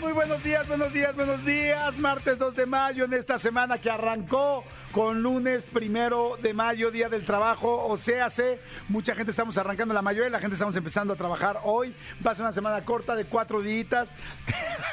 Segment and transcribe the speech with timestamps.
[0.00, 1.98] Muy buenos días, buenos días, buenos días.
[1.98, 7.10] Martes 2 de mayo en esta semana que arrancó con lunes primero de mayo, Día
[7.10, 7.86] del Trabajo.
[7.86, 11.16] O sea, sé, mucha gente estamos arrancando, la mayoría de la gente estamos empezando a
[11.16, 11.94] trabajar hoy.
[12.26, 14.10] Va a ser una semana corta de cuatro días.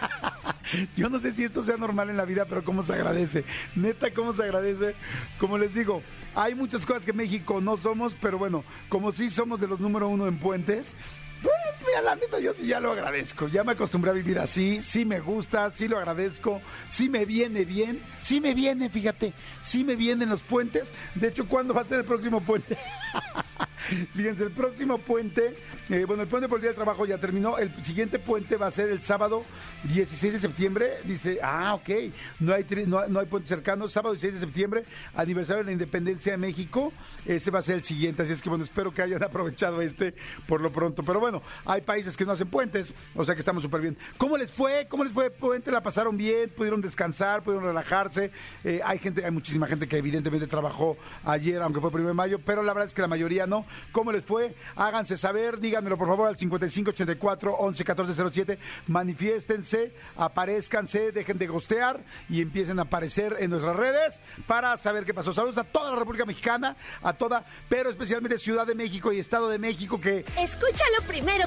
[0.98, 3.46] Yo no sé si esto sea normal en la vida, pero cómo se agradece.
[3.76, 4.94] Neta, cómo se agradece.
[5.40, 6.04] Como les digo,
[6.36, 10.10] hay muchas cosas que México no somos, pero bueno, como sí somos de los número
[10.10, 10.98] uno en puentes,
[11.68, 13.48] pues mira, la neta, yo sí ya lo agradezco.
[13.48, 17.66] Ya me acostumbré a vivir así, sí me gusta, sí lo agradezco, sí me viene
[17.66, 20.94] bien, sí me viene, fíjate, sí me vienen los puentes.
[21.16, 22.78] De hecho, ¿cuándo va a ser el próximo puente?
[24.14, 25.56] Fíjense, el próximo puente,
[25.90, 27.58] eh, bueno, el puente por el Día del Trabajo ya terminó.
[27.58, 29.46] El siguiente puente va a ser el sábado
[29.84, 30.98] 16 de septiembre.
[31.06, 31.90] Dice, ah, ok,
[32.40, 33.88] no hay, no, no hay puente cercano.
[33.88, 34.84] Sábado 16 de septiembre,
[35.16, 36.92] aniversario de la independencia de México.
[37.26, 38.24] Ese va a ser el siguiente.
[38.24, 40.14] Así es que, bueno, espero que hayan aprovechado este
[40.48, 41.04] por lo pronto.
[41.04, 43.98] Pero bueno, hay países que no hacen puentes, o sea que estamos súper bien.
[44.18, 44.88] ¿Cómo les fue?
[44.90, 45.72] ¿Cómo les fue puente?
[45.72, 46.50] ¿La pasaron bien?
[46.50, 47.44] ¿Pudieron descansar?
[47.44, 48.32] ¿Pudieron relajarse?
[48.64, 52.40] Eh, hay gente, hay muchísima gente que evidentemente trabajó ayer, aunque fue primero de mayo,
[52.40, 53.66] pero la verdad es que la mayoría no.
[53.92, 54.56] ¿Cómo les fue?
[54.76, 58.60] Háganse saber, díganmelo por favor al 5584 111407.
[58.88, 62.00] Manifiéstense, aparezcanse, dejen de gostear
[62.30, 65.34] y empiecen a aparecer en nuestras redes para saber qué pasó.
[65.34, 69.50] Saludos a toda la República Mexicana, a toda, pero especialmente Ciudad de México y Estado
[69.50, 71.47] de México que Escúchalo primero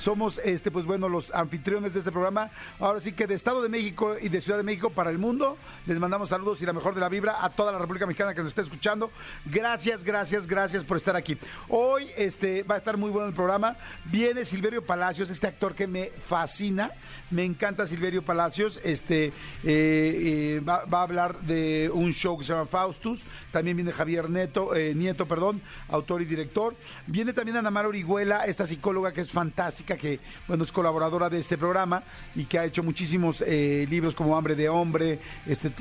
[0.00, 2.50] Somos este pues bueno los anfitriones de este programa.
[2.78, 5.58] Ahora sí que de Estado de México y de Ciudad de México para el mundo
[5.86, 8.40] les mandamos saludos y la mejor de la vibra a toda la República Mexicana que
[8.40, 9.10] nos esté escuchando.
[9.44, 11.36] Gracias gracias gracias por estar aquí.
[11.68, 13.76] Hoy este va a estar muy bueno el programa.
[14.06, 16.90] Viene Silverio Palacios este actor que me fascina.
[17.30, 18.80] Me encanta Silverio Palacios.
[18.82, 19.32] Este eh,
[19.64, 23.22] eh, va, a hablar de un show que se llama Faustus.
[23.52, 26.74] También viene Javier Neto eh, Nieto perdón autor y director.
[27.06, 31.38] Viene también Ana Mara Orihuela esta psicóloga que es fantástica que bueno es colaboradora de
[31.38, 32.02] este programa
[32.34, 35.72] y que ha hecho muchísimos eh, libros como Hambre de Hombre, este,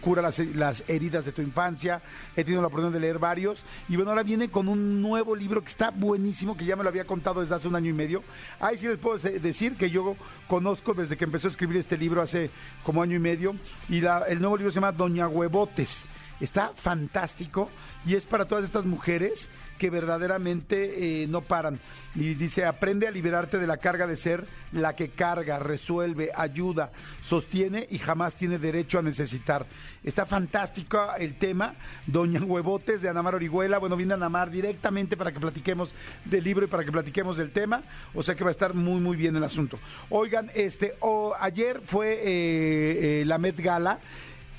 [0.00, 2.02] cura las, heridas de tu infancia.
[2.36, 5.60] He tenido la oportunidad de leer varios y bueno ahora viene con un nuevo libro
[5.60, 8.22] que está buenísimo que ya me lo había contado desde hace un año y medio.
[8.60, 10.16] Ahí sí les puedo decir que yo
[10.48, 12.50] conozco desde que empezó a escribir este libro hace
[12.82, 13.54] como año y medio
[13.88, 16.06] y el nuevo libro se llama Doña Huevotes.
[16.40, 17.70] Está fantástico
[18.04, 19.48] y es para todas estas mujeres
[19.78, 21.80] que verdaderamente eh, no paran.
[22.14, 26.92] Y dice, aprende a liberarte de la carga de ser la que carga, resuelve, ayuda,
[27.20, 29.66] sostiene y jamás tiene derecho a necesitar.
[30.04, 31.74] Está fantástico el tema.
[32.06, 33.78] Doña Huevotes de Anamar Orihuela.
[33.78, 35.94] Bueno, viene Anamar directamente para que platiquemos
[36.24, 37.82] del libro y para que platiquemos del tema.
[38.14, 39.80] O sea que va a estar muy, muy bien el asunto.
[40.10, 40.94] Oigan, este,
[41.40, 43.98] ayer fue eh, eh, la Met Gala.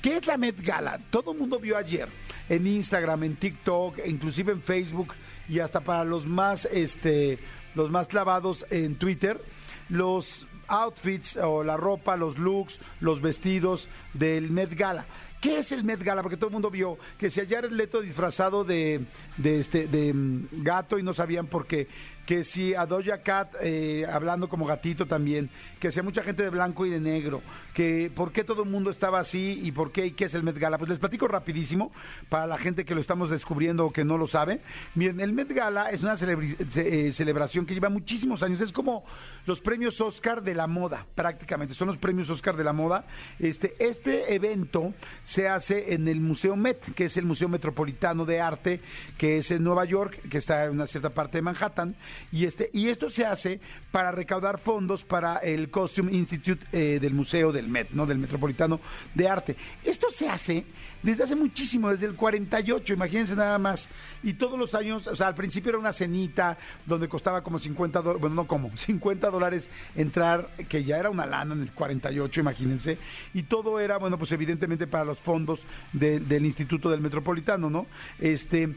[0.04, 1.00] ¿Qué es la Met Gala?
[1.08, 2.10] Todo el mundo vio ayer
[2.50, 5.14] en Instagram, en TikTok, inclusive en Facebook
[5.48, 7.38] y hasta para los más, este,
[7.74, 9.40] los más clavados en Twitter,
[9.88, 15.06] los outfits o la ropa, los looks, los vestidos del Met Gala.
[15.40, 16.20] ¿Qué es el Met Gala?
[16.20, 19.06] Porque todo el mundo vio que si ayer el Leto disfrazado de,
[19.38, 21.88] de, este, de um, gato y no sabían por qué,
[22.26, 26.50] que si a Doja Cat eh, hablando como gatito también, que si mucha gente de
[26.50, 27.42] blanco y de negro,
[27.72, 30.42] que por qué todo el mundo estaba así y por qué y qué es el
[30.42, 30.78] Met Gala.
[30.78, 31.92] Pues les platico rapidísimo
[32.28, 34.60] para la gente que lo estamos descubriendo o que no lo sabe.
[34.94, 39.04] Miren, el Met Gala es una eh, celebración que lleva muchísimos años, es como
[39.46, 43.04] los premios Oscar de la moda, prácticamente, son los premios Oscar de la moda.
[43.38, 44.94] Este, este evento
[45.24, 48.80] se hace en el Museo Met, que es el Museo Metropolitano de Arte,
[49.18, 51.94] que es en Nueva York, que está en una cierta parte de Manhattan.
[52.32, 57.14] Y, este, y esto se hace para recaudar fondos para el Costume Institute eh, del
[57.14, 58.06] Museo del Met, ¿no?
[58.06, 58.80] Del Metropolitano
[59.14, 59.56] de Arte.
[59.84, 60.64] Esto se hace
[61.04, 63.90] desde hace muchísimo, desde el 48, imagínense nada más.
[64.22, 66.56] Y todos los años, o sea, al principio era una cenita
[66.86, 71.26] donde costaba como 50 dólares, bueno, no como, 50 dólares entrar, que ya era una
[71.26, 72.96] lana en el 48, imagínense.
[73.34, 77.86] Y todo era, bueno, pues evidentemente para los fondos del Instituto del Metropolitano, ¿no?
[78.18, 78.74] Este.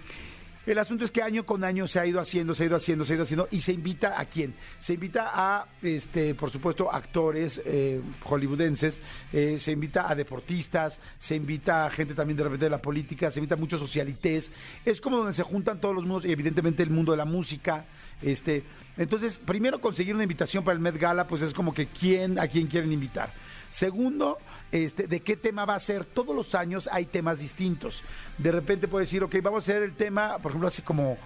[0.68, 3.06] El asunto es que año con año se ha ido haciendo, se ha ido haciendo,
[3.06, 4.54] se ha ido haciendo y se invita a quién?
[4.80, 11.38] Se invita a, este, por supuesto, actores eh, hollywoodenses, eh, se invita a deportistas, se
[11.38, 14.52] invita a gente también de repente de la política, se invita a muchos socialités.
[14.84, 17.86] Es como donde se juntan todos los mundos y evidentemente el mundo de la música.
[18.22, 18.64] Este,
[18.98, 22.48] entonces, primero conseguir una invitación para el Met Gala, pues es como que quién, a
[22.48, 23.32] quién quieren invitar.
[23.70, 24.38] Segundo,
[24.72, 26.06] este, de qué tema va a ser.
[26.06, 28.04] Todos los años hay temas distintos.
[28.38, 31.18] De repente puede decir, ok, vamos a hacer el tema, por ejemplo, hace como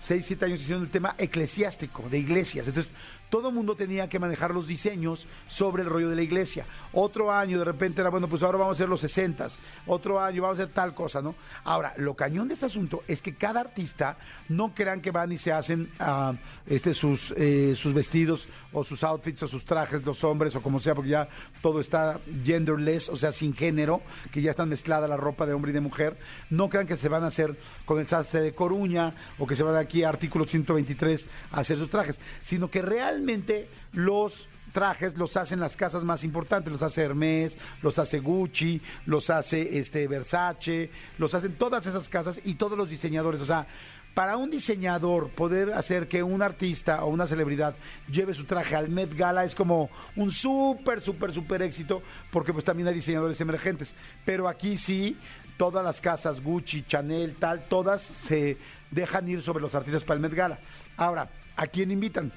[0.00, 2.66] 6, 7 años hicieron el tema eclesiástico, de iglesias.
[2.66, 2.92] Entonces,
[3.30, 6.66] todo mundo tenía que manejar los diseños sobre el rollo de la iglesia.
[6.92, 9.46] Otro año de repente era, bueno, pues ahora vamos a hacer los 60,
[9.86, 11.34] otro año vamos a hacer tal cosa, ¿no?
[11.64, 14.18] Ahora, lo cañón de este asunto es que cada artista
[14.48, 16.34] no crean que van y se hacen uh,
[16.66, 20.80] este, sus, eh, sus vestidos o sus outfits o sus trajes, los hombres o como
[20.80, 21.28] sea, porque ya
[21.62, 24.02] todo está genderless, o sea, sin género,
[24.32, 26.18] que ya están mezclada la ropa de hombre y de mujer.
[26.50, 29.62] No crean que se van a hacer con el sastre de Coruña o que se
[29.62, 35.18] van aquí a artículo 123 a hacer sus trajes, sino que realmente realmente los trajes
[35.18, 40.06] los hacen las casas más importantes, los hace Hermes, los hace Gucci, los hace este
[40.06, 43.66] Versace, los hacen todas esas casas y todos los diseñadores, o sea,
[44.14, 47.74] para un diseñador poder hacer que un artista o una celebridad
[48.10, 52.64] lleve su traje al Met Gala es como un súper, súper, súper éxito, porque pues
[52.64, 53.94] también hay diseñadores emergentes.
[54.24, 55.16] Pero aquí sí,
[55.56, 58.56] todas las casas, Gucci, Chanel, tal, todas se
[58.90, 60.58] dejan ir sobre los artistas para el Met Gala.
[60.96, 62.32] Ahora, ¿a quién invitan?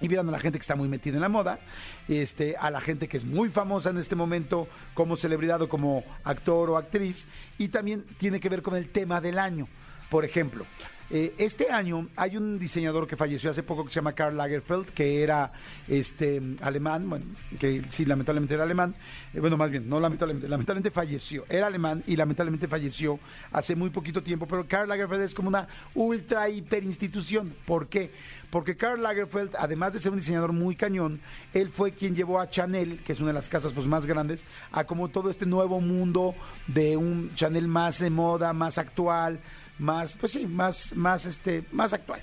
[0.00, 1.60] Y vieron a la gente que está muy metida en la moda,
[2.08, 6.04] este, a la gente que es muy famosa en este momento como celebridad o como
[6.24, 7.26] actor o actriz,
[7.58, 9.68] y también tiene que ver con el tema del año.
[10.10, 10.66] Por ejemplo,
[11.10, 14.86] eh, este año hay un diseñador que falleció hace poco que se llama Karl Lagerfeld,
[14.90, 15.52] que era
[15.88, 17.24] este alemán, bueno,
[17.58, 18.94] que sí, lamentablemente era alemán,
[19.34, 23.18] eh, bueno, más bien, no lamentablemente, lamentablemente falleció, era alemán y lamentablemente falleció
[23.50, 27.54] hace muy poquito tiempo, pero Karl Lagerfeld es como una ultra hiper institución.
[27.66, 28.12] ¿Por qué?
[28.50, 31.20] Porque Karl Lagerfeld, además de ser un diseñador muy cañón,
[31.54, 34.44] él fue quien llevó a Chanel, que es una de las casas pues, más grandes,
[34.70, 36.34] a como todo este nuevo mundo
[36.68, 39.40] de un Chanel más de moda, más actual,
[39.80, 42.20] más, pues sí, más, más, este, más actual.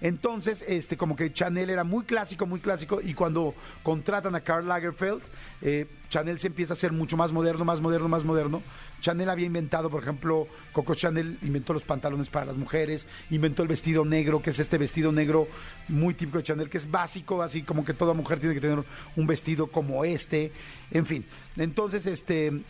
[0.00, 4.68] Entonces, este, como que Chanel era muy clásico, muy clásico, y cuando contratan a Karl
[4.68, 5.22] Lagerfeld,
[5.60, 8.62] eh, Chanel se empieza a hacer mucho más moderno, más moderno, más moderno.
[9.00, 13.68] Chanel había inventado, por ejemplo, Coco Chanel inventó los pantalones para las mujeres, inventó el
[13.68, 15.48] vestido negro, que es este vestido negro
[15.88, 18.84] muy típico de Chanel, que es básico, así como que toda mujer tiene que tener
[19.16, 20.52] un vestido como este,
[20.92, 21.24] en fin.
[21.56, 22.62] Entonces, este,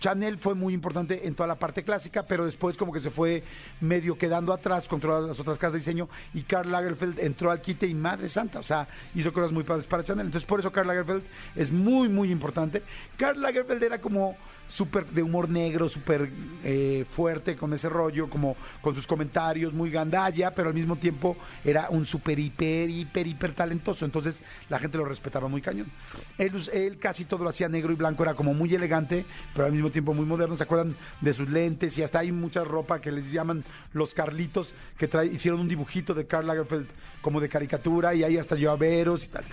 [0.00, 3.44] Chanel fue muy importante en toda la parte clásica, pero después como que se fue
[3.80, 7.60] medio quedando atrás con todas las otras casas de diseño y Karl Lagerfeld entró al
[7.60, 10.26] quite y madre santa, o sea, hizo cosas muy padres para Chanel.
[10.26, 11.22] Entonces por eso Karl Lagerfeld
[11.54, 12.82] es muy, muy importante.
[13.16, 14.36] Karl Lagerfeld era como
[14.70, 16.30] súper de humor negro, súper
[16.62, 21.36] eh, fuerte con ese rollo, como con sus comentarios, muy gandalla, pero al mismo tiempo
[21.64, 24.04] era un súper, hiper, hiper, hiper talentoso.
[24.04, 25.90] Entonces la gente lo respetaba muy cañón.
[26.38, 29.72] Él, él casi todo lo hacía negro y blanco, era como muy elegante, pero al
[29.72, 30.56] mismo tiempo muy moderno.
[30.56, 31.98] ¿Se acuerdan de sus lentes?
[31.98, 36.26] Y hasta hay mucha ropa que les llaman los Carlitos, que hicieron un dibujito de
[36.26, 36.86] Karl Lagerfeld
[37.20, 39.44] como de caricatura y ahí hasta llaveros y tal.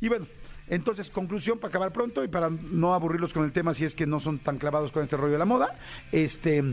[0.00, 0.26] Y bueno,
[0.72, 4.06] entonces, conclusión para acabar pronto y para no aburrirlos con el tema si es que
[4.06, 5.76] no son tan clavados con este rollo de la moda.
[6.10, 6.64] Este,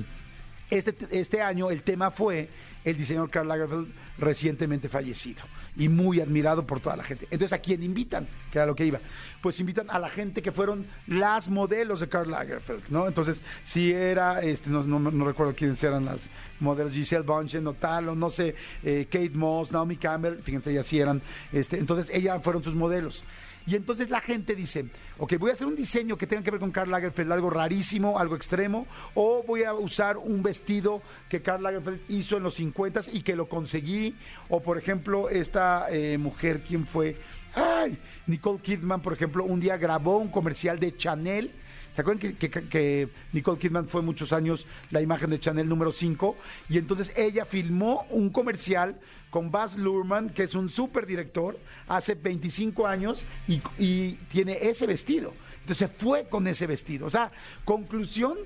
[0.69, 2.47] este, este año el tema fue
[2.85, 5.41] el diseñador Karl Lagerfeld recientemente fallecido
[5.75, 7.25] y muy admirado por toda la gente.
[7.29, 8.25] Entonces, ¿a quién invitan?
[8.53, 9.01] Que era lo que iba.
[9.41, 13.05] Pues invitan a la gente que fueron las modelos de Karl Lagerfeld, ¿no?
[13.05, 16.29] Entonces, si era, este, no, no, recuerdo quiénes eran las
[16.61, 20.87] modelos, Giselle Bunchen o tal, o no sé, eh, Kate Moss, Naomi Campbell, fíjense, ellas
[20.87, 23.25] sí eran, este, entonces ellas fueron sus modelos.
[23.69, 24.85] Y entonces la gente dice,
[25.19, 28.17] ok, voy a hacer un diseño que tenga que ver con Karl Lagerfeld, algo rarísimo,
[28.17, 33.01] algo extremo, o voy a usar un vestido que Karl Lagerfeld hizo en los 50
[33.13, 34.15] y que lo conseguí,
[34.49, 37.15] o por ejemplo, esta eh, mujer, ¿quién fue?
[37.53, 37.95] Ay,
[38.25, 41.51] Nicole Kidman, por ejemplo, un día grabó un comercial de Chanel.
[41.91, 46.36] ¿Se acuerdan que, Nicole Kidman fue muchos años la imagen de Chanel número 5?
[46.69, 52.15] Y entonces ella filmó un comercial con Baz Luhrmann, que es un súper director, hace
[52.15, 55.34] 25 años y, tiene ese vestido.
[55.62, 57.08] Entonces fue con ese vestido.
[57.08, 57.31] O sea,
[57.65, 58.38] conclusión,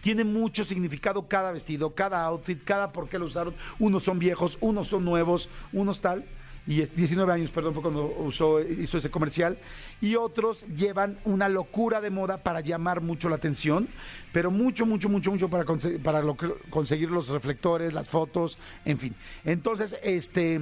[0.00, 3.54] tiene mucho significado cada vestido, cada outfit, cada por qué lo usaron.
[3.78, 6.24] Unos son viejos, unos son nuevos, unos tal
[6.66, 9.56] y es 19 años, perdón, fue cuando usó, hizo ese comercial,
[10.00, 13.88] y otros llevan una locura de moda para llamar mucho la atención,
[14.32, 16.22] pero mucho, mucho, mucho, mucho para, conse- para
[16.70, 19.14] conseguir los reflectores, las fotos, en fin.
[19.44, 20.60] Entonces, este...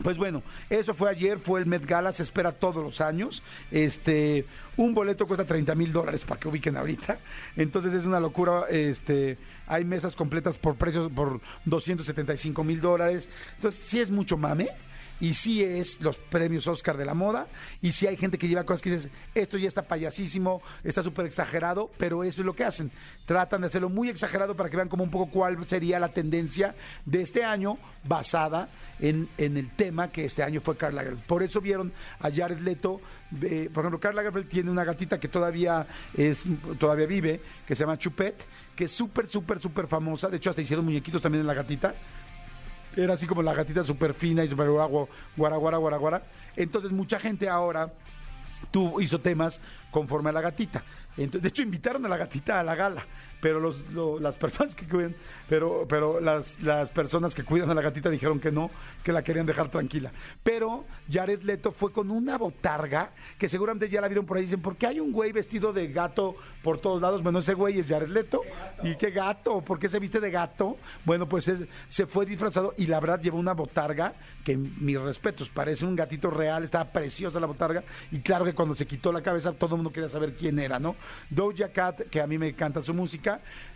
[0.00, 3.42] Pues bueno, eso fue ayer, fue el Met Gala, se espera todos los años.
[3.72, 7.18] Este, un boleto cuesta 30 mil dólares para que ubiquen ahorita.
[7.56, 8.66] Entonces es una locura.
[8.70, 13.28] Este, hay mesas completas por precios por 275 mil dólares.
[13.56, 14.68] Entonces sí es mucho mame.
[15.20, 17.48] Y sí es los premios Oscar de la moda.
[17.82, 21.26] Y sí hay gente que lleva cosas que dices, esto ya está payasísimo, está súper
[21.26, 22.90] exagerado, pero eso es lo que hacen.
[23.26, 26.74] Tratan de hacerlo muy exagerado para que vean como un poco cuál sería la tendencia
[27.04, 28.68] de este año basada
[29.00, 31.24] en, en el tema que este año fue Karl Lagerfeld.
[31.26, 33.00] Por eso vieron a Jared Leto.
[33.42, 36.44] eh, por ejemplo, Karl Lagerfeld tiene una gatita que todavía, es,
[36.78, 38.44] todavía vive, que se llama Chupette,
[38.74, 40.28] que es súper, súper, súper famosa.
[40.28, 41.94] De hecho, hasta hicieron muñequitos también en la gatita
[43.02, 44.88] era así como la gatita súper fina y súper guara,
[45.36, 46.22] guara, guara, guara, guara.
[46.56, 47.92] Entonces mucha gente ahora
[49.00, 50.82] hizo temas conforme a la gatita.
[51.16, 53.04] Entonces, de hecho, invitaron a la gatita a la gala,
[53.40, 55.14] pero los, lo- las personas que cuidan,
[55.48, 58.70] pero, pero las, las personas que cuidan a la gatita dijeron que no,
[59.04, 60.10] que la querían dejar tranquila.
[60.42, 64.60] Pero Jared Leto fue con una botarga, que seguramente ya la vieron por ahí, dicen,
[64.62, 67.22] ¿por qué hay un güey vestido de gato por todos lados?
[67.22, 68.42] Bueno, ese güey es Jared Leto.
[68.82, 69.60] ¿Y qué gato?
[69.60, 70.76] ¿Por qué se viste de gato?
[71.04, 74.14] Bueno, pues es- se fue disfrazado y la verdad llevó una botarga
[74.44, 77.84] que, mis respetos, parece un gatito real, estaba preciosa la botarga.
[78.10, 80.78] Y claro que cuando se quitó la cabeza, todo el mundo quería saber quién era,
[80.78, 80.96] ¿no?
[81.30, 83.27] Doja Cat, que a mí me encanta su música,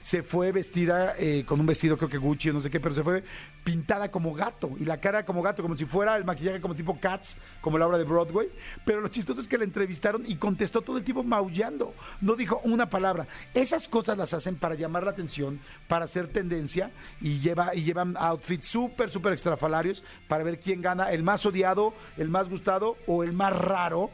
[0.03, 2.95] se fue vestida eh, con un vestido, creo que Gucci o no sé qué, pero
[2.95, 3.23] se fue
[3.63, 6.99] pintada como gato y la cara como gato, como si fuera el maquillaje como tipo
[6.99, 8.49] Cats, como la obra de Broadway.
[8.85, 11.95] Pero lo chistoso es que la entrevistaron y contestó todo el tiempo maullando.
[12.21, 13.29] No dijo una palabra.
[13.55, 16.91] Esas cosas las hacen para llamar la atención, para hacer tendencia
[17.21, 21.95] y, lleva, y llevan outfits súper, súper extrafalarios para ver quién gana, el más odiado,
[22.17, 24.11] el más gustado o el más raro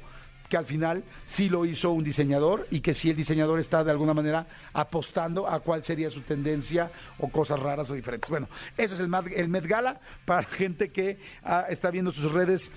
[0.49, 3.91] que al final sí lo hizo un diseñador y que sí el diseñador está de
[3.91, 8.31] alguna manera apostando a cuál sería su tendencia o cosas raras o diferentes.
[8.31, 12.71] Bueno, eso es el, el Met Gala para gente que ah, está viendo sus redes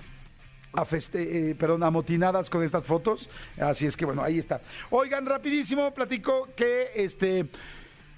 [0.74, 3.30] a eh, perdón, amotinadas con estas fotos.
[3.60, 4.62] Así es que bueno, ahí está.
[4.90, 7.50] Oigan, rapidísimo, platico que este.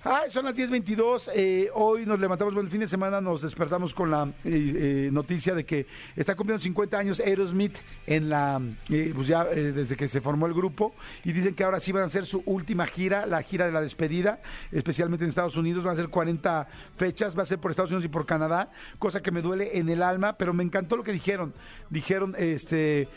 [0.05, 1.31] Ay, son las 10.22.
[1.33, 5.10] eh, hoy nos levantamos, bueno, el fin de semana nos despertamos con la eh, eh,
[5.13, 10.10] noticia de que está cumpliendo 50 años Aerosmith en la, eh, pues ya desde que
[10.10, 10.93] se formó el grupo.
[11.24, 13.79] Y dicen que ahora sí van a hacer su última gira, la gira de la
[13.79, 14.41] despedida,
[14.74, 15.86] especialmente en Estados Unidos.
[15.86, 16.67] Van a ser 40
[16.98, 19.88] fechas, va a ser por Estados Unidos y por Canadá, cosa que me duele en
[19.88, 21.53] el alma, pero me encantó lo que dijeron.
[21.89, 23.07] Dijeron, este,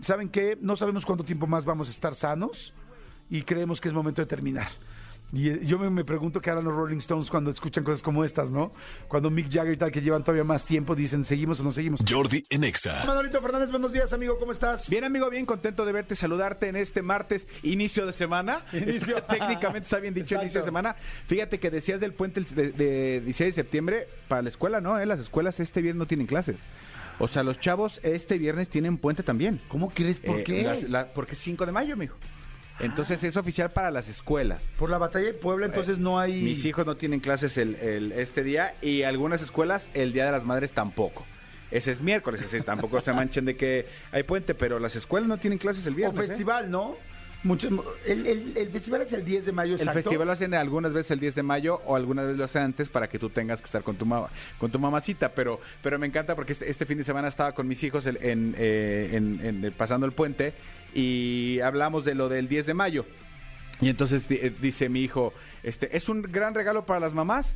[0.00, 0.56] ¿saben qué?
[0.60, 2.74] No sabemos cuánto tiempo más vamos a estar sanos
[3.28, 4.68] y creemos que es momento de terminar.
[5.30, 8.24] Y eh, yo me, me pregunto qué harán los Rolling Stones cuando escuchan cosas como
[8.24, 8.72] estas, ¿no?
[9.08, 12.00] Cuando Mick Jagger y tal, que llevan todavía más tiempo, dicen, ¿seguimos o no seguimos?
[12.08, 13.04] Jordi en Exa.
[13.04, 14.88] Manolito Fernández, buenos días, amigo, ¿cómo estás?
[14.88, 18.64] Bien, amigo, bien contento de verte, saludarte en este martes, inicio de semana.
[18.72, 19.18] Inicio.
[19.18, 20.44] Está- técnicamente está bien dicho, Exacto.
[20.44, 20.96] inicio de semana.
[21.26, 24.98] Fíjate que decías del puente de, de 16 de septiembre para la escuela, ¿no?
[24.98, 26.64] Eh, Las escuelas este viernes no tienen clases.
[27.18, 29.60] O sea, los chavos este viernes tienen puente también.
[29.68, 30.20] ¿Cómo crees?
[30.20, 30.86] ¿Por Eh, qué?
[30.88, 32.16] la- porque es 5 de mayo, mijo.
[32.80, 34.68] Entonces es oficial para las escuelas.
[34.78, 36.40] Por la batalla de Puebla, entonces no hay...
[36.42, 40.32] Mis hijos no tienen clases el, el- este día y algunas escuelas el Día de
[40.32, 41.26] las Madres tampoco.
[41.70, 45.38] Ese es miércoles, ese tampoco se manchen de que hay puente, pero las escuelas no
[45.38, 46.24] tienen clases el O viernes.
[46.24, 46.28] ¿eh?
[46.28, 46.96] festival, ¿no?
[47.44, 47.70] Muchos,
[48.04, 51.12] el, el- el festival es el 10 de mayo, El festival lo hacen algunas veces
[51.12, 53.66] el 10 de mayo o algunas veces lo hacen antes para que tú tengas que
[53.66, 54.06] estar con tu
[54.58, 57.68] con tu mamacita, pero pero me encanta porque este, este fin de semana estaba con
[57.68, 60.52] mis hijos el- en, eh, en- en- eh, pasando el puente
[60.94, 63.04] y hablamos de lo del 10 de mayo.
[63.80, 67.54] Y entonces eh, dice mi hijo, este es un gran regalo para las mamás.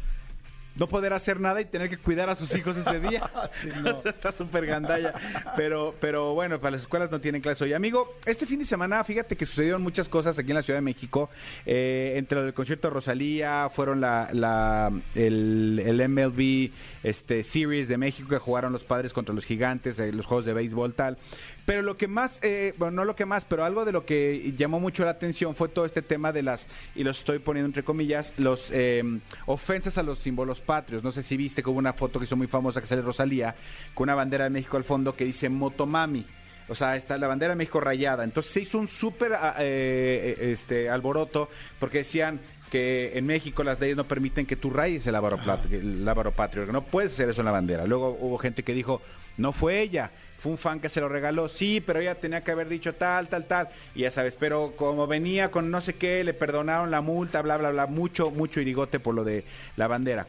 [0.74, 3.30] No poder hacer nada y tener que cuidar a sus hijos ese día.
[3.62, 3.90] Sí, no.
[4.04, 5.12] Está súper gandalla.
[5.56, 7.72] Pero, pero bueno, para las escuelas no tienen clase hoy.
[7.74, 10.82] Amigo, este fin de semana, fíjate que sucedieron muchas cosas aquí en la Ciudad de
[10.82, 11.28] México.
[11.66, 16.70] Eh, entre lo del concierto de Rosalía, fueron la, la- el, el MLB
[17.02, 20.54] este, Series de México que jugaron los padres contra los gigantes, eh, los juegos de
[20.54, 21.18] béisbol, tal.
[21.64, 24.52] Pero lo que más, eh, bueno, no lo que más, pero algo de lo que
[24.56, 26.66] llamó mucho la atención fue todo este tema de las,
[26.96, 29.02] y lo estoy poniendo entre comillas, los eh,
[29.46, 31.04] ofensas a los símbolos patrios.
[31.04, 33.54] No sé si viste que hubo una foto que hizo muy famosa que sale Rosalía
[33.94, 36.26] con una bandera de México al fondo que dice Motomami.
[36.68, 38.24] O sea, está la bandera de México rayada.
[38.24, 42.40] Entonces se hizo un súper ah, eh, eh, este, alboroto porque decían
[42.70, 46.32] que en México las leyes no permiten que tú rayes el lábaro, plat- el lábaro
[46.32, 47.84] patrio, no puedes hacer eso en la bandera.
[47.86, 49.02] Luego hubo gente que dijo,
[49.36, 50.10] no fue ella,
[50.42, 53.28] fue un fan que se lo regaló, sí, pero ella tenía que haber dicho tal,
[53.28, 57.00] tal, tal, y ya sabes, pero como venía con no sé qué, le perdonaron la
[57.00, 59.44] multa, bla, bla, bla, mucho, mucho irigote por lo de
[59.76, 60.26] la bandera.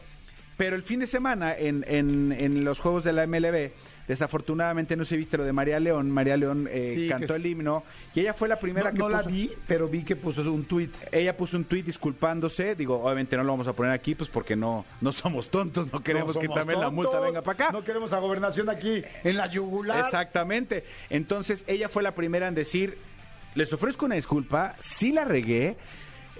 [0.56, 3.72] Pero el fin de semana en, en, en los juegos de la MLB,
[4.06, 6.10] desafortunadamente no se viste lo de María León.
[6.10, 7.84] María León eh, Sí, cantó el himno
[8.14, 10.64] y ella fue la primera No, que no la vi, pero vi que puso un
[10.64, 10.94] tuit.
[11.12, 12.74] ella puso un tuit disculpándose.
[12.74, 16.02] Digo, obviamente no lo vamos a poner aquí, pues porque no, no somos tontos, no
[16.02, 17.72] queremos No que también la multa venga para acá.
[17.72, 20.04] No queremos a gobernación aquí en la yugular.
[20.04, 20.84] Exactamente.
[21.10, 22.98] Entonces ella fue la primera en decir,
[23.54, 25.76] les ofrezco una disculpa, sí la regué.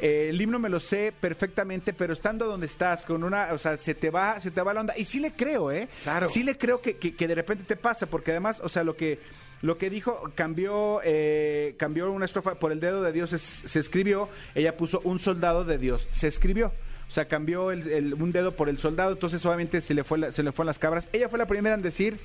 [0.01, 3.77] Eh, el himno me lo sé perfectamente, pero estando donde estás, con una, o sea,
[3.77, 4.95] se te va, se te va la onda.
[4.97, 5.89] Y sí le creo, ¿eh?
[6.03, 6.29] Claro.
[6.29, 8.97] Sí le creo que, que- que de repente te pasa, porque además, o sea, lo
[8.97, 9.19] que,
[9.63, 13.79] lo que dijo, cambió, eh, cambió una estrofa, por el dedo de Dios se, se
[13.79, 16.73] escribió, ella puso un soldado de Dios, se escribió.
[17.09, 20.19] O sea, cambió el- el- un dedo por el soldado, entonces obviamente se le fue
[20.19, 21.09] la- se le fueron las cabras.
[21.13, 22.19] Ella fue la primera en decir,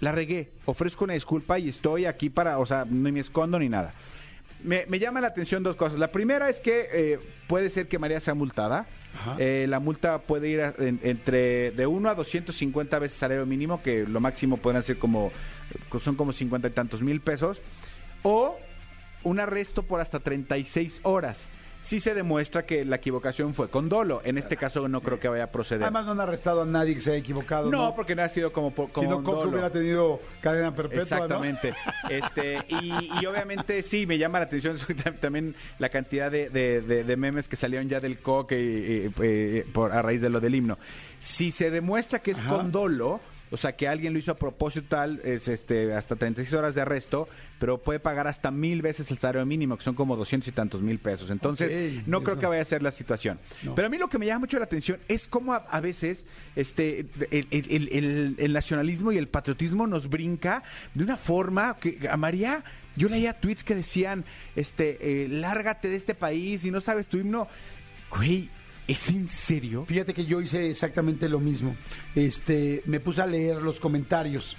[0.00, 3.68] la regué, ofrezco una disculpa y estoy aquí para, o sea, ni me escondo ni
[3.68, 3.92] nada.
[4.64, 5.98] Me, me llama la atención dos cosas.
[5.98, 8.86] La primera es que eh, puede ser que María sea multada.
[9.38, 13.80] Eh, la multa puede ir a- en- entre de 1 a 250 veces salario mínimo,
[13.82, 15.30] que lo máximo podrán ser como,
[16.00, 17.60] son como 50 y tantos mil pesos.
[18.22, 18.58] O
[19.22, 21.48] un arresto por hasta 36 horas.
[21.84, 24.22] Si se demuestra que la equivocación fue con dolo.
[24.24, 25.82] En este caso no creo que vaya a proceder.
[25.82, 27.70] Además no han arrestado a nadie que se haya equivocado.
[27.70, 29.50] no, porque no ha sido como, por- si no, Coco dolo.
[29.50, 31.24] hubiera tenido cadena perpetua, ¿no?
[31.24, 31.74] Exactamente.
[32.08, 34.78] Este, y, y obviamente sí, me llama la atención
[35.20, 39.62] también la cantidad de, de- de- de memes que salieron ya del coque y- y,
[39.72, 40.78] por, a raíz de lo del himno.
[41.20, 42.48] Si se demuestra que es Ajá.
[42.56, 43.20] con dolo,
[43.54, 46.82] o sea, que alguien lo hizo a propósito tal, es este, hasta 36 horas de
[46.82, 50.52] arresto, pero puede pagar hasta mil veces el salario mínimo, que son como 200 y
[50.52, 51.30] tantos mil pesos.
[51.30, 53.38] Entonces, no creo que vaya a ser la situación.
[53.62, 53.74] No.
[53.74, 56.26] Pero a mí lo que me llama mucho la atención es cómo a, a veces
[56.56, 61.76] este, el, el- el- el- el nacionalismo y el patriotismo nos brinca de una forma
[61.78, 62.64] que a María,
[62.96, 64.24] yo leía tweets que decían,
[64.56, 67.48] este, eh, lárgate de este país y no sabes tu himno.
[68.16, 68.48] Güey,
[68.86, 69.84] ¿es en serio?
[69.86, 71.76] Fíjate que yo hice exactamente lo mismo.
[72.14, 74.56] Este, me puse a leer los comentarios.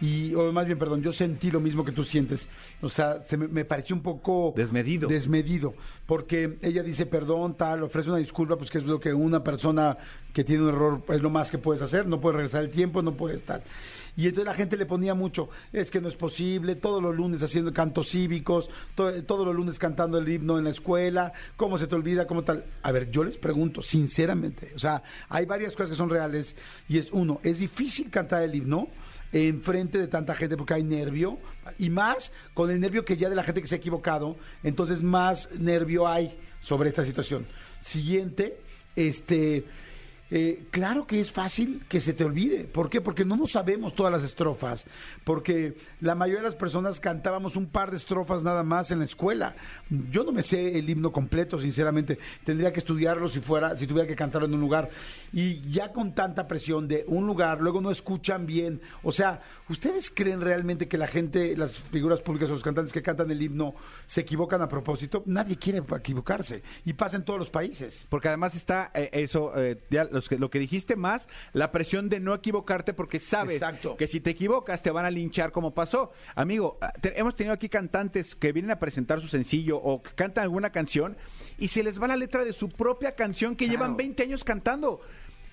[0.00, 2.48] Y, o más bien, perdón, yo sentí lo mismo que tú sientes.
[2.80, 4.54] O sea, se me, me pareció un poco...
[4.56, 5.08] Desmedido.
[5.08, 5.74] Desmedido.
[6.06, 9.98] Porque ella dice perdón, tal, ofrece una disculpa, pues que es lo que una persona
[10.32, 12.06] que tiene un error es lo más que puedes hacer.
[12.06, 13.62] No puedes regresar el tiempo, no puedes tal.
[14.20, 17.42] Y entonces la gente le ponía mucho, es que no es posible, todos los lunes
[17.42, 21.86] haciendo cantos cívicos, to- todos los lunes cantando el himno en la escuela, ¿cómo se
[21.86, 22.26] te olvida?
[22.26, 22.66] ¿Cómo tal?
[22.82, 26.54] A ver, yo les pregunto, sinceramente, o sea, hay varias cosas que son reales
[26.86, 28.88] y es uno, es difícil cantar el himno
[29.32, 31.38] en frente de tanta gente porque hay nervio
[31.78, 35.02] y más con el nervio que ya de la gente que se ha equivocado, entonces
[35.02, 37.46] más nervio hay sobre esta situación.
[37.80, 38.60] Siguiente,
[38.96, 39.64] este,
[40.30, 42.64] eh, claro que es fácil que se te olvide.
[42.64, 43.00] ¿Por qué?
[43.00, 44.86] Porque no nos sabemos todas las estrofas.
[45.24, 49.04] Porque la mayoría de las personas cantábamos un par de estrofas nada más en la
[49.04, 49.56] escuela.
[50.10, 52.18] Yo no me sé el himno completo, sinceramente.
[52.44, 54.90] Tendría que estudiarlo si fuera, si tuviera que cantarlo en un lugar.
[55.32, 58.80] Y ya con tanta presión de un lugar, luego no escuchan bien.
[59.02, 63.02] O sea, ¿ustedes creen realmente que la gente, las figuras públicas o los cantantes que
[63.02, 63.74] cantan el himno
[64.06, 65.24] se equivocan a propósito?
[65.26, 66.62] Nadie quiere equivocarse.
[66.84, 68.06] Y pasa en todos los países.
[68.08, 72.08] Porque además está eh, eso, eh, ya los que, lo que dijiste más, la presión
[72.08, 73.96] de no equivocarte porque sabes Exacto.
[73.96, 76.12] que si te equivocas te van a linchar como pasó.
[76.34, 80.10] Amigo, ah, te- hemos tenido aquí cantantes que vienen a presentar su sencillo o que
[80.14, 81.16] cantan alguna canción
[81.58, 83.78] y se les va la letra de su propia canción que Claro.
[83.78, 85.00] llevan 20 años cantando.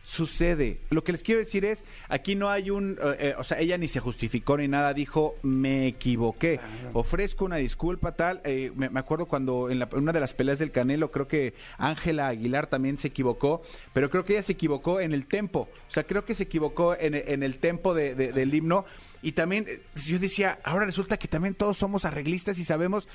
[0.09, 0.79] Sucede.
[0.89, 3.77] Lo que les quiero decir es, aquí no hay un, eh, eh, o sea, ella
[3.77, 6.61] ni se justificó ni nada, dijo, me equivoqué,
[6.93, 8.39] ofrezco una disculpa tal.
[8.45, 11.27] Eh, me, me acuerdo cuando en, la- en una de las peleas del Canelo, creo
[11.27, 15.67] que Ángela Aguilar también se equivocó, pero creo que ella se equivocó en el tempo,
[15.89, 18.85] o sea, creo que se equivocó en, en el tempo de- de- del himno.
[19.21, 19.65] Y también,
[20.05, 23.09] yo decía, ahora resulta que también todos somos arreglistas y sabemos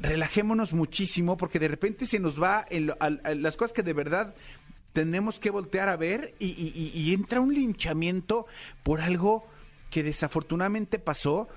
[0.00, 3.92] relajémonos muchísimo porque de repente se nos va en lo- a las cosas que de
[3.92, 4.34] verdad
[4.98, 8.46] tenemos que voltear a ver y, y- y- y entra un linchamiento
[8.82, 9.46] por algo
[9.90, 11.48] que desafortunadamente pasó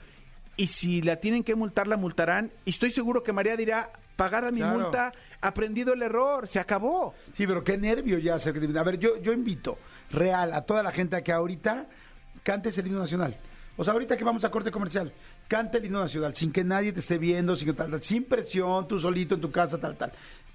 [0.58, 4.52] y si la tienen que multar la multarán y estoy seguro que María dirá pagada
[4.52, 4.78] mi Claro.
[4.80, 8.36] multa aprendido el error se acabó Sí, pero qué nervio ya.
[8.36, 9.80] A ver, yo, yo invito
[10.12, 11.88] real a toda la gente a que ahorita
[12.44, 13.36] cantes el himno nacional.
[13.78, 15.12] O sea, ahorita que vamos a corte comercial,
[15.48, 18.26] canta el himno nacional sin que nadie te esté viendo, sin, que tal, tal, sin
[18.26, 20.12] presión, tú solito en tu casa, tal, tal.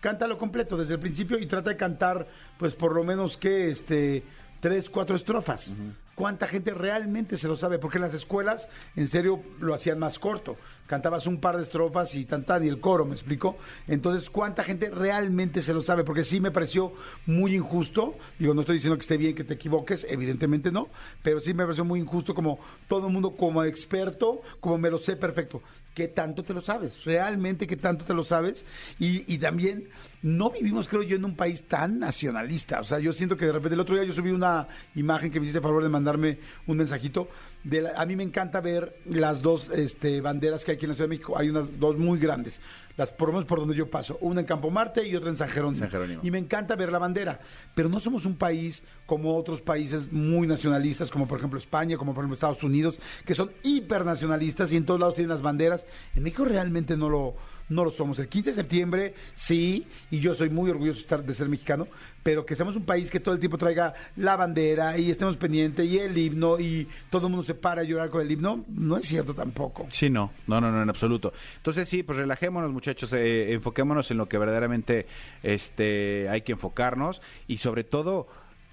[0.07, 2.29] Cántalo completo desde el principio y trata de cantar,
[2.61, 4.23] pues por lo menos que, este,
[4.61, 5.75] tres, cuatro estrofas.
[6.15, 10.21] cuánta gente realmente se lo sabe, porque en las escuelas, en serio, lo hacían más
[10.21, 10.57] corto.
[10.87, 13.57] Cantabas un par de estrofas y tantan y el coro, ¿me explico?
[13.89, 16.05] Entonces, ¿cuánta gente realmente se lo sabe?
[16.05, 16.93] Porque sí me pareció
[17.27, 18.15] muy injusto.
[18.39, 20.89] Digo, no estoy diciendo que esté bien que te equivoques, evidentemente no,
[21.23, 24.99] pero sí me pareció muy injusto como todo el mundo como experto, como me lo
[24.99, 25.63] sé perfecto.
[25.95, 27.05] ¿Qué tanto te lo sabes?
[27.05, 28.67] ¿Realmente qué tanto te lo sabes?
[28.99, 29.89] Y, y también
[30.23, 32.81] no vivimos, creo yo, en un país tan nacionalista.
[32.81, 35.41] O sea, yo siento que de repente el otro día yo subí una imagen que
[35.41, 37.29] me hiciste favor de mandarme un mensajito.
[37.69, 40.91] De la- a mí me encanta ver las dos este, banderas que hay aquí en
[40.91, 41.37] la Ciudad de México.
[41.37, 42.61] Hay unas dos muy grandes.
[42.97, 44.17] Las por lo menos por donde yo paso.
[44.21, 45.81] Una en Campo Marte y otra en San Jerónimo.
[45.81, 46.21] San Jerónimo.
[46.25, 47.41] Y me encanta ver la bandera.
[47.75, 52.15] Pero no somos un país como otros países muy nacionalistas, como por ejemplo España, como
[52.15, 55.87] por ejemplo Estados Unidos, que son hipernacionalistas y en todos lados tienen las banderas.
[56.15, 57.35] En México realmente no lo,
[57.69, 58.19] no lo somos.
[58.19, 61.89] El 15 de septiembre, sí, y yo soy muy orgulloso de, estar, de ser mexicano,
[62.23, 65.87] pero que seamos un país que todo el tiempo traiga la bandera y estemos pendientes
[65.87, 68.97] y el himno y todo el mundo se para a llorar con el himno, no
[68.97, 69.87] es cierto tampoco.
[69.91, 71.33] Sí, no, no, no, no, en absoluto.
[71.57, 75.07] Entonces sí, pues relajémonos muchachos, eh, enfoquémonos en lo que verdaderamente
[75.43, 78.29] este, hay que enfocarnos y sobre todo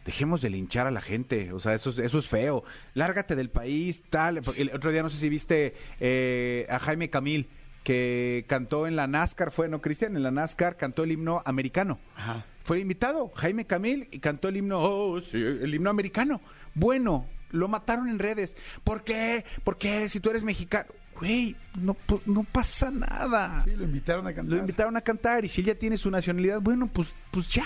[0.05, 2.63] dejemos de linchar a la gente, o sea, eso es, eso es feo.
[2.93, 4.41] Lárgate del país, tal.
[4.57, 7.47] El otro día no sé si viste eh, a Jaime Camil
[7.83, 10.15] que cantó en la NASCAR, fue, ¿no, Cristian?
[10.15, 11.99] En la NASCAR cantó el himno americano.
[12.15, 12.45] Ajá.
[12.63, 16.39] Fue invitado Jaime Camil y cantó el himno, oh, sí, el himno americano.
[16.73, 18.55] Bueno, lo mataron en redes.
[18.83, 19.43] ¿Por qué?
[19.63, 20.07] ¿Por qué?
[20.09, 20.89] Si tú eres mexicano.
[21.19, 23.61] Güey, no, pues, no pasa nada.
[23.63, 24.53] Sí, lo invitaron a cantar.
[24.53, 27.65] Lo invitaron a cantar y si él ya tiene su nacionalidad, bueno, pues, pues ya.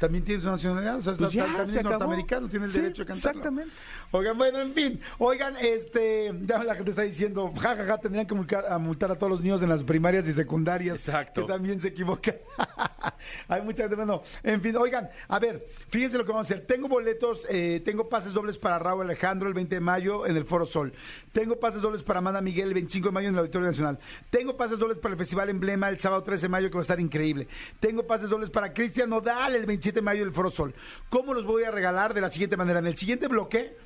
[0.00, 1.90] También tiene su nacionalidad, o sea, es Pues ya, también se es acabó.
[1.92, 3.30] norteamericano, tiene el Sí, derecho a cantarlo.
[3.40, 3.74] exactamente.
[4.10, 8.64] Oigan, bueno, en fin, oigan, este, ya la gente está diciendo, jajaja, tendrían que multar
[8.70, 10.98] a, multar a todos los niños en las primarias y secundarias.
[11.08, 11.42] Exacto.
[11.46, 12.36] Que también se equivocan.
[13.48, 16.66] Hay mucha gente, bueno, en fin, oigan, a ver, fíjense lo que vamos a hacer.
[16.66, 20.44] Tengo boletos, eh, tengo pases dobles para Raúl Alejandro el 20 de mayo en el
[20.44, 20.92] Foro Sol.
[21.32, 23.98] Tengo pases dobles para Amanda Miguel el 25 de mayo en el Auditorio Nacional.
[24.30, 26.82] Tengo pases dobles para el Festival Emblema el sábado 13 de mayo que va a
[26.82, 27.48] estar increíble.
[27.80, 30.74] Tengo pases dobles para Cristian Nodal el 27 de mayo el Foro Sol.
[31.08, 32.14] ¿Cómo los voy a regalar?
[32.14, 32.80] De la siguiente manera.
[32.80, 33.76] En el siguiente bloque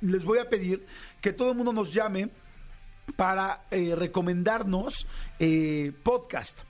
[0.00, 0.86] les voy a pedir
[1.20, 2.30] que todo el mundo nos llame
[3.16, 5.06] para eh, recomendarnos
[5.38, 6.60] eh, podcast.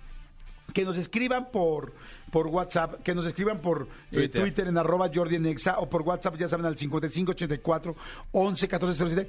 [0.72, 1.94] Que nos escriban por,
[2.30, 4.68] por WhatsApp, que nos escriban por eh, Twitter.
[4.68, 7.96] En arroba Jordi en Exa, o por WhatsApp, ya saben, al 5584
[8.32, 9.28] 11 14 07.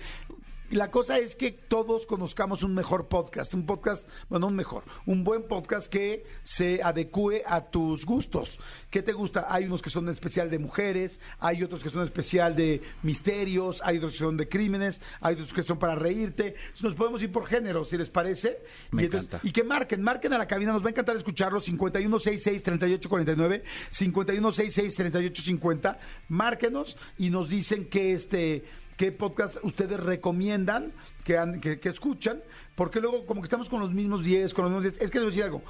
[0.72, 5.24] La cosa es que todos conozcamos un mejor podcast, un podcast, bueno, un mejor, un
[5.24, 8.60] buen podcast que se adecue a tus gustos.
[8.92, 9.48] ¿Qué te gusta?
[9.50, 13.98] Hay unos que son especial de mujeres, hay otros que son especial de misterios, hay
[13.98, 16.54] otros que son de crímenes, hay otros que son para reírte.
[16.84, 18.60] Nos podemos ir por género, si les parece.
[18.92, 19.48] Me y, entonces- encanta.
[19.48, 26.96] y que marquen, marquen a la cabina, nos va a encantar escucharlos, 5166-3849, 5166-3850, márquenos
[27.18, 28.66] y nos dicen que este
[29.00, 30.92] qué podcast ustedes recomiendan
[31.24, 32.42] que, que, escuchan,
[32.76, 35.20] porque luego como que estamos con los mismos 10, con los mismos 10, es que
[35.20, 35.62] les voy a decir algo,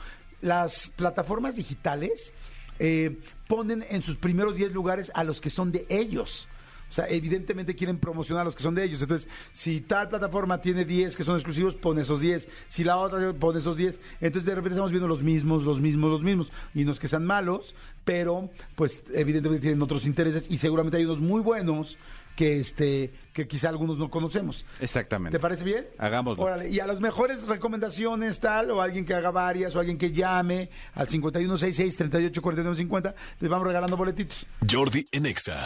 [0.41, 2.33] las plataformas digitales
[2.79, 6.47] eh, ponen en sus primeros 10 lugares a los que son de ellos.
[6.89, 8.99] O sea, evidentemente quieren promocionar a los que son de ellos.
[9.03, 12.49] Entonces, si tal plataforma tiene 10 que son exclusivos, pone esos 10.
[12.67, 14.01] Si la otra pone esos 10.
[14.21, 16.51] Entonces, de repente estamos viendo los mismos, los mismos, los mismos.
[16.73, 21.21] Y no que sean malos, pero pues evidentemente tienen otros intereses y seguramente hay unos
[21.21, 21.95] muy buenos
[22.35, 24.65] que este que quizá algunos no conocemos.
[24.79, 25.37] Exactamente.
[25.37, 25.87] ¿Te parece bien?
[25.97, 26.43] Hagámoslo.
[26.43, 30.11] Órale, y a las mejores recomendaciones tal, o alguien que haga varias, o alguien que
[30.11, 34.45] llame al 5166-384950, les vamos regalando boletitos.
[34.69, 35.65] Jordi en Exa.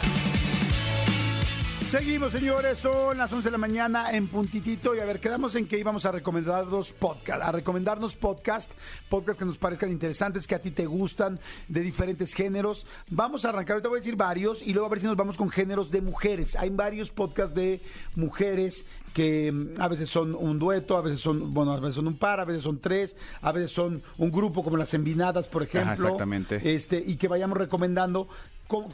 [1.84, 5.68] Seguimos, señores, son las 11 de la mañana en puntitito y a ver, quedamos en
[5.68, 8.72] que íbamos a recomendarnos podcast, a recomendarnos podcast,
[9.08, 12.86] podcast que nos parezcan interesantes, que a ti te gustan, de diferentes géneros.
[13.10, 15.36] Vamos a arrancar, ahorita voy a decir varios y luego a ver si nos vamos
[15.36, 16.56] con géneros de mujeres.
[16.56, 17.80] Hay varios podcasts de
[18.16, 22.08] mujeres que mm, a veces son un dueto, a veces son, bueno, a veces son
[22.08, 25.62] un par, a veces son tres, a veces son un grupo como las Envinadas, por
[25.62, 25.92] ejemplo.
[25.92, 26.74] exactamente.
[26.74, 28.28] Este, y que vayamos recomendando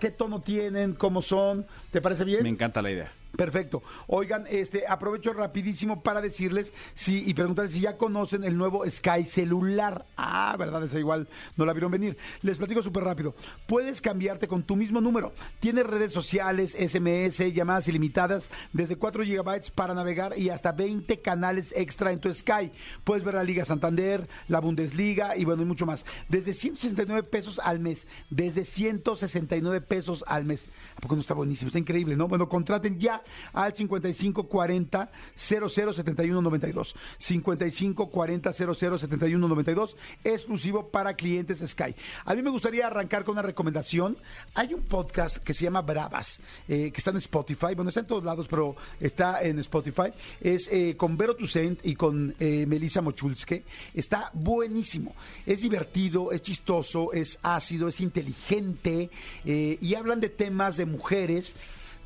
[0.00, 1.66] qué tono tienen, cómo son.
[1.90, 2.42] ¿Te parece bien?
[2.42, 3.12] Me encanta la idea.
[3.37, 3.83] Perfecto.
[4.09, 9.25] Oigan, este aprovecho rapidísimo para decirles si y preguntarles si ya conocen el nuevo Sky
[9.25, 10.05] celular.
[10.16, 12.16] Ah, verdad, esa igual no la vieron venir.
[12.43, 13.35] Les platico súper rápido.
[13.66, 15.33] Puedes cambiarte con tu mismo número.
[15.61, 21.73] Tienes redes sociales, SMS, llamadas ilimitadas, desde 4 gigabytes para navegar y hasta 20 canales
[21.77, 22.73] extra en tu Sky.
[23.05, 26.05] Puedes ver la Liga Santander, la Bundesliga y bueno, y mucho más.
[26.29, 28.07] Desde 169 pesos al mes.
[28.29, 30.69] Desde 169 pesos al mes.
[30.97, 31.69] ¿A poco no está buenísimo?
[31.69, 32.29] Está increíble, ¿no?
[32.29, 33.19] Bueno, contraten ya
[33.52, 36.96] al 5540 007192.
[37.18, 41.94] 5540 007192, exclusivo para clientes Sky.
[42.24, 44.16] A mí me gustaría arrancar con una recomendación.
[44.54, 47.74] Hay un podcast que se llama Bravas, eh, que está en Spotify.
[47.74, 50.12] Bueno, está en todos lados, pero está en Spotify.
[50.40, 53.64] Es eh, con Vero Toussaint y con eh, Melissa Mochulske.
[53.94, 55.14] Está buenísimo.
[55.46, 59.11] Es divertido, es chistoso, es ácido, es inteligente
[59.44, 61.56] eh, y hablan de temas de mujeres,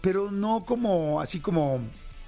[0.05, 1.81] pero no como así como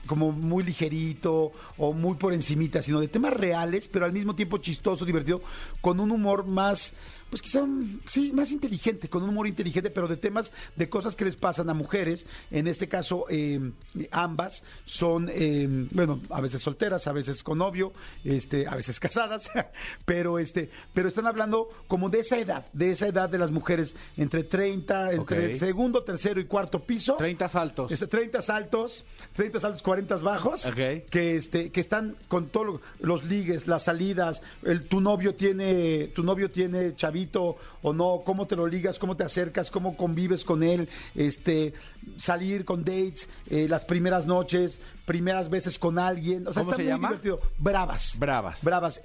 [0.06, 4.58] como muy ligerito o muy por encimita, sino de temas reales, pero al mismo tiempo
[4.58, 5.42] chistoso, divertido,
[5.80, 6.94] con un humor más,
[7.30, 7.66] pues quizá,
[8.06, 11.68] sí, más inteligente, con un humor inteligente, pero de temas, de cosas que les pasan
[11.68, 12.26] a mujeres.
[12.50, 13.72] En este caso, eh,
[14.12, 17.92] ambas son, eh, bueno, a veces solteras, a veces con novio,
[18.24, 19.50] este, a veces casadas,
[20.04, 23.96] pero este, pero están hablando como de esa edad, de esa edad de las mujeres
[24.16, 25.52] entre 30, entre Ok.
[25.54, 27.16] segundo, tercero y cuarto piso.
[27.16, 27.90] 30 saltos.
[27.90, 30.70] Este, 30 saltos, 30 saltos, 40 bajos,
[31.10, 36.22] que este, que están con todos los ligues, las salidas, el, tu novio tiene, tu
[36.22, 37.15] novio tiene chavito
[37.82, 41.72] o no, cómo te lo ligas, cómo te acercas, cómo convives con él, este,
[42.18, 46.76] salir con dates, eh, las primeras noches, primeras veces con alguien, o sea, ¿Cómo está
[46.76, 47.08] se muy llama?
[47.08, 47.40] divertido.
[47.58, 48.18] Bravas.
[48.18, 48.62] Bravas.
[48.62, 49.00] Bravas,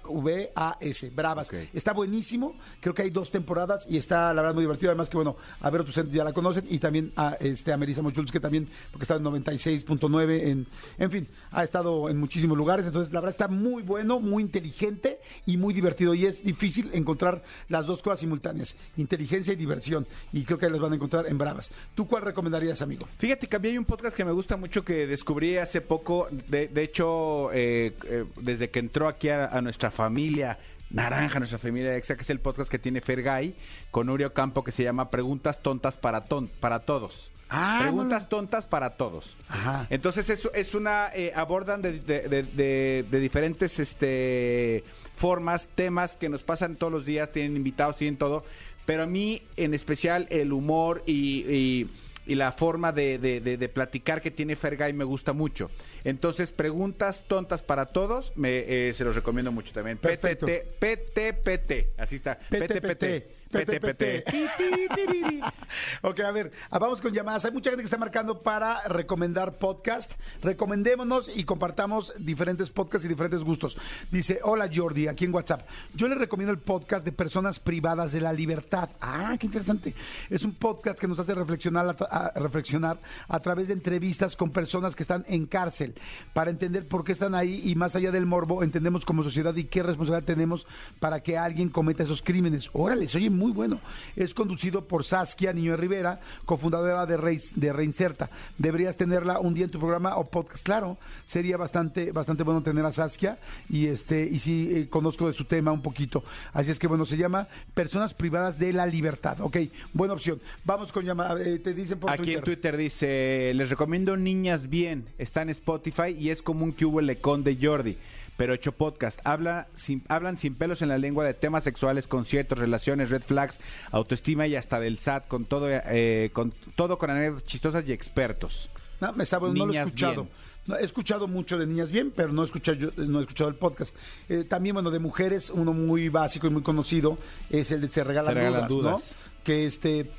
[0.00, 1.50] B-R-A-V-A-S, Bravas.
[1.74, 4.90] Está buenísimo, creo que hay dos temporadas y está la verdad muy divertido.
[4.90, 8.02] Además que bueno, a Vero Tucent ya la conocen y también a, este, a Melissa
[8.02, 10.66] Mochuls, que también, porque está en 96.9, en,
[10.98, 12.86] en fin, ha estado en muchísimos lugares.
[12.86, 16.14] Entonces, la verdad está muy bueno, muy inteligente y muy divertido.
[16.14, 20.06] Y es difícil encontrar las dos cosas simultáneas, inteligencia y diversión.
[20.32, 21.70] Y creo que las van a encontrar en Bravas.
[21.94, 23.08] ¿Tú cuál recomendarías, amigo?
[23.18, 26.28] Fíjate que a mí hay un podcast que me gusta mucho que descubrí hace poco.
[26.48, 30.58] De, de hecho, eh, eh, desde que entró aquí a, a nuestra familia
[30.90, 33.54] naranja, nuestra familia exa, que es el podcast que tiene Fergay
[33.90, 37.30] con Urio Campo que se llama Preguntas tontas para, ton- para todos.
[37.48, 38.28] Ah, Preguntas no.
[38.28, 39.36] tontas para todos.
[39.48, 39.86] Ajá.
[39.90, 44.84] Entonces es, es una eh, abordan de, de- de- de- de diferentes este
[45.16, 48.44] formas, temas que nos pasan todos los días, tienen invitados, tienen todo,
[48.86, 51.90] pero a mí en especial el humor y, y-
[52.30, 55.68] y la forma de, de- de- de platicar que tiene Fergay me gusta mucho.
[56.04, 59.98] Entonces, preguntas tontas para todos, me, eh, se los recomiendo mucho también.
[59.98, 60.46] Perfecto.
[60.46, 62.38] PTT, PTPT, así está.
[62.38, 63.39] PTPT.
[63.50, 64.24] PTPT.
[66.02, 67.44] Ok, a ver, ah, vamos con llamadas.
[67.44, 70.12] Hay mucha gente que está marcando para recomendar podcast.
[70.42, 73.78] Recomendémonos y compartamos diferentes podcasts y diferentes gustos.
[74.10, 75.62] Dice, hola Jordi, aquí en WhatsApp.
[75.94, 78.90] Yo le recomiendo el podcast de Personas Privadas de la Libertad.
[79.00, 79.94] Ah, qué interesante.
[80.28, 84.96] Es un podcast que nos hace reflexionar a, reflexionar a través de entrevistas con personas
[84.96, 85.94] que están en cárcel
[86.32, 89.64] para entender por qué están ahí y más allá del morbo, entendemos como sociedad y
[89.64, 90.66] qué responsabilidad tenemos
[90.98, 92.70] para que alguien cometa esos crímenes.
[92.72, 93.80] Órale, se oye muy bueno.
[94.14, 98.28] Es conducido por Saskia Niño de Rivera, cofundadora de, Reis- de Reinserta.
[98.58, 100.62] Deberías tenerla un día en tu programa o podcast.
[100.64, 105.32] Claro, sería bastante, bastante bueno tener a Saskia y este y sí eh, conozco de
[105.32, 106.22] su tema un poquito.
[106.52, 109.40] Así es que bueno, se llama Personas Privadas de la Libertad.
[109.40, 109.56] Ok,
[109.94, 110.40] buena opción.
[110.64, 111.40] Vamos con llamada.
[111.42, 112.44] eh, te dicen por Aquí en Twitter.
[112.44, 117.00] Twitter dice, les recomiendo Niñas Bien, está en Spotify y es como un que hubo
[117.00, 117.96] lecón de Jordi,
[118.40, 119.20] pero hecho podcast.
[119.24, 123.60] Habla sin, hablan sin pelos en la lengua de temas sexuales, conciertos, relaciones, red flags,
[123.90, 128.70] autoestima y hasta del SAT, con todo, eh, con todo con anécdotas chistosas y expertos.
[128.98, 130.26] No, me sabe, no lo he escuchado.
[130.66, 133.50] No, he escuchado mucho de Niñas Bien, pero no he escuchado, yo- no he escuchado
[133.50, 133.94] el podcast.
[134.30, 137.18] Eh, también, bueno, de mujeres, uno muy básico y muy conocido
[137.50, 139.16] es el de Se Regalan, Se Regalan dudas, Dudas.
[139.36, 139.44] ¿no?
[139.44, 140.10] Que este...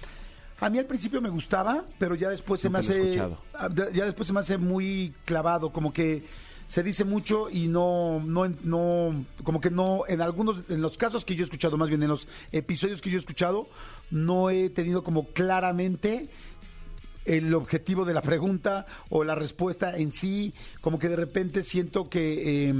[0.59, 3.15] A mí al principio me gustaba, pero ya después se me hace...
[3.15, 6.23] Ya después se me hace muy clavado, como que
[6.71, 11.25] se dice mucho y no, no, no, como que no, en algunos, en los casos
[11.25, 13.67] que yo he escuchado, más bien en los episodios que yo he escuchado,
[14.09, 16.29] no he tenido como claramente
[17.25, 22.09] el objetivo de la pregunta o la respuesta en sí, como que de repente siento
[22.09, 22.73] que eh,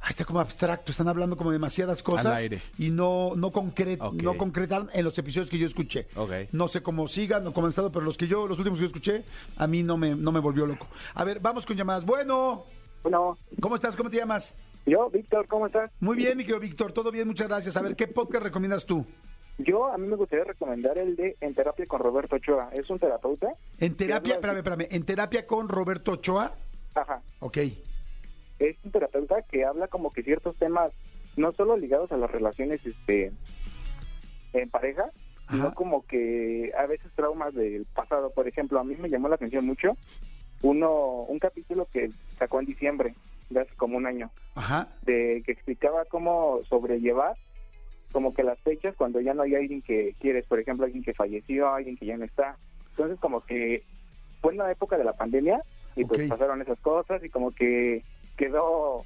[0.00, 2.60] ay, está como abstracto, están hablando como demasiadas cosas aire.
[2.78, 4.22] y no no, concre- Ok.
[4.22, 6.08] no concretaron en los episodios que yo escuché.
[6.14, 6.30] Ok.
[6.52, 8.82] No sé cómo sigan o cómo han estado, pero los que yo, los últimos que
[8.82, 9.24] yo escuché,
[9.56, 10.86] a mí no me, no me volvió loco.
[11.14, 12.04] A ver, vamos con llamadas.
[12.04, 12.64] Bueno,
[13.02, 13.96] Bueno, ¿cómo estás?
[13.96, 14.56] ¿Cómo te llamas?
[14.86, 15.90] yo, Víctor, ¿cómo estás?
[16.00, 17.76] Muy bien, mi querido Víctor, todo bien, muchas gracias.
[17.76, 19.04] A ver, ¿qué podcast recomiendas tú?
[19.58, 22.70] Yo, a mí me gustaría recomendar el de En Terapia con Roberto Ochoa.
[22.72, 23.48] Es un terapeuta.
[23.78, 26.52] En terapia, espérame, espérame, en terapia con Roberto Ochoa.
[26.94, 27.20] Ajá.
[27.40, 27.58] Ok.
[28.58, 30.92] Es un terapeuta que habla como que ciertos temas,
[31.36, 33.32] no solo ligados a las relaciones este
[34.52, 35.10] en pareja,
[35.50, 38.30] sino como que a veces traumas del pasado.
[38.30, 39.96] Por ejemplo, a mí me llamó la atención mucho
[40.62, 43.14] uno un capítulo que sacó en diciembre,
[43.50, 44.30] de hace como un año.
[44.54, 44.88] Ajá.
[45.02, 47.36] de que explicaba cómo sobrellevar
[48.12, 51.14] como que las fechas cuando ya no hay alguien que quieres, por ejemplo, alguien que
[51.14, 52.56] falleció, alguien que ya no está.
[52.90, 53.84] Entonces como que
[54.40, 55.62] fue en la época de la pandemia
[55.94, 58.02] y pues pasaron esas cosas y como que
[58.36, 59.04] quedó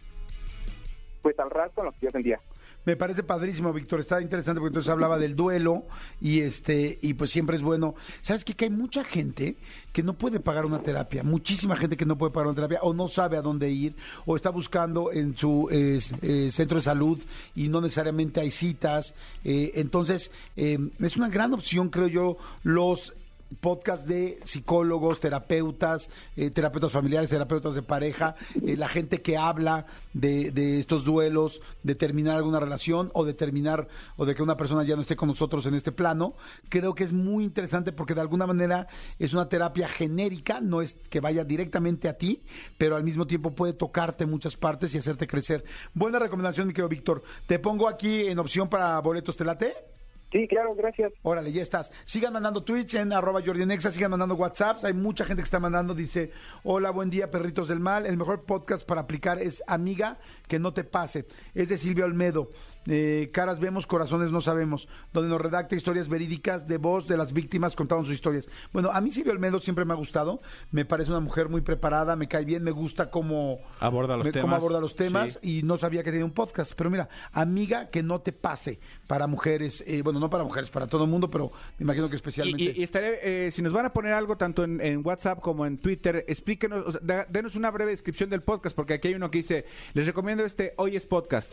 [1.22, 2.40] pues al ras con lo que yo sentía.
[2.84, 4.00] Me parece padrísimo, Víctor.
[4.00, 5.84] Está interesante porque entonces hablaba del duelo
[6.20, 7.94] y este y pues siempre es bueno.
[8.22, 8.54] ¿Sabes qué?
[8.54, 9.56] Que hay mucha gente
[9.92, 11.22] que no puede pagar una terapia.
[11.22, 13.94] Muchísima gente que no puede pagar una terapia o no sabe a dónde ir
[14.26, 17.20] o está buscando en su eh, centro de salud
[17.54, 19.14] y no necesariamente hay citas.
[19.44, 23.14] Eh, entonces, eh, es una gran opción, creo yo, los
[23.60, 28.34] podcast de psicólogos, terapeutas, eh, terapeutas familiares, terapeutas de pareja,
[28.66, 33.34] eh, la gente que habla de, de estos duelos, de terminar alguna relación o de
[33.34, 36.34] terminar o de que una persona ya no esté con nosotros en este plano,
[36.68, 38.86] creo que es muy interesante porque de alguna manera
[39.18, 42.42] es una terapia genérica, no es que vaya directamente a ti,
[42.78, 45.64] pero al mismo tiempo puede tocarte muchas partes y hacerte crecer.
[45.94, 47.22] Buena recomendación, mi querido Víctor.
[47.46, 49.91] Te pongo aquí en opción para boletos, ¿te late?
[50.32, 51.12] Sí, claro, gracias.
[51.22, 51.92] Órale, ya estás.
[52.06, 54.82] Sigan mandando tweets en arroba Jordianexa, sigan mandando WhatsApps.
[54.84, 56.30] Hay mucha gente que está mandando, dice,
[56.64, 58.06] hola, buen día, perritos del mal.
[58.06, 60.18] El mejor podcast para aplicar es Amiga,
[60.48, 61.26] que no te pase.
[61.54, 62.50] Es de Silvia Olmedo.
[62.86, 64.88] Eh, caras vemos, corazones no sabemos.
[65.12, 68.48] Donde nos redacta historias verídicas de voz de las víctimas contando sus historias.
[68.72, 70.40] Bueno, a mí Silvia Olmedo siempre me ha gustado.
[70.70, 74.32] Me parece una mujer muy preparada, me cae bien, me gusta cómo Aborda los me-
[74.32, 74.58] cómo temas.
[74.58, 75.58] aborda los temas Sí.
[75.58, 76.72] y no sabía que tenía un podcast.
[76.76, 80.86] Pero mira, amiga que no te pase para mujeres, eh, bueno, no para mujeres, para
[80.86, 82.62] todo el mundo, pero me imagino que especialmente.
[82.62, 85.66] y- y estaré, eh, si nos van a poner algo tanto en, en WhatsApp como
[85.66, 89.14] en Twitter, explíquenos, o sea, da- denos una breve descripción del podcast, porque aquí hay
[89.14, 91.52] uno que dice, les recomiendo este Hoy es Podcast.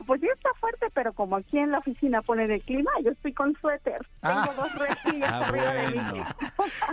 [0.05, 3.33] Pues sí está fuerte, pero como aquí en la oficina ponen el clima, yo estoy
[3.33, 3.99] con suéter.
[4.21, 4.53] Tengo Ah.
[4.55, 6.13] dos refrillos Ah, arriba de bueno.
[6.13, 6.21] mí.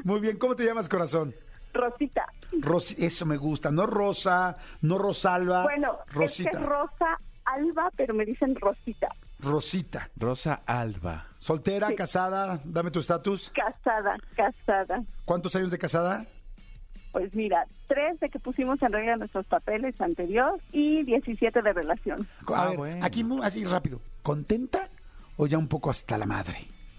[0.05, 1.35] Muy bien, ¿cómo te llamas, corazón?
[1.73, 2.25] Rosita.
[2.61, 7.90] Ros- eso me gusta, no Rosa, no Rosalba, Bueno, Rosita, es que es Rosa Alba,
[7.96, 9.09] pero me dicen Rosita.
[9.38, 10.09] Rosita.
[10.16, 11.27] Rosa Alba.
[11.38, 11.94] Soltera, Sí.
[11.96, 13.51] casada, dame tu estatus.
[13.55, 15.03] Casada, casada.
[15.25, 16.27] ¿Cuántos años de casada?
[17.12, 22.27] Pues mira, tres de que pusimos en regla nuestros papeles anteriores y 17 de relación.
[22.46, 23.05] A Ah, ver, bueno.
[23.05, 24.01] aquí así rápido.
[24.23, 24.88] ¿Contenta
[25.37, 26.59] o ya un poco hasta la madre?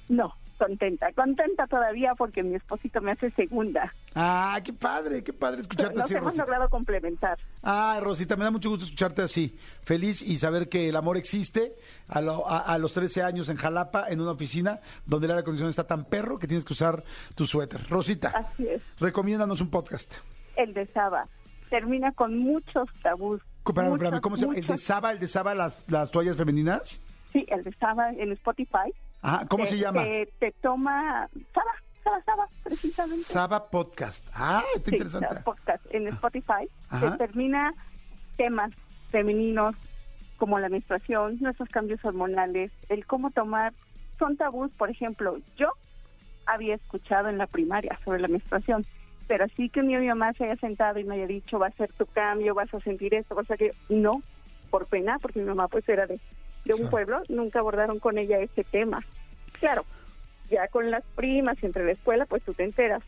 [0.10, 0.34] No,
[0.66, 3.92] contenta, contenta todavía porque mi esposito me hace segunda.
[4.14, 6.44] Ah, qué padre, qué padre escucharte Nos así, hemos Rosita.
[6.44, 7.40] logrado complementar.
[7.64, 9.58] Ah, Rosita, me da mucho gusto escucharte así.
[9.84, 11.74] Feliz y saber que el amor existe
[12.08, 15.42] a, lo- a- a los 13 años en Jalapa, en una oficina donde el aire
[15.42, 17.82] acondicionado está tan perro que tienes que usar tu suéter.
[17.90, 18.82] Rosita, Así es.
[19.00, 20.14] recomiéndanos un podcast.
[20.56, 21.28] El de Saba
[21.72, 23.42] termina con muchos tabús.
[23.66, 24.56] Espérame, muchos, espérame, ¿cómo se llama?
[24.58, 27.02] ¿El de Saba, el de Saba, las, las toallas femeninas?
[27.34, 28.92] Sí, el de Saba en Spotify.
[29.22, 30.04] Ajá, ¿cómo Te- se llama?
[30.04, 31.72] Te, te toma Saba,
[32.04, 33.24] Saba, Saba, precisamente.
[33.26, 34.28] Saba Podcast.
[34.34, 35.28] Ah, está Sí, interesante.
[35.28, 36.68] Saba podcast en Spotify.
[36.90, 37.18] Ajá.
[37.18, 37.74] Termina
[38.38, 38.72] temas
[39.12, 39.76] femeninos
[40.38, 43.74] como la menstruación, nuestros cambios hormonales, el cómo tomar.
[44.18, 45.72] Son tabús, por ejemplo, yo
[46.48, 48.86] había escuchado en la primaria sobre la menstruación,
[49.28, 51.94] pero así que mi mamá se haya sentado y me haya dicho, va a ser
[51.94, 54.24] tu cambio, vas a sentir esto, vas a que no,
[54.72, 56.20] por pena, porque mi mamá pues era de,
[56.66, 56.92] de un Claro.
[56.92, 59.04] pueblo, nunca abordaron con ella ese tema.
[59.60, 59.86] Claro,
[60.50, 63.04] ya con las primas y entre la escuela, pues tú te enteras.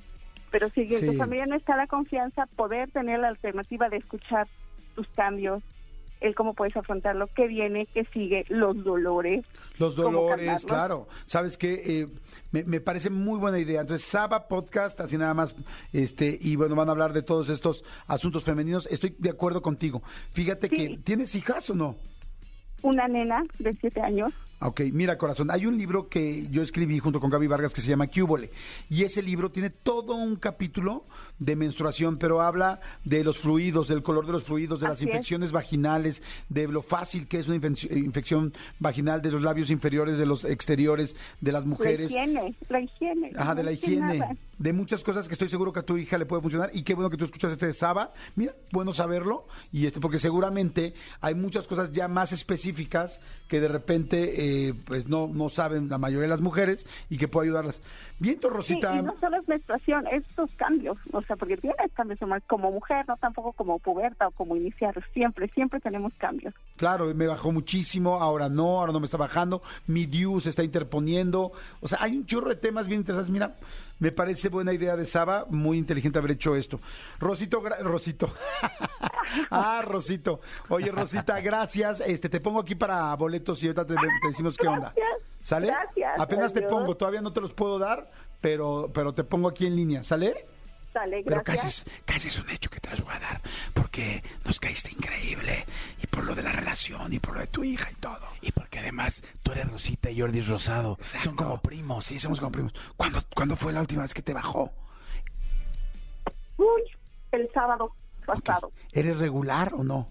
[0.52, 1.06] Pero si en Sí.
[1.08, 4.48] tu familia no está la confianza, poder tener la alternativa de escuchar
[4.96, 5.64] tus cambios,
[6.22, 9.44] el cómo puedes afrontarlo, qué viene, qué sigue, los dolores.
[9.78, 11.08] Los ¿Cómo dolores, claro.
[11.26, 11.82] ¿Sabes qué?
[11.86, 12.08] Eh,
[12.52, 13.82] me, me parece muy buena idea.
[13.82, 15.54] Entonces, Saba Podcast, así nada más,
[15.92, 18.88] este, y bueno, van a hablar de todos estos asuntos femeninos.
[18.90, 20.02] Estoy de acuerdo contigo.
[20.32, 20.76] Fíjate Sí.
[20.76, 21.98] que, ¿tienes hijas o no?
[22.84, 24.34] Una nena de siete años,
[24.66, 27.90] Ok, mira corazón, hay un libro que yo escribí junto con Gaby Vargas que se
[27.90, 28.50] llama Cúbole
[28.90, 31.06] y ese libro tiene todo un capítulo
[31.38, 35.08] de menstruación, pero habla de los fluidos, del color de los fluidos, de las es.
[35.08, 40.18] infecciones vaginales, de lo fácil que es una infec- infección vaginal, de los labios inferiores,
[40.18, 42.14] de los exteriores, de las mujeres.
[42.14, 43.32] la higiene, la higiene.
[43.36, 44.38] Ajá, de la higiene, nada.
[44.60, 46.94] de muchas cosas que estoy seguro que a tu hija le puede funcionar y qué
[46.94, 48.14] bueno que tú escuchas este de Saba.
[48.38, 53.68] Mira, bueno saberlo y este porque seguramente hay muchas cosas ya más específicas que de
[53.68, 57.82] repente que pues no, no saben la mayoría de las mujeres y que puedo ayudarlas.
[58.20, 58.96] Viento, Sí, Rosita.
[58.96, 63.18] y no solo es menstruación, estos cambios, o sea, porque tienes cambios como mujer, no
[63.18, 66.54] tampoco como puberta o como iniciar, siempre, siempre tenemos cambios.
[66.78, 70.64] Claro, me bajó muchísimo, ahora no, ahora no me está bajando, mi DIU se está
[70.64, 73.32] interponiendo, o sea, hay un chorro de temas bien interesantes.
[73.34, 73.56] Mira,
[74.00, 76.80] me parece buena idea de Saba, muy inteligente haber hecho esto.
[77.20, 78.32] Rosito, gra- Rosito.
[79.52, 80.40] ah, Rosito.
[80.70, 82.02] Oye, Rosita, gracias.
[82.02, 84.94] Este, te pongo aquí para boletos y ahorita te, te decimos qué onda.
[84.96, 85.30] Gracias.
[85.42, 85.68] ¿Sale?
[85.68, 89.66] Gracias, Apenas te pongo, todavía no te los puedo dar, pero, pero te pongo aquí
[89.66, 90.48] en línea, ¿sale?
[90.94, 91.88] Sale, Pero casi gracias.
[91.88, 93.42] es, casi es un hecho que te las voy a dar,
[93.74, 95.66] porque nos caíste increíble,
[96.02, 98.28] y por lo de la relación, y por lo de tu hija y todo.
[98.42, 100.98] Y porque además tú eres Rosita y Jordi es Rosado.
[101.02, 102.06] Son como primos.
[102.06, 102.74] Sí, somos como primos.
[102.96, 104.72] ¿Cuándo, ¿Cuándo fue la última vez que te bajó?
[106.58, 106.84] Uy,
[107.32, 107.92] el sábado
[108.26, 108.72] pasado.
[108.92, 110.08] ¿Eres regular o no?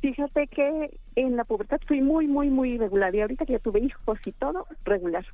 [0.00, 3.80] Fíjate que en la pubertad fui muy, muy, muy irregular y ahorita que ya tuve
[3.80, 5.26] hijos y todo, regular.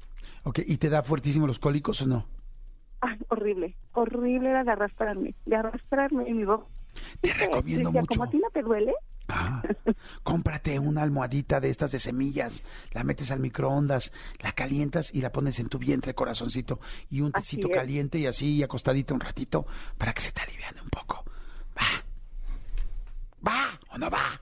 [0.43, 2.27] Ok, ¿y te da fuertísimo los cólicos o no?
[3.01, 6.67] Ay, horrible, horrible era de arrastrarme, de arrastrarme en mi boca.
[7.21, 8.07] Te recomiendo mucho.
[8.07, 8.93] como a ti no te duele,
[9.29, 9.63] Ah,
[10.23, 12.63] cómprate una almohadita de estas de semillas,
[12.93, 16.79] la metes al microondas, la calientas y la pones en tu vientre, corazoncito,
[17.11, 19.67] y un tecito caliente y así acostadita un ratito
[19.99, 21.25] para que se te aliviane un poco.
[21.77, 22.05] ¿Va?
[23.47, 24.41] ¿Va o no va?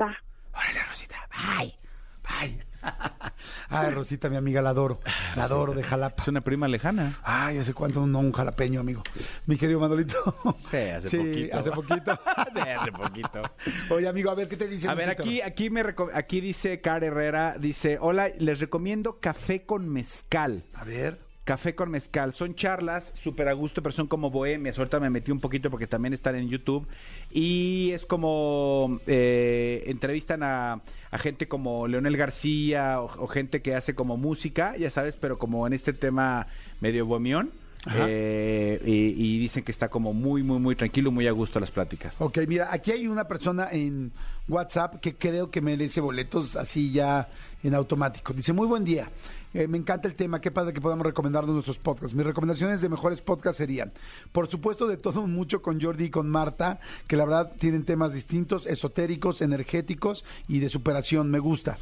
[0.00, 0.16] Va.
[0.52, 1.78] Órale, Rosita, bye,
[2.22, 2.66] bye.
[3.68, 5.00] Ay, Rosita, mi amiga, la adoro,
[5.36, 6.22] la adoro de Jalapa.
[6.22, 7.12] Es una prima lejana.
[7.22, 9.02] Ay, hace cuánto no un jalapeño, amigo.
[9.46, 10.34] Mi querido Manolito.
[10.70, 11.56] Sí, hace poquito.
[11.56, 12.20] hace poquito.
[12.54, 13.42] Sí, hace poquito.
[13.90, 14.88] Oye, amigo, a ver, ¿qué te dice?
[14.88, 15.84] A ver, aquí, aquí, me
[16.14, 20.64] aquí dice Car Herrera, dice, hola, les recomiendo café con mezcal.
[20.74, 21.29] A ver.
[21.44, 22.34] Café con mezcal.
[22.34, 24.78] Son charlas súper a gusto, pero son como bohemias.
[24.78, 26.86] Ahorita me metí un poquito porque también están en YouTube.
[27.30, 30.82] Y es como eh, entrevistan a,
[31.18, 35.66] gente como Leonel García o, o gente que hace como música, ya sabes, pero como
[35.66, 36.46] en este tema
[36.80, 37.50] medio bohemión.
[37.96, 38.92] Eh, y,
[39.24, 42.14] y dicen que está como muy, muy, muy tranquilo, muy a gusto las pláticas.
[42.18, 44.12] Ok, mira, aquí hay una persona en
[44.48, 47.28] WhatsApp que creo que merece boletos así ya
[47.62, 48.34] en automático.
[48.34, 49.08] Dice, muy buen día.
[49.52, 52.14] Eh, me encanta el tema, qué padre que podamos recomendarnos nuestros podcasts.
[52.14, 53.92] Mis recomendaciones de mejores podcasts serían,
[54.30, 56.78] por supuesto, de todo mucho con Jordi y con Marta,
[57.08, 61.30] que la verdad tienen temas distintos, esotéricos, energéticos y de superación.
[61.30, 61.78] Me gusta.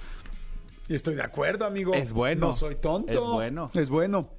[0.88, 1.92] Y estoy de acuerdo, amigo.
[1.92, 2.46] Es bueno.
[2.48, 3.12] No soy tonto.
[3.12, 3.70] Es bueno.
[3.74, 4.30] Es bueno.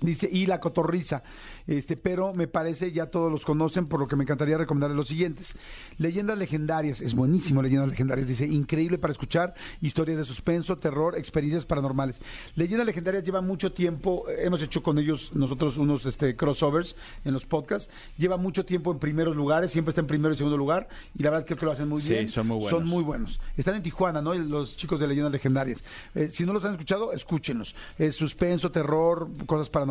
[0.00, 1.24] Dice, y la cotorriza,
[1.66, 5.08] este, pero me parece ya todos los conocen, por lo que me encantaría recomendarles los
[5.08, 5.56] siguientes.
[5.96, 11.66] Leyendas legendarias, es buenísimo Leyendas legendarias, dice, increíble para escuchar historias de suspenso, terror, experiencias
[11.66, 12.20] paranormales.
[12.54, 16.94] Leyendas legendarias lleva mucho tiempo, eh, hemos hecho con ellos nosotros unos este, crossovers
[17.24, 20.56] en los podcasts, lleva mucho tiempo en primeros lugares, siempre está en primero y segundo
[20.56, 20.88] lugar,
[21.18, 22.28] y la verdad creo que lo hacen muy Sí, bien.
[22.28, 22.70] son muy buenos.
[22.70, 23.40] Son muy buenos.
[23.56, 24.32] Están en Tijuana, ¿no?
[24.32, 25.82] Los chicos de Leyendas Legendarias.
[26.14, 27.74] Eh, si no los han escuchado, escúchenlos.
[27.98, 29.87] Es suspenso, terror, cosas paranormales.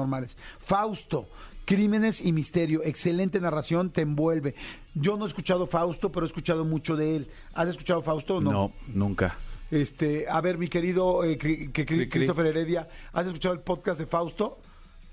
[0.59, 1.27] Fausto,
[1.65, 2.81] Crímenes y Misterio.
[2.83, 4.55] Excelente narración, te envuelve.
[4.93, 7.31] Yo no he escuchado Fausto, pero he escuchado mucho de él.
[7.53, 8.51] ¿Has escuchado Fausto o no?
[8.51, 9.37] no, nunca.
[9.69, 11.71] Este, a ver, mi querido eh, que-.
[12.09, 14.59] Christopher Heredia, ¿has escuchado el podcast de Fausto?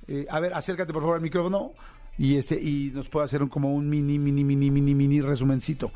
[0.07, 1.72] Eh, a ver, acércate por favor al micrófono
[2.19, 5.91] y este y nos puede hacer un, como un mini, mini, mini, mini, mini resumencito.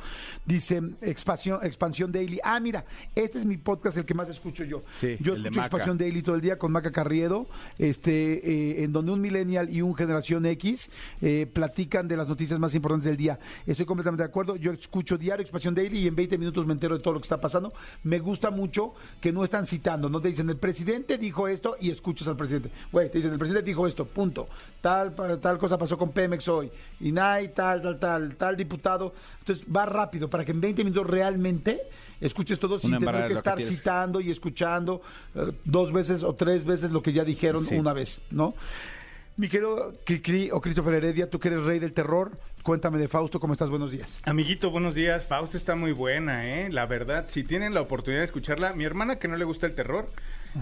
[0.44, 2.40] Dice expansión, expansión daily.
[2.42, 4.82] Ah, mira, este es mi podcast el que más escucho yo.
[4.92, 7.46] Sí, yo escucho expansión daily todo el día con Maca Carriedo,
[7.78, 10.90] este, eh, en donde un millennial y un generación X
[11.20, 13.38] eh, platican de las noticias más importantes del día.
[13.66, 14.56] Estoy completamente de acuerdo.
[14.56, 17.24] Yo escucho diario expansión daily y en 20 minutos me entero de todo lo que
[17.24, 17.72] está pasando.
[18.02, 21.90] Me gusta mucho que no están citando, no te dicen el presidente dijo esto y
[21.90, 22.70] escuchas al presidente.
[22.92, 24.48] Güey, te dicen el presidente dijo esto, punto.
[24.80, 26.70] Tal, tal cosa pasó con Pemex hoy.
[27.00, 29.14] INAI, tal, tal, tal, tal diputado.
[29.40, 31.82] Entonces va rápido para que en 20 minutos realmente
[32.20, 35.02] escuches todo sin tener que estar citando y escuchando
[35.34, 37.76] eh, dos veces o tres veces lo que ya dijeron Sí.
[37.76, 38.54] una vez, ¿no?
[39.36, 42.32] Mi querido Cricri o Christopher Heredia, tú que eres rey del terror,
[42.64, 43.70] cuéntame de Fausto, ¿cómo estás?
[43.70, 44.20] Buenos días.
[44.24, 45.28] Amiguito, buenos días.
[45.28, 46.68] Fausto está muy buena, ¿eh?
[46.72, 49.76] La verdad, si tienen la oportunidad de escucharla, mi hermana que no le gusta el
[49.76, 50.10] terror,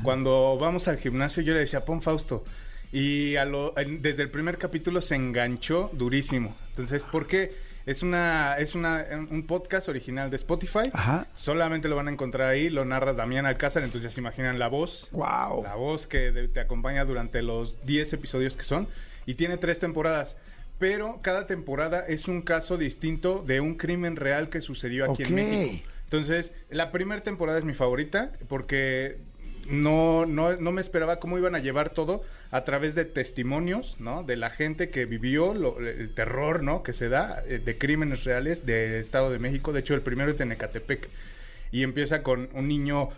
[0.03, 2.45] cuando vamos al gimnasio yo le decía, pon Fausto.
[2.93, 6.57] Y a lo- desde el primer capítulo se enganchó durísimo.
[6.70, 7.64] Entonces, ¿por qué?
[7.84, 10.91] Es una es una un podcast original de Spotify.
[10.93, 11.28] Ajá.
[11.34, 15.09] Solamente lo van a encontrar ahí, lo narra Damián Alcázar, entonces se imaginan la voz.
[15.12, 15.62] Wow.
[15.62, 18.89] La voz que te acompaña durante los 10 episodios que son.
[19.24, 20.37] Y tiene tres temporadas.
[20.78, 25.34] Pero cada temporada es un caso distinto de un crimen real que sucedió aquí en
[25.34, 25.89] México.
[26.05, 29.18] Entonces, la primera temporada es mi favorita porque
[29.71, 34.23] no, no, no me esperaba cómo iban a llevar todo a través de testimonios, ¿no?
[34.23, 36.83] De la gente que vivió lo- el terror, ¿no?
[36.83, 39.73] Que se da eh, de crímenes reales del Estado de México.
[39.73, 41.09] De hecho, el primero es de Necatepec.
[41.73, 43.09] Y empieza con un niño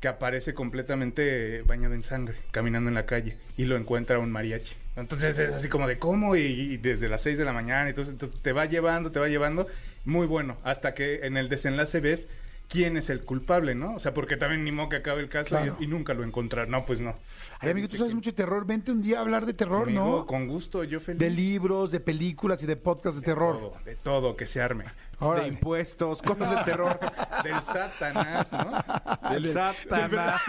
[0.00, 4.74] que aparece completamente bañado en sangre, caminando en la calle, y lo encuentra un mariachi.
[4.96, 8.40] Entonces es así como de cómo, y, desde las 6 de la mañana, entonces, entonces
[8.42, 9.66] te va llevando, te va llevando,
[10.04, 12.28] muy bueno, hasta que en el desenlace ves
[12.68, 13.94] quién es el culpable, ¿no?
[13.94, 15.72] O sea, porque también ni modo que acabe el caso y, Claro.
[15.74, 16.68] es- y nunca lo encontrar.
[16.68, 17.16] No, pues no.
[17.60, 18.66] Ay, amigo, tú sabes mucho de terror.
[18.66, 20.26] Vente un día a hablar de terror, Amigo, ¿no?
[20.26, 21.20] Con gusto, yo feliz.
[21.20, 23.56] De libros, de películas y de podcasts de terror.
[23.58, 24.84] Todo, de todo, que se arme.
[25.18, 25.44] Órale.
[25.44, 26.98] De impuestos, cosas de terror.
[27.44, 29.30] Del Satanás, ¿no?
[29.30, 30.42] Del Satanás.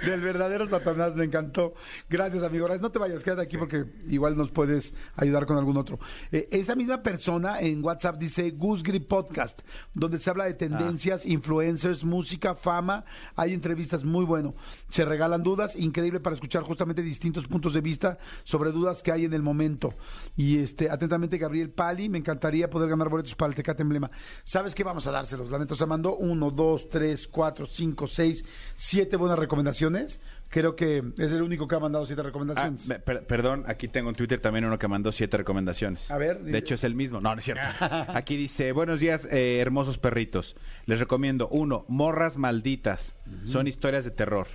[0.06, 1.74] Del verdadero Satanás, me encantó.
[2.08, 2.64] Gracias, amigo.
[2.64, 2.82] Gracias.
[2.82, 5.98] No te vayas, quédate aquí porque igual nos puedes ayudar con algún otro.
[6.32, 9.60] Eh, esta misma persona en WhatsApp dice Grip Podcast,
[9.92, 13.04] donde se habla de tendencias, influencers, música, fama.
[13.36, 14.54] Hay entrevistas muy bueno.
[14.88, 19.26] Se regalan dudas, increíble para escuchar justamente distintos puntos de vista sobre dudas que hay
[19.26, 19.94] en el momento.
[20.36, 24.10] Y este, atentamente, Gabriel Pali, me encantaría poder ganar boletos para el Tecate Emblema.
[24.44, 24.84] ¿Sabes qué?
[24.84, 25.74] Vamos a dárselos, la neta.
[25.74, 28.44] O sea, mandó uno, dos, tres, cuatro, cinco, seis,
[28.76, 30.20] siete buenas recomendaciones.
[30.48, 32.88] Creo que es el único que ha mandado siete Ah, recomendaciones.
[32.88, 36.10] me- per- perdón, aquí tengo en Twitter también uno que mandó siete recomendaciones.
[36.10, 37.20] A ver, De hecho, es el mismo.
[37.20, 37.62] No, no es cierto.
[38.08, 40.56] Aquí dice, buenos días, eh, hermosos perritos.
[40.86, 43.14] Les recomiendo, uno, Morras Malditas.
[43.44, 44.48] Son historias de terror.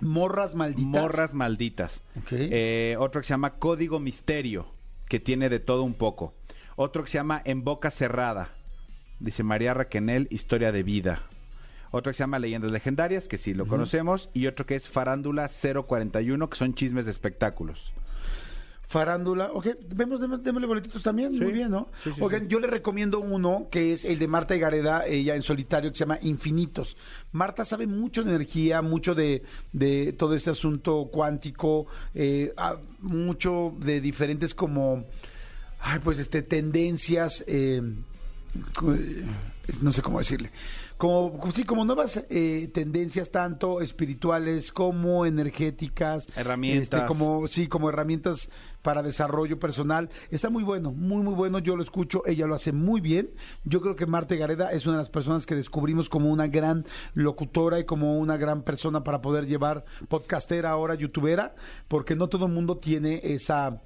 [0.00, 0.84] Morras malditas.
[0.84, 2.02] Morras Malditas.
[2.18, 2.28] Ok.
[2.32, 4.66] Eh, otro que se llama Código Misterio,
[5.08, 6.34] que tiene de todo un poco.
[6.80, 8.50] Otro que se llama En Boca Cerrada.
[9.18, 11.22] Dice María Raquenel, Historia de Vida.
[11.90, 14.30] Otro que se llama Leyendas Legendarias, que sí lo conocemos.
[14.32, 17.92] Y otro que es Farándula 041, que son chismes de espectáculos.
[18.86, 21.40] Farándula, ok, vemos, démosle, boletitos también, Sí.
[21.42, 21.88] muy bien, ¿no?
[22.04, 22.46] Sí, sí, Oigan, sí.
[22.48, 25.98] yo le recomiendo uno que es el de Marta y Gareda, ella en solitario, que
[25.98, 26.96] se llama Infinitos.
[27.32, 33.74] Marta sabe mucho de energía, mucho de, de todo este asunto cuántico, eh, ah, mucho
[33.78, 35.04] de diferentes como,
[35.80, 37.82] ay, pues, este, tendencias, eh,
[38.86, 39.24] eh,
[39.80, 40.50] no sé cómo decirle,
[40.98, 46.82] como, sí, como nuevas eh, tendencias tanto espirituales como energéticas, Herramientas.
[46.82, 48.50] este, como sí, como herramientas
[48.82, 50.10] para desarrollo personal.
[50.32, 51.60] Está muy bueno, muy muy bueno.
[51.60, 53.30] Yo lo escucho, ella lo hace muy bien.
[53.62, 56.84] Yo creo que Marta Gareda es una de las personas que descubrimos como una gran
[57.14, 61.54] locutora y como una gran persona para poder llevar podcastera ahora, youtubera,
[61.86, 63.82] porque no todo el mundo tiene esa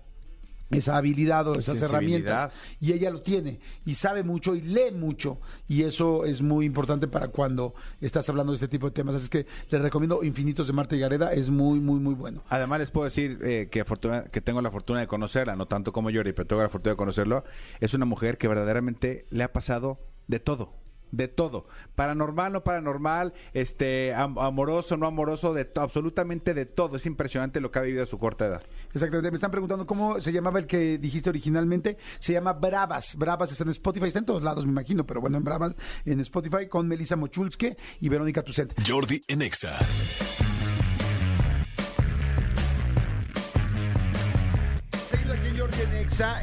[0.72, 5.38] esa habilidad o esas herramientas y ella lo tiene y sabe mucho y lee mucho
[5.68, 9.24] y eso es muy importante para cuando estás hablando de este tipo de temas así
[9.24, 12.80] es que les recomiendo Infinitos de Marta y Gareda es muy muy muy bueno Además
[12.80, 16.46] les puedo decir eh, que tengo la fortuna de conocerla, no tanto como Yori, pero
[16.46, 17.44] tengo la fortuna de conocerlo.
[17.80, 20.81] Es una mujer que verdaderamente le ha pasado de todo.
[21.12, 26.96] De todo, paranormal, no paranormal, este, am- amoroso, no amoroso, de absolutamente de todo.
[26.96, 28.62] Es impresionante lo que ha vivido a su corta edad.
[28.94, 31.98] Exactamente, me están preguntando cómo se llamaba el que dijiste originalmente.
[32.18, 33.14] Se llama Bravas.
[33.16, 35.74] Bravas está en Spotify, está en todos lados, me imagino, pero bueno, en Bravas,
[36.06, 38.72] en Spotify, con Melissa Mochulske y Verónica Tucent.
[38.88, 39.42] Jordi en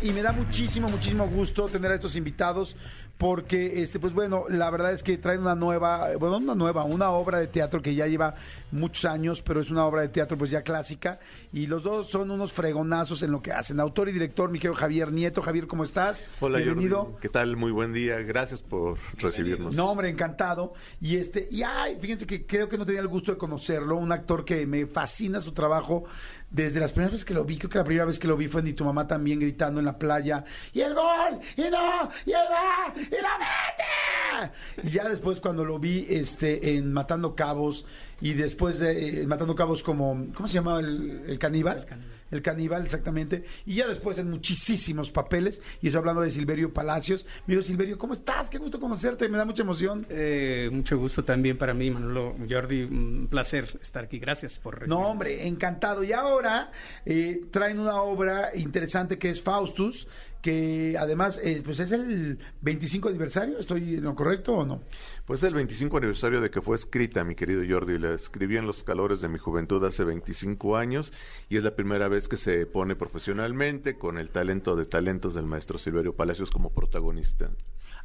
[0.02, 2.76] y me da muchísimo, muchísimo gusto tener a estos invitados
[3.20, 7.10] porque, este, pues bueno, la verdad es que traen una nueva, bueno, una nueva, una
[7.10, 8.36] obra de teatro que ya lleva
[8.72, 11.20] muchos años, pero es una obra de teatro pues ya clásica
[11.52, 13.82] y los dos son unos fregonazos en lo que hacen.
[13.82, 15.42] Autor y director, mi querido Javier Nieto.
[15.42, 16.26] Javier, ¿cómo estás?
[16.40, 17.04] Hola, Bienvenido.
[17.04, 17.18] Jordi.
[17.20, 17.58] ¿Qué tal?
[17.58, 18.22] Muy buen día.
[18.22, 19.76] Gracias por recibirnos.
[19.76, 20.72] No, hombre, encantado.
[21.02, 24.14] Y este, y ay, fíjense que creo que no tenía el gusto de conocerlo, un
[24.14, 26.06] actor que me fascina su trabajo
[26.52, 28.48] desde las primeras veces que lo vi, creo que la primera vez que lo vi
[28.48, 30.44] fue Y tu mamá también gritando en la playa,
[30.74, 34.88] y el gol, y no, y él va, y la mete.
[34.88, 37.86] Y ya después cuando lo vi este en Matando Cabos
[38.22, 41.80] y después de eh, Matando Cabos como ¿cómo se llamaba el, el caníbal?
[41.80, 43.44] El caníbal, exactamente.
[43.66, 45.62] Y ya después en muchísimos papeles.
[45.82, 47.26] Y eso hablando de Silverio Palacios.
[47.48, 48.50] Me digo, Silverio, ¿cómo estás?
[48.50, 49.30] Qué gusto conocerte.
[49.30, 50.06] Me da mucha emoción.
[50.10, 52.36] Eh, mucho gusto también para mí, Manolo.
[52.50, 54.20] Jordi, un placer estar aquí.
[54.20, 56.04] Gracias por No, hombre, encantado.
[56.04, 56.72] Y ahora
[57.06, 60.08] eh, traen una obra interesante que es Faustus,
[60.42, 63.60] que además, eh, pues es el 25 aniversario.
[63.60, 64.82] ¿Estoy en lo correcto o no?
[65.26, 67.98] Pues el 25 aniversario de que fue escrita, mi querido Jordi.
[67.98, 71.14] La escribí en los calores de mi juventud hace 25 años
[71.50, 75.46] y es la primera vez que se pone profesionalmente con el talento de talentos del
[75.46, 77.50] maestro Silverio Palacios como protagonista.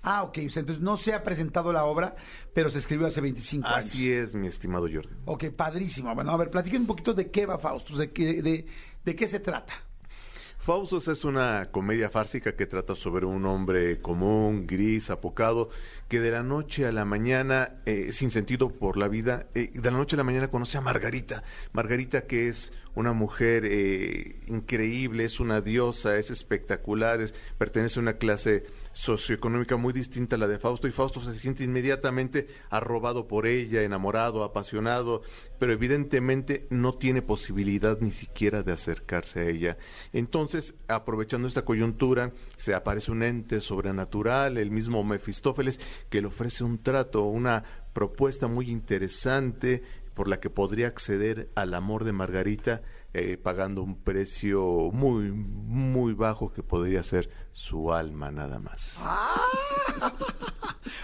[0.02, 0.38] Ah, ok.
[0.38, 2.14] Entonces no se ha presentado la obra,
[2.52, 3.86] pero se escribió hace 25 años.
[3.86, 5.14] Así es, mi estimado Jordi.
[5.24, 6.14] Ok, padrísimo.
[6.14, 8.66] Bueno, a ver, platiquen un poquito de qué va Faustus, de qué, de,
[9.04, 9.72] de qué se trata.
[10.64, 15.68] Faustus es una comedia fársica que trata sobre un hombre común, gris, apocado,
[16.08, 19.90] que de la noche a la mañana, eh, sin sentido por la vida, eh, de
[19.90, 21.42] la noche a la mañana conoce a Margarita.
[21.74, 28.02] Margarita que es una mujer eh, increíble, es una diosa, es espectacular, es- pertenece a
[28.02, 33.28] una clase socioeconómica muy distinta a la de Fausto y Fausto se siente inmediatamente arrobado
[33.28, 35.22] por ella, enamorado, apasionado,
[35.58, 39.76] pero evidentemente no tiene posibilidad ni siquiera de acercarse a ella.
[40.12, 46.64] Entonces, aprovechando esta coyuntura, se aparece un ente sobrenatural, el mismo Mefistófeles, que le ofrece
[46.64, 49.82] un trato, una propuesta muy interesante
[50.14, 52.82] por la que podría acceder al amor de Margarita
[53.16, 59.02] eh, pagando un precio muy, muy bajo que podría ser su alma nada más.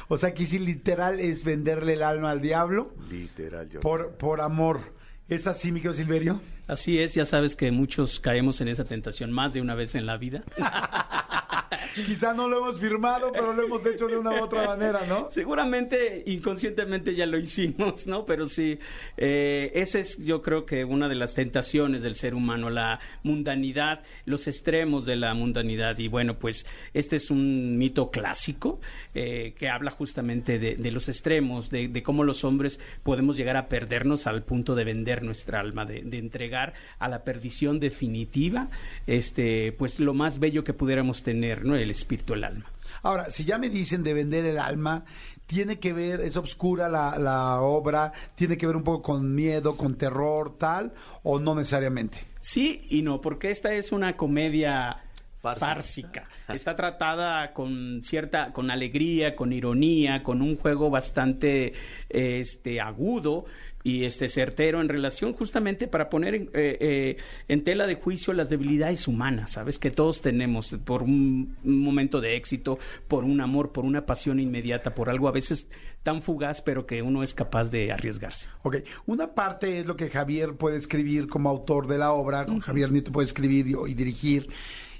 [0.08, 3.78] O sea, aquí sí literal es venderle el alma al diablo Literal, yo.
[3.80, 4.80] por, por amor.
[5.28, 6.40] ¿Es así, Miguel Silverio?
[6.66, 10.06] Así es, ya sabes que muchos caemos en esa tentación más de una vez en
[10.06, 10.42] la vida.
[11.94, 15.28] Quizá no lo hemos firmado, pero lo hemos hecho de una u otra manera, ¿no?
[15.30, 18.24] Seguramente inconscientemente ya lo hicimos, ¿no?
[18.24, 18.78] Pero sí,
[19.16, 24.02] eh, esa es yo creo que una de las tentaciones del ser humano, la mundanidad,
[24.24, 25.98] los extremos de la mundanidad.
[25.98, 28.80] Y bueno, pues este es un mito clásico
[29.14, 33.56] eh, que habla justamente de, de los extremos, de, de cómo los hombres podemos llegar
[33.56, 36.59] a perdernos al punto de vender nuestra alma, de, de entregar
[36.98, 38.68] a la perdición definitiva,
[39.06, 41.76] este, pues lo más bello que pudiéramos tener, ¿no?
[41.76, 42.66] El espíritu, el alma.
[43.02, 45.04] Ahora, si ya me dicen de vender el alma,
[45.46, 49.76] tiene que ver, es obscura la, la obra, tiene que ver un poco con miedo,
[49.76, 50.92] con terror, tal,
[51.22, 52.18] o no necesariamente.
[52.38, 55.02] Sí y no, porque esta es una comedia
[55.40, 55.66] Fársica.
[55.66, 56.28] fársica.
[56.52, 61.72] Está tratada con cierta, con alegría, con ironía, con un juego bastante
[62.10, 63.46] este agudo
[63.82, 67.16] y este certero en relación justamente para poner en, eh, eh,
[67.48, 72.20] en tela de juicio las debilidades humanas, sabes que todos tenemos por un, un momento
[72.20, 72.78] de éxito,
[73.08, 75.68] por un amor, por una pasión inmediata, por algo a veces
[76.02, 78.48] tan fugaz, pero que uno es capaz de arriesgarse.
[78.62, 82.90] Ok, una parte es lo que Javier puede escribir como autor de la obra, Javier
[82.90, 84.48] Nieto puede escribir y, y dirigir.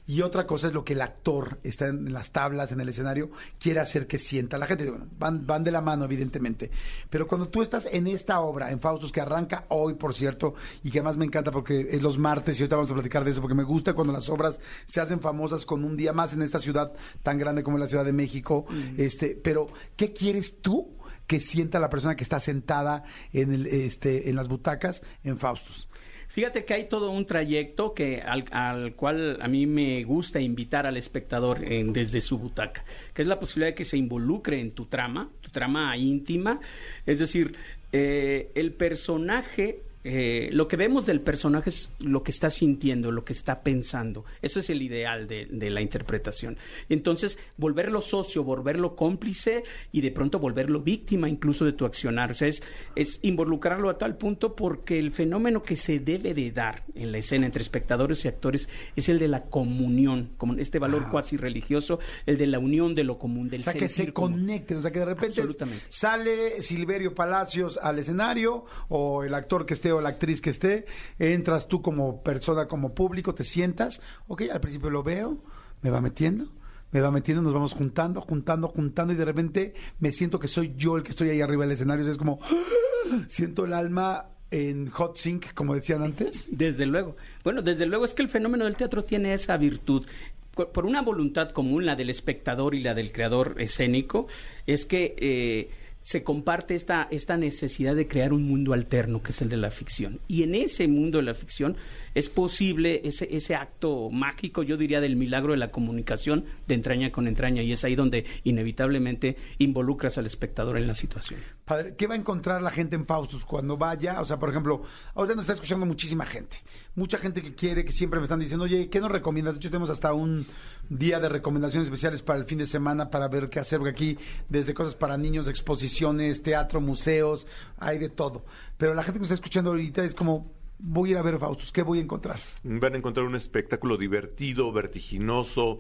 [0.07, 3.31] Y otra cosa es lo que el actor está en las tablas, en el escenario,
[3.59, 4.91] quiere hacer que sienta la gente.
[4.91, 6.71] Bueno, van, van de la mano, evidentemente.
[7.09, 10.91] Pero cuando tú estás en esta obra, en Faustus, que arranca hoy, por cierto, y
[10.91, 13.41] que además me encanta porque es los martes y ahorita vamos a platicar de eso,
[13.41, 16.59] porque me gusta cuando las obras se hacen famosas con un día más en esta
[16.59, 16.93] ciudad
[17.23, 18.67] tan grande como la Ciudad de México.
[18.97, 20.97] Este, pero, ¿qué quieres tú
[21.27, 25.90] que sienta la persona que está sentada en, el, este, en las butacas en Faustus?
[26.33, 30.87] Fíjate que hay todo un trayecto que al, al cual a mí me gusta invitar
[30.87, 34.71] al espectador en- desde su butaca, que es la posibilidad de que se involucre en
[34.71, 36.61] tu trama, tu trama íntima,
[37.05, 37.57] es decir,
[37.93, 43.25] eh, el personaje eh, lo que vemos del personaje es lo que está sintiendo, lo
[43.25, 44.25] que está pensando.
[44.41, 46.57] Eso es el ideal de, de la interpretación.
[46.89, 52.31] Entonces, volverlo socio, volverlo cómplice y de pronto volverlo víctima incluso de tu accionar.
[52.31, 52.63] O sea, es,
[52.95, 57.19] es involucrarlo a tal punto porque el fenómeno que se debe de dar en la
[57.19, 61.09] escena entre espectadores y actores es el de la comunión, como este valor Ah.
[61.11, 64.79] cuasi religioso, el de la unión de lo común, del O sea, que se conecten,
[64.79, 65.43] o sea, que de repente
[65.89, 70.87] sale Silverio Palacios al escenario o el actor que esté o la actriz que esté,
[71.19, 75.43] entras tú como persona, como público, te sientas, ok, al principio lo veo,
[75.83, 76.49] me va metiendo,
[76.93, 80.75] me va metiendo, nos vamos juntando, juntando, juntando y de repente me siento que soy
[80.77, 82.41] yo el que estoy ahí arriba del escenario, es como,
[83.29, 86.49] siento el alma en hot sync, como decían antes.
[86.57, 87.17] Desde luego.
[87.45, 90.07] Bueno, desde luego es que el fenómeno del teatro tiene esa virtud.
[90.55, 94.27] Por por una voluntad común, la del espectador y la del creador escénico,
[94.67, 95.71] es que eh,
[96.01, 99.71] se comparte esta, esta necesidad de crear un mundo alterno, que es el de la
[99.71, 100.21] ficción.
[100.29, 101.77] Y en ese mundo de la ficción
[102.15, 107.13] es posible ese, ese acto mágico, yo diría, del milagro de la comunicación de entraña
[107.13, 107.63] con entraña.
[107.63, 111.41] Y es ahí donde inevitablemente involucras al espectador en la situación.
[111.65, 114.21] Padre, ¿qué va a encontrar la gente en Faustus cuando vaya?
[114.21, 114.83] O sea, por ejemplo,
[115.15, 116.57] ahorita nos está escuchando muchísima gente.
[116.95, 119.55] Mucha gente que quiere, que siempre me están diciendo, oye, ¿qué nos recomiendas?
[119.55, 120.47] De hecho, tenemos hasta un
[120.89, 124.19] día de recomendaciones especiales para el fin de semana para ver qué hacer, aquí,
[124.49, 127.47] desde cosas para niños, exposiciones, teatro, museos,
[127.79, 128.45] hay de todo.
[128.77, 131.39] Pero la gente que nos está escuchando ahorita es como, voy a ir a ver
[131.39, 132.41] Faustus, ¿qué voy a encontrar?
[132.65, 135.79] Van a encontrar un espectáculo divertido, vertiginoso,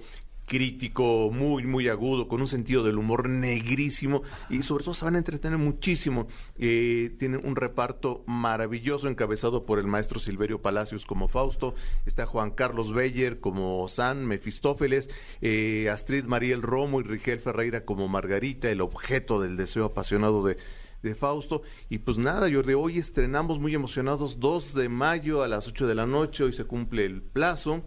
[0.50, 5.14] crítico, muy, muy agudo, con un sentido del humor negrísimo y sobre todo se van
[5.14, 6.26] a entretener muchísimo.
[6.58, 12.50] Eh, tienen un reparto maravilloso encabezado por el maestro Silverio Palacios como Fausto, está Juan
[12.50, 15.08] Carlos Beyer como San, Mefistófeles,
[15.40, 20.56] eh, Astrid Mariel Romo y Rigel Ferreira como Margarita, el objeto del deseo apasionado de
[21.02, 21.62] de Fausto.
[21.88, 25.94] Y pues nada, Jordi, hoy estrenamos muy emocionados 2 de mayo a las 8 de
[25.94, 27.84] la noche, hoy se cumple el plazo.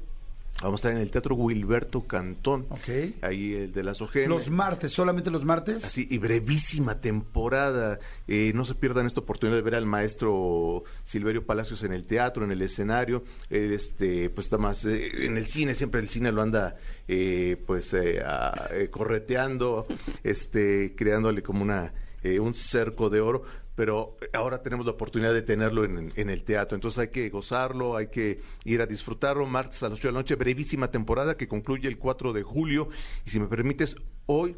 [0.62, 2.68] Vamos a estar en el Teatro Wilberto Cantón.
[2.70, 2.88] Ok.
[3.22, 4.30] Ahí el de la Sogena.
[4.30, 5.84] Los martes, solamente los martes.
[5.84, 8.00] Así, y brevísima temporada.
[8.30, 12.46] Eh, no se pierdan esta oportunidad de ver al maestro Silverio Palacios en el teatro,
[12.46, 13.26] en el escenario.
[13.50, 16.78] Este, pues está más eh, en el cine, siempre el cine lo anda
[17.10, 19.86] eh, pues eh, a- eh, correteando,
[20.24, 23.44] este, creándole como una eh, un cerco de oro.
[23.76, 26.76] Pero ahora tenemos la oportunidad de tenerlo en, en el teatro.
[26.76, 29.46] Entonces hay que gozarlo, hay que ir a disfrutarlo.
[29.46, 32.90] Martes a las 8 de la noche, brevísima temporada que concluye el 4 de julio.
[33.26, 33.96] Y si me permites,
[34.26, 34.56] hoy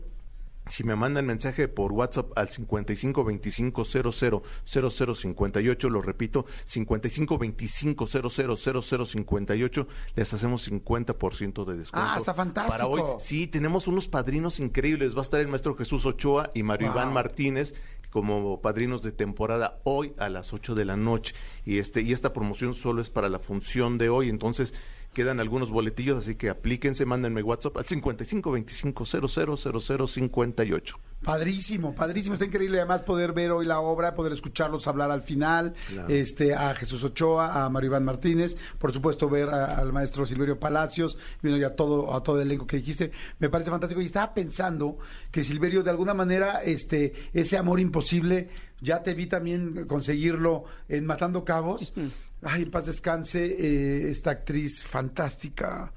[0.68, 7.38] si me mandan mensaje por WhatsApp al 55 25 00 00 58, lo repito, 55
[7.38, 12.10] 25 00 00 58, les hacemos 50% de descuento.
[12.10, 12.78] Ah, está fantástico.
[12.78, 15.16] Para hoy, sí, tenemos unos padrinos increíbles.
[15.16, 16.96] Va a estar el maestro Jesús Ochoa y Mario Wow.
[16.96, 17.76] Iván Martínez
[18.16, 21.36] como padrinos de temporada hoy a las 8 de la noche.
[21.66, 24.74] Y este y esta promoción solo es para la función de hoy, entonces
[25.16, 31.00] quedan algunos boletillos, así que aplíquense, mándenme WhatsApp al 55 25 00 00 58.
[31.24, 35.74] Padrísimo, padrísimo, está increíble además poder ver hoy la obra, poder escucharlos hablar al final,
[35.90, 36.08] Claro.
[36.10, 40.60] este a Jesús Ochoa, a Mario Iván Martínez, por supuesto ver a- al maestro Silverio
[40.60, 44.36] Palacios, y a todo a todo el elenco que dijiste, me parece fantástico y estaba
[44.36, 45.00] pensando
[45.32, 48.50] que Silverio de alguna manera este ese amor imposible
[48.82, 51.94] ya te vi también conseguirlo en Matando Cabos.
[52.42, 55.92] Ay, en paz descanse eh, esta actriz fantástica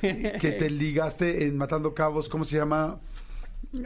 [0.00, 2.98] que te ligaste en Matando Cabos, ¿cómo se llama?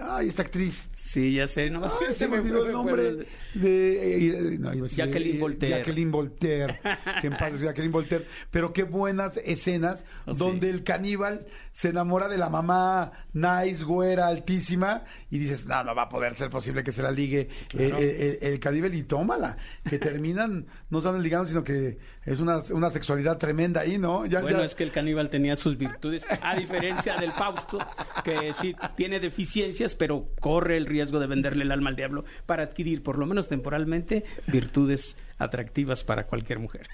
[0.02, 0.88] Ay, esta actriz.
[0.94, 4.88] Sí, ya sé, no Ay, se me olvidó el nombre de eh, no, iba a
[4.88, 5.76] decir, Jacqueline eh, Voltaire.
[5.78, 6.80] Jacqueline Voltaire,
[7.20, 8.26] que en paz descanse, Jacqueline Voltaire.
[8.50, 10.38] Pero qué buenas escenas Oh, sí.
[10.40, 15.94] donde el caníbal se enamora de la mamá nice, güera, altísima, y dices, no, no
[15.94, 19.02] va a poder ser posible que se la ligue eh, eh, el, el caníbal y
[19.02, 19.58] tómala.
[19.86, 24.24] Que terminan, no solo ligando, sino que es una, una sexualidad tremenda ahí, ¿no?
[24.24, 27.76] Ya, Bueno, ya- es que el caníbal tenía sus virtudes, a diferencia del Fausto,
[28.24, 32.62] que sí tiene deficiencias, pero corre el riesgo de venderle el alma al diablo para
[32.62, 36.88] adquirir, por lo menos temporalmente, virtudes atractivas para cualquier mujer.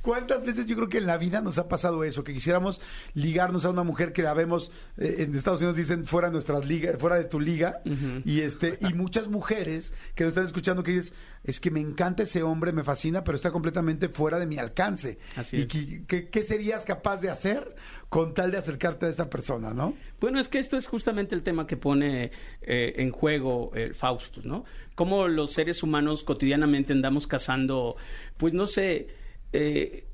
[0.00, 2.24] ¿Cuántas veces yo creo que en la vida nos ha pasado eso?
[2.24, 2.80] Que quisiéramos
[3.18, 6.66] ligarnos a una mujer que la vemos, eh, en Estados Unidos dicen fuera de nuestras
[6.66, 7.80] ligas, fuera de tu liga,
[8.24, 11.14] y este, y muchas mujeres que nos están escuchando que dices,
[11.44, 15.18] es que me encanta ese hombre, me fascina, pero está completamente fuera de mi alcance.
[15.36, 15.66] Así ¿Y es.
[15.66, 17.74] qué, qué- qué serías capaz de hacer
[18.08, 19.94] con tal de acercarte a esa persona, no?
[20.20, 22.30] Bueno, es que esto es justamente el tema que pone
[22.62, 24.64] eh, en juego el Faustus, ¿no?
[24.94, 27.96] Cómo los seres humanos cotidianamente andamos cazando,
[28.36, 29.08] pues no sé,
[29.52, 30.06] eh,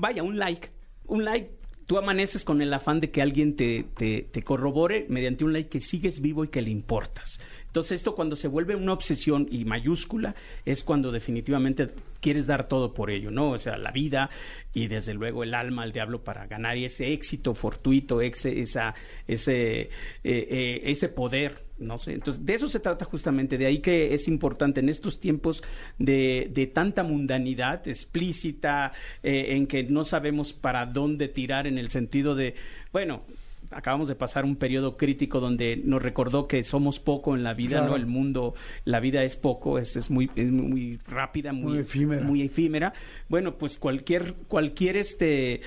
[0.00, 0.70] vaya, un like,
[1.06, 1.57] un like.
[1.88, 5.70] Tú amaneces con el afán de que alguien te, te, te corrobore mediante un like
[5.70, 7.40] que sigues vivo y que le importas.
[7.64, 10.34] Entonces esto cuando se vuelve una obsesión y mayúscula
[10.66, 13.52] es cuando definitivamente quieres dar todo por ello, ¿no?
[13.52, 14.28] O sea, la vida
[14.74, 18.94] y desde luego el alma al diablo para ganar ese éxito fortuito, ese, esa,
[19.26, 19.90] ese, eh,
[20.24, 22.12] eh, ese poder, no sé.
[22.14, 25.62] Entonces, de eso se trata justamente, de ahí que es importante en estos tiempos
[25.98, 31.88] de, de tanta mundanidad explícita, eh, en que no sabemos para dónde tirar en el
[31.90, 32.54] sentido de,
[32.92, 33.22] bueno,
[33.70, 37.78] acabamos de pasar un periodo crítico donde nos recordó que somos poco en la vida,
[37.78, 37.90] Claro.
[37.90, 37.96] ¿no?
[37.96, 38.54] El mundo,
[38.84, 42.22] la vida es poco, es, es muy, es muy rápida, muy, Muy efímera.
[42.24, 42.92] muy efímera.
[43.28, 45.60] Bueno, pues cualquier, cualquier este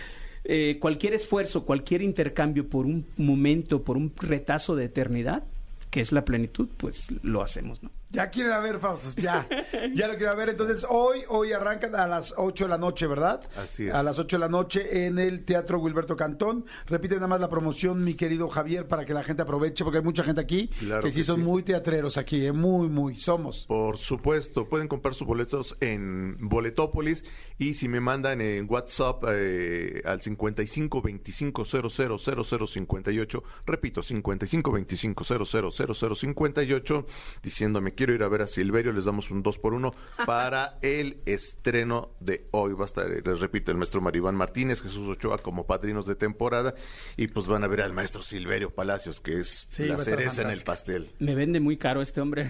[0.43, 5.43] eh, cualquier esfuerzo, cualquier intercambio por un momento, por un retazo de eternidad,
[5.91, 7.91] que es la plenitud, pues lo hacemos, ¿no?
[8.11, 9.47] Ya quieren a ver, Faustos, ya.
[9.93, 10.49] Ya lo quieren ver.
[10.49, 13.41] Entonces, hoy, hoy arrancan a las 8 de la noche, ¿verdad?
[13.55, 13.93] Así es.
[13.93, 16.65] A las 8 de la noche en el Teatro Wilberto Cantón.
[16.87, 20.03] Repite nada más la promoción, mi querido Javier, para que la gente aproveche, porque hay
[20.03, 21.41] mucha gente aquí Claro que sí que son sí.
[21.43, 22.51] muy teatreros aquí, ¿eh?
[22.51, 23.65] muy, muy, somos.
[23.65, 27.23] Por supuesto, pueden comprar sus boletos en Boletópolis
[27.57, 34.71] y si me mandan en WhatsApp eh, al 55 25 00 00 58, repito, 55
[34.71, 37.05] 25 00 00 58,
[37.41, 39.91] diciéndome quiero ir a ver a Silverio, les damos un 2 por 1
[40.25, 42.73] para el estreno de hoy.
[42.73, 46.73] Va a estar, les repito, el maestro Maribán Martínez, Jesús Ochoa como padrinos de temporada
[47.15, 50.49] y pues van a ver al maestro Silverio Palacios, que es Sí, la cereza en
[50.49, 51.11] el pastel.
[51.19, 52.49] Me vende muy caro este hombre.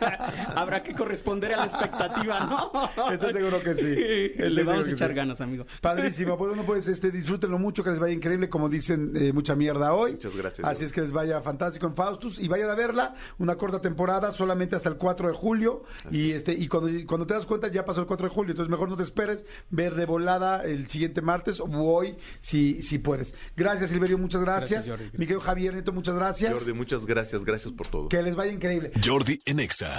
[0.54, 3.10] Habrá que corresponder a la expectativa, ¿no?
[3.10, 3.94] Estoy seguro que sí.
[4.34, 5.14] Estoy Le vamos a echar sí.
[5.14, 5.64] ganas, amigo.
[5.80, 9.56] Padrísimo, pues bueno, pues este, disfrútenlo mucho, que les vaya increíble, como dicen, eh, mucha
[9.56, 10.12] mierda hoy.
[10.12, 13.56] Muchas gracias, Así es que les vaya fantástico en Faustus y vayan a verla, una
[13.56, 15.82] corta temporada, solamente hasta el 4 de julio.
[16.10, 18.70] Y este, y cuando, cuando te das cuenta ya pasó el 4 de julio, entonces
[18.70, 23.34] mejor no te esperes, ver de volada el siguiente martes o hoy, si, si puedes.
[23.56, 24.86] Gracias, Silverio, muchas gracias.
[24.86, 25.18] Gracias, Jordi.
[25.18, 26.52] Mi querido Javier Neto, muchas gracias.
[26.52, 28.08] Jordi, muchas gracias, gracias por todo.
[28.08, 28.92] Que les vaya increíble.
[29.04, 29.98] Jordi en Exa.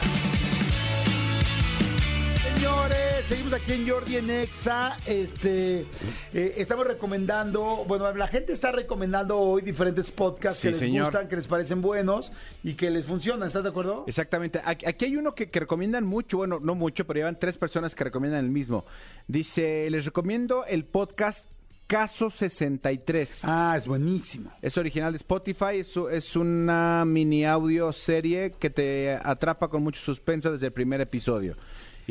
[3.32, 4.98] Seguimos aquí en Jordi en Exa.
[5.06, 5.86] Este,
[6.34, 11.06] eh, estamos recomendando, bueno, la gente está recomendando hoy diferentes podcasts Sí, que les señor.
[11.06, 13.48] gustan, que les parecen buenos y que les funcionan.
[13.48, 14.04] ¿Estás de acuerdo?
[14.06, 14.60] Exactamente.
[14.66, 17.96] Aquí, aquí hay uno que, que recomiendan mucho, bueno, no mucho, pero llevan tres personas
[17.96, 18.84] que recomiendan el mismo.
[19.30, 21.46] Dice, les recomiendo el podcast
[21.88, 23.46] Caso 63.
[23.46, 24.52] Ah, es buenísimo.
[24.62, 30.02] Es original de Spotify, es, es una mini audio serie que te atrapa con mucho
[30.02, 31.56] suspenso desde el primer episodio.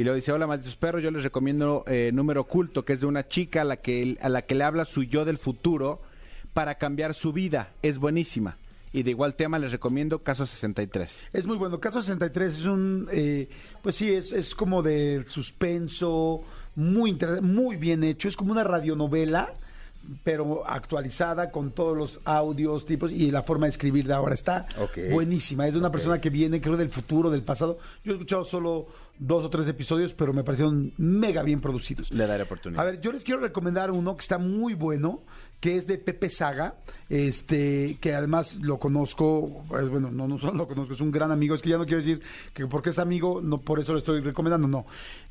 [0.00, 3.06] Y luego dice, hola malditos perros, yo les recomiendo eh, Número Oculto, que es de
[3.06, 6.00] una chica a la, que, a la que le habla su yo del futuro
[6.54, 7.74] para cambiar su vida.
[7.82, 8.56] Es buenísima.
[8.94, 11.26] Y de igual tema les recomiendo Caso 63.
[11.34, 11.80] Es muy bueno.
[11.80, 13.50] Caso 63 es un, eh,
[13.82, 16.44] pues sí, es, es como de suspenso,
[16.76, 18.26] muy, muy bien hecho.
[18.26, 19.52] Es como una radionovela,
[20.24, 24.32] pero actualizada con todos los audios, tipos y la forma de escribir de ahora.
[24.32, 24.66] Está
[25.10, 25.66] buenísima.
[25.66, 27.78] Es de una persona que viene, creo, del futuro, del pasado.
[28.02, 28.86] Yo he escuchado solo
[29.20, 32.10] dos o tres episodios, pero me parecieron mega bien producidos.
[32.10, 32.82] Le daré oportunidad.
[32.82, 35.22] A ver, yo les quiero recomendar uno que está muy bueno,
[35.60, 36.76] que es de Pepe Saga,
[37.10, 41.30] este, que además lo conozco, pues, bueno, no, no solo lo conozco, es un gran
[41.30, 42.22] amigo, es que ya no quiero decir
[42.54, 44.86] que porque es amigo, no por eso lo estoy recomendando, no.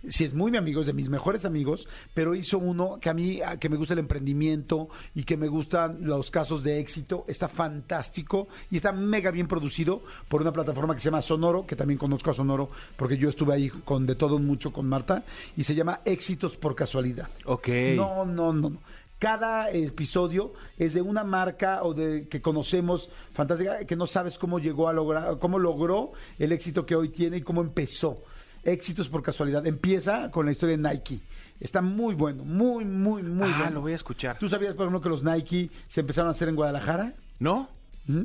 [0.07, 3.13] Si es muy mi amigo, es de mis mejores amigos, pero hizo uno que a
[3.13, 7.47] mí, que me gusta el emprendimiento y que me gustan los casos de éxito, está
[7.47, 11.97] fantástico y está mega bien producido por una plataforma que se llama Sonoro, que también
[11.97, 15.23] conozco a Sonoro, porque yo estuve ahí con De Todo Mucho con Marta,
[15.57, 17.29] y se llama Éxitos por Casualidad.
[17.45, 17.69] Ok.
[17.95, 18.79] No, no, no, no.
[19.19, 24.59] Cada episodio es de una marca o de que conocemos fantástica que no sabes cómo
[24.59, 28.23] llegó a lograr, cómo logró el éxito que hoy tiene y cómo empezó.
[28.63, 29.67] Éxitos por casualidad.
[29.67, 31.19] Empieza con la historia de Nike.
[31.59, 33.73] Está muy bueno, muy, muy, muy ah, bueno.
[33.75, 34.39] lo voy a escuchar.
[34.39, 37.13] ¿Tú sabías, por ejemplo, que los Nike se empezaron a hacer en Guadalajara?
[37.39, 37.67] ¿No?
[38.07, 38.21] ¿Mm?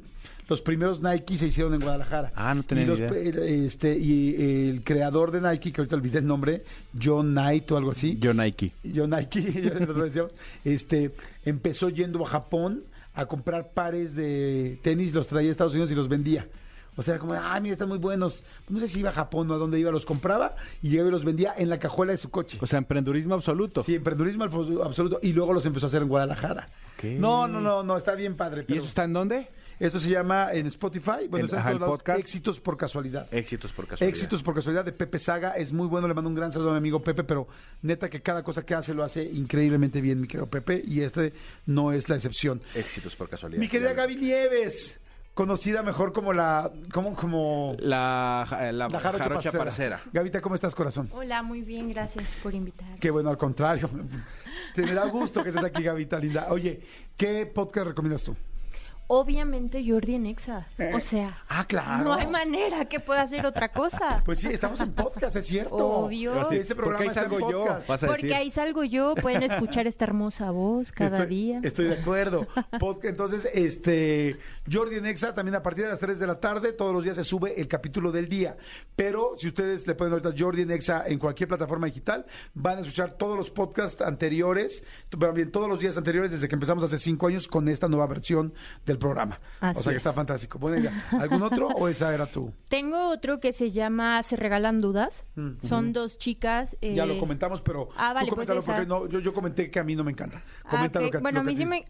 [0.48, 2.32] Los primeros Nike se hicieron en Guadalajara.
[2.36, 3.08] Ah, no tenía y los idea.
[3.44, 6.64] Este, y el creador de Nike, que ahorita olvidé el nombre,
[7.00, 8.18] John Knight o algo así.
[8.20, 8.72] Yo Nike.
[8.94, 10.32] John Nike, ya lo decíamos,
[10.64, 11.12] este,
[11.44, 12.84] empezó yendo a Japón
[13.14, 16.46] a comprar pares de tenis, los traía a Estados Unidos y los vendía.
[16.96, 18.44] O sea, era como, ah, mira, están muy buenos.
[18.68, 21.12] No sé si iba a Japón o a dónde iba, los compraba y llegaba y
[21.12, 22.58] los vendía en la cajuela de su coche.
[22.60, 23.82] O sea, emprendurismo absoluto.
[23.82, 25.18] Sí, emprendurismo absoluto.
[25.22, 26.68] Y luego los empezó a hacer en Guadalajara.
[27.18, 28.64] No, no, no, no, está bien padre.
[28.68, 29.48] ¿Y eso está en dónde?
[29.78, 32.20] Esto se llama en Spotify, bueno, En- está en ajá, todos el lados, podcast.
[32.20, 33.26] Éxitos por casualidad.
[33.32, 34.08] Éxitos por casualidad.
[34.08, 36.72] Éxitos por casualidad de Pepe Saga, es muy bueno, le mando un gran saludo a
[36.72, 37.46] mi amigo Pepe, pero
[37.82, 41.32] neta que cada cosa que hace lo hace increíblemente bien, mi querido Pepe, y este
[41.66, 42.60] no es la excepción.
[42.74, 43.60] Éxitos por casualidad.
[43.60, 43.92] Mi querida.
[43.94, 45.00] Gaby Nieves,
[45.34, 49.64] conocida mejor como la, como, como La, la, la jarocha, jarocha parcera.
[49.98, 50.00] parcera.
[50.12, 51.08] Gavita, ¿cómo estás, corazón?
[51.12, 52.98] Hola, muy bien, gracias por invitar.
[53.00, 53.90] Qué bueno, al contrario.
[54.74, 56.46] Te me da gusto que estés aquí, Gavita linda.
[56.50, 56.80] Oye,
[57.16, 58.34] ¿qué podcast recomiendas tú?
[59.06, 60.66] Obviamente Jordi en Exa.
[60.78, 62.04] Eh, O sea, ah, claro.
[62.04, 64.22] no hay manera que pueda hacer otra cosa.
[64.24, 65.76] Pues sí, estamos en podcast, es cierto.
[65.76, 66.44] Obvio.
[66.48, 67.64] Sí, este programa Porque ahí salgo yo.
[67.64, 68.08] decir.
[68.08, 71.60] Porque ahí salgo yo, pueden escuchar esta hermosa voz cada estoy, día.
[71.62, 72.46] Estoy de acuerdo.
[72.80, 74.38] Podcast, entonces, este,
[74.70, 77.16] Jordi en Exa, también a partir de las 3 de la tarde, todos los días
[77.16, 78.56] se sube el capítulo del día.
[78.96, 82.24] Pero si ustedes le ponen ahorita Jordi en Exa en cualquier plataforma digital,
[82.54, 86.54] van a escuchar todos los podcasts anteriores, pero bien, todos los días anteriores desde que
[86.54, 88.54] empezamos hace cinco años con esta nueva versión
[88.94, 89.38] del programa.
[89.60, 90.00] Así o sea que es.
[90.00, 90.58] está fantástico.
[90.58, 92.52] Bueno, ya, ¿algún otro o esa era tú?
[92.68, 95.26] Tengo otro que se llama Se Regalan Dudas.
[95.36, 96.76] Mm, Son dos chicas.
[96.80, 98.76] Ya eh, lo comentamos, pero ah, vale, tú coméntalo pues esa.
[98.76, 100.42] porque no, yo, yo comenté que a mí no me encanta.
[100.64, 101.12] Ah, Comenta lo ok.
[101.12, 101.84] que Bueno, a mí sí me...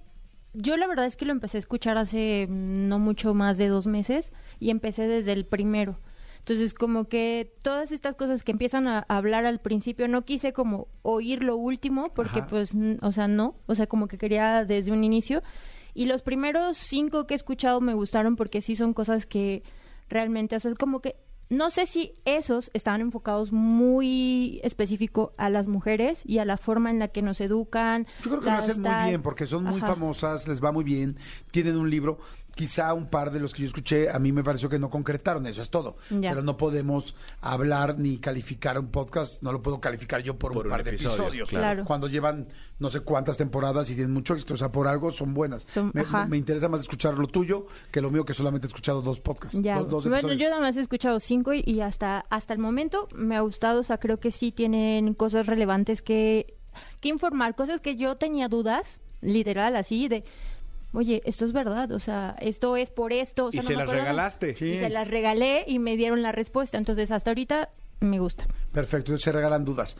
[0.56, 3.86] Yo la verdad es que lo empecé a escuchar hace no mucho más de dos
[3.88, 5.98] meses y empecé desde el primero.
[6.38, 10.88] Entonces, como que todas estas cosas que empiezan a hablar al principio, no quise como
[11.00, 12.48] oír lo último, porque Ajá.
[12.48, 15.42] pues, o sea, no, o sea, como que quería desde un inicio.
[15.94, 19.62] Y los primeros cinco que he escuchado me gustaron porque sí son cosas que
[20.08, 21.16] realmente, o sea, es como que
[21.50, 26.90] no sé si esos estaban enfocados muy específico a las mujeres y a la forma
[26.90, 28.06] en la que nos educan.
[28.24, 29.94] Yo creo que lo hacen muy bien porque son muy Ajá.
[29.94, 31.18] famosas, les va muy bien,
[31.50, 32.18] tienen un libro.
[32.54, 35.44] Quizá un par de los que yo escuché, a mí me pareció que no concretaron,
[35.46, 35.96] eso es todo.
[36.10, 36.30] Ya.
[36.30, 40.66] Pero no podemos hablar ni calificar un podcast, no lo puedo calificar yo por, Por
[40.66, 41.48] un un par de episodio, episodios.
[41.48, 41.84] claro.
[41.84, 42.46] Cuando llevan
[42.78, 45.66] no sé cuántas temporadas y tienen mucho éxito, o sea, por algo son buenas.
[45.68, 49.02] Son- me, me interesa más escuchar lo tuyo que lo mío, que solamente he escuchado
[49.02, 49.60] dos podcasts.
[49.60, 49.78] Ya.
[49.78, 53.08] do- dos bueno, yo nada más he escuchado cinco y, y hasta, hasta el momento
[53.14, 56.54] me ha gustado, o sea, creo que sí tienen cosas relevantes que,
[57.00, 60.22] que informar, cosas que yo tenía dudas, literal, así, de,
[60.94, 63.46] oye, esto es verdad, o sea, esto es por esto.
[63.46, 64.04] O sea, Y no se las acordaba.
[64.04, 64.50] regalaste.
[64.50, 66.78] Y se las regalé y me dieron la respuesta.
[66.78, 67.68] Entonces, hasta ahorita
[68.00, 68.46] me gusta.
[68.72, 69.96] Perfecto, se regalan dudas.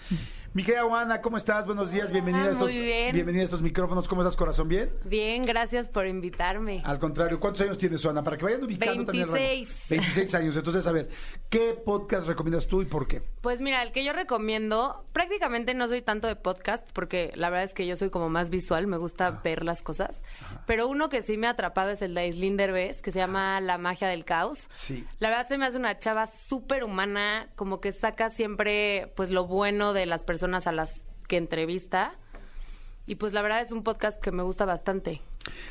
[0.54, 1.66] Mi querida Juana, ¿cómo estás?
[1.66, 3.12] Buenos días, bienvenida a estos, muy bien.
[3.12, 4.06] bienvenida a estos micrófonos.
[4.06, 4.68] ¿Cómo estás, corazón?
[4.68, 4.88] ¿Bien?
[5.02, 6.80] Bien, gracias por invitarme.
[6.84, 8.22] Al contrario, ¿cuántos años tienes, Juana?
[8.22, 9.24] Para que vayan ubicando también.
[9.24, 9.44] el rango.
[9.44, 9.88] 26.
[9.88, 10.56] 26 años.
[10.56, 11.08] Entonces, a ver,
[11.50, 13.20] ¿qué podcast recomiendas tú y por qué?
[13.40, 17.64] Pues mira, el que yo recomiendo, prácticamente no soy tanto de podcast, porque la verdad
[17.64, 20.22] es que yo soy como más visual, me gusta ver las cosas.
[20.68, 23.60] Pero uno que sí me ha atrapado es el de Aislinn Derbez, que se llama
[23.60, 24.68] La magia del caos.
[24.72, 25.04] Sí.
[25.18, 29.48] La verdad se me hace una chava súper humana, como que saca siempre pues lo
[29.48, 32.14] bueno de las personas a las que entrevista.
[33.06, 35.20] Y pues la verdad es un podcast que me gusta bastante.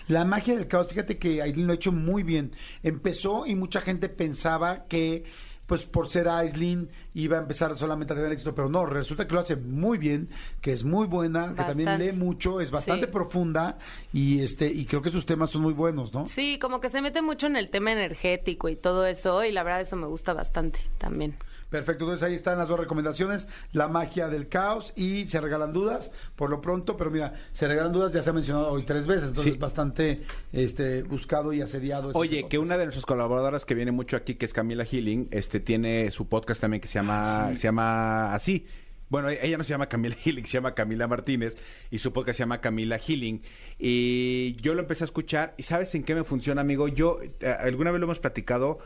[0.07, 2.51] La magia del caos, fíjate que Aislinn lo ha hecho muy bien.
[2.83, 5.23] Empezó y mucha gente pensaba que,
[5.65, 9.33] pues por ser Aislinn, iba a empezar solamente a tener éxito, pero no, resulta que
[9.33, 10.29] lo hace muy bien,
[10.61, 13.11] que es muy buena, que también lee mucho, es bastante Sí.
[13.11, 13.79] profunda
[14.11, 16.27] y este y creo que sus temas son muy buenos, ¿no?
[16.27, 19.63] Sí, como que se mete mucho en el tema energético y todo eso, y la
[19.63, 21.35] verdad eso me gusta bastante también.
[21.73, 26.11] Perfecto, entonces ahí están las dos recomendaciones, la magia del caos y se regalan dudas
[26.35, 29.29] por lo pronto, pero mira, se regalan dudas ya se ha mencionado hoy tres veces,
[29.29, 29.59] entonces Sí.
[29.59, 30.21] bastante
[30.51, 32.11] este buscado y asediado.
[32.13, 35.59] Oye, que una de nuestras colaboradoras que viene mucho aquí, que es Camila Healing, este
[35.59, 37.57] tiene su podcast también que se llama, Ah, sí.
[37.57, 38.67] se llama así.
[39.09, 41.57] Bueno, e- ella no se llama Camila Healing, se llama Camila Martínez
[41.89, 43.41] y su podcast se llama Camila Healing.
[43.79, 46.87] Y yo lo empecé a escuchar y ¿sabes en qué me funciona, amigo?
[46.87, 48.79] Yo, eh, alguna vez lo hemos platicado,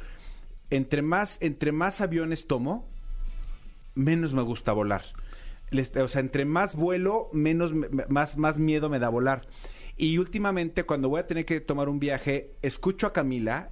[0.70, 2.88] entre más, entre más aviones tomo,
[3.96, 5.04] menos me gusta volar.
[6.02, 9.48] O sea, entre más vuelo, menos me- me- más, más miedo me da volar.
[9.98, 13.72] Y últimamente, cuando voy a tener que tomar un viaje, escucho a Camila,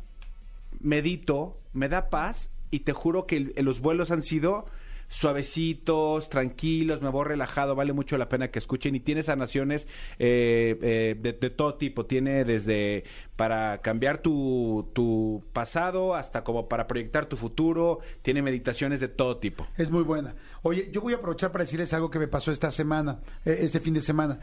[0.79, 4.65] medito, me da paz y te juro que los vuelos han sido
[5.07, 9.87] suavecitos, tranquilos, me voy relajado, vale mucho la pena que escuchen y tiene sanaciones
[10.19, 13.03] eh, eh, de, todo tipo, tiene desde
[13.35, 19.37] para cambiar tu, tu pasado hasta como para proyectar tu futuro, tiene meditaciones de todo
[19.37, 19.67] tipo.
[19.77, 20.35] Es muy buena.
[20.61, 23.79] Oye, yo voy a aprovechar para decirles algo que me pasó esta semana, eh, este
[23.79, 24.39] fin de semana.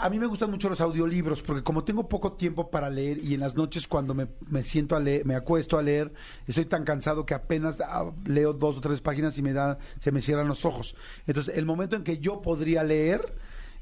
[0.00, 3.34] A mí me gustan mucho los audiolibros porque como tengo poco tiempo para leer y
[3.34, 6.12] en las noches cuando me, me siento a leer, me acuesto a leer,
[6.46, 10.12] estoy tan cansado que apenas ah, leo dos o tres páginas y me da, se
[10.12, 10.94] me cierran los ojos.
[11.26, 13.34] Entonces, el momento en que yo podría leer,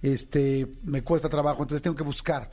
[0.02, 2.50] este, me cuesta trabajo, entonces tengo que buscar.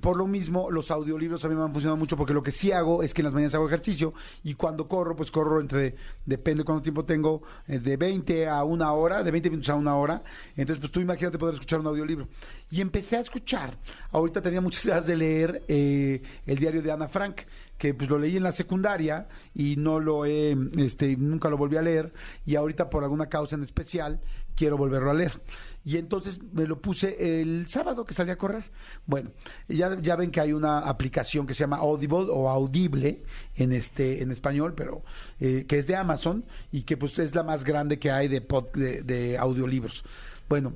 [0.00, 2.72] Por lo mismo, los audiolibros a mí me han funcionado mucho porque lo que sí
[2.72, 6.62] hago es que en las mañanas hago ejercicio y cuando corro, pues corro entre, depende
[6.62, 9.94] de cuánto tiempo tengo, eh, de 20 a una hora, de 20 minutos a una
[9.96, 10.22] hora.
[10.56, 12.28] Entonces, pues tú imagínate poder escuchar un audiolibro.
[12.70, 13.76] Y empecé a escuchar.
[14.10, 17.42] Ahorita tenía muchas ganas de leer eh, el diario de Ana Frank,
[17.78, 21.76] que pues lo leí en la secundaria y no lo he, este, nunca lo volví
[21.76, 22.12] a leer.
[22.46, 24.20] Y ahorita por alguna causa en especial
[24.54, 25.40] quiero volverlo a leer.
[25.84, 28.64] Y entonces me lo puse el sábado que salí a correr.
[29.04, 29.30] Bueno,
[29.68, 33.22] ya, ya ven que hay una aplicación que se llama Audible o Audible
[33.56, 35.02] en este en español, pero
[35.40, 38.46] eh, que es de Amazon y que pues es la más grande que hay de,
[38.46, 40.04] pod- de, de audiolibros.
[40.48, 40.74] Bueno,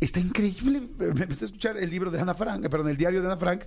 [0.00, 0.88] está increíble.
[0.98, 3.36] Me empecé a escuchar el libro de Ana Frank, eh, perdón, el diario de Ana
[3.36, 3.64] Frank.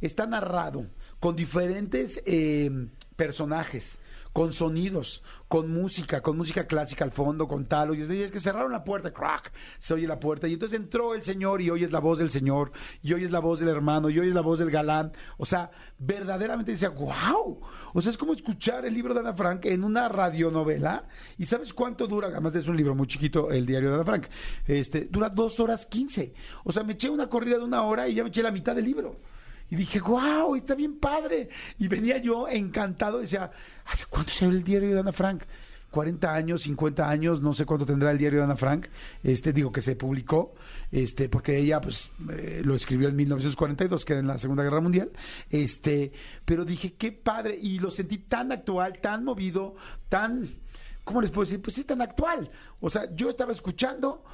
[0.00, 0.86] Está narrado
[1.18, 3.99] con diferentes eh, personajes,
[4.32, 7.90] con sonidos, con música, con música clásica al fondo, con tal.
[7.90, 10.46] Oye, es que cerraron la puerta, crack, se oye la puerta.
[10.46, 12.72] Y entonces entró el señor y oyes la voz del señor,
[13.02, 15.12] y oyes la voz del hermano, y oyes la voz del galán.
[15.38, 17.60] O sea, verdaderamente decía, wow.
[17.92, 21.08] O sea, es como escuchar el libro de Ana Frank en una radionovela.
[21.36, 22.28] ¿Y sabes cuánto dura?
[22.28, 24.26] Además es un libro muy chiquito, el diario de Ana Frank.
[24.66, 26.34] Este, dura dos horas quince.
[26.64, 28.76] O sea, me eché una corrida de una hora y ya me eché la mitad
[28.76, 29.20] del libro.
[29.70, 31.48] Y dije, wow, está bien padre.
[31.78, 33.50] Y venía yo encantado, decía,
[33.86, 35.44] ¿hace cuánto salió el diario de Ana Frank?
[35.90, 38.86] 40 años, 50 años, no sé cuánto tendrá el diario de Ana Frank,
[39.22, 40.54] este, digo que se publicó,
[40.92, 44.80] este, porque ella pues eh, lo escribió en 1942, que era en la Segunda Guerra
[44.80, 45.10] Mundial,
[45.50, 46.12] este,
[46.44, 49.74] pero dije, qué padre, y lo sentí tan actual, tan movido,
[50.08, 50.48] tan,
[51.04, 51.60] ¿cómo les puedo decir?
[51.60, 52.50] Pues sí, tan actual.
[52.80, 54.24] O sea, yo estaba escuchando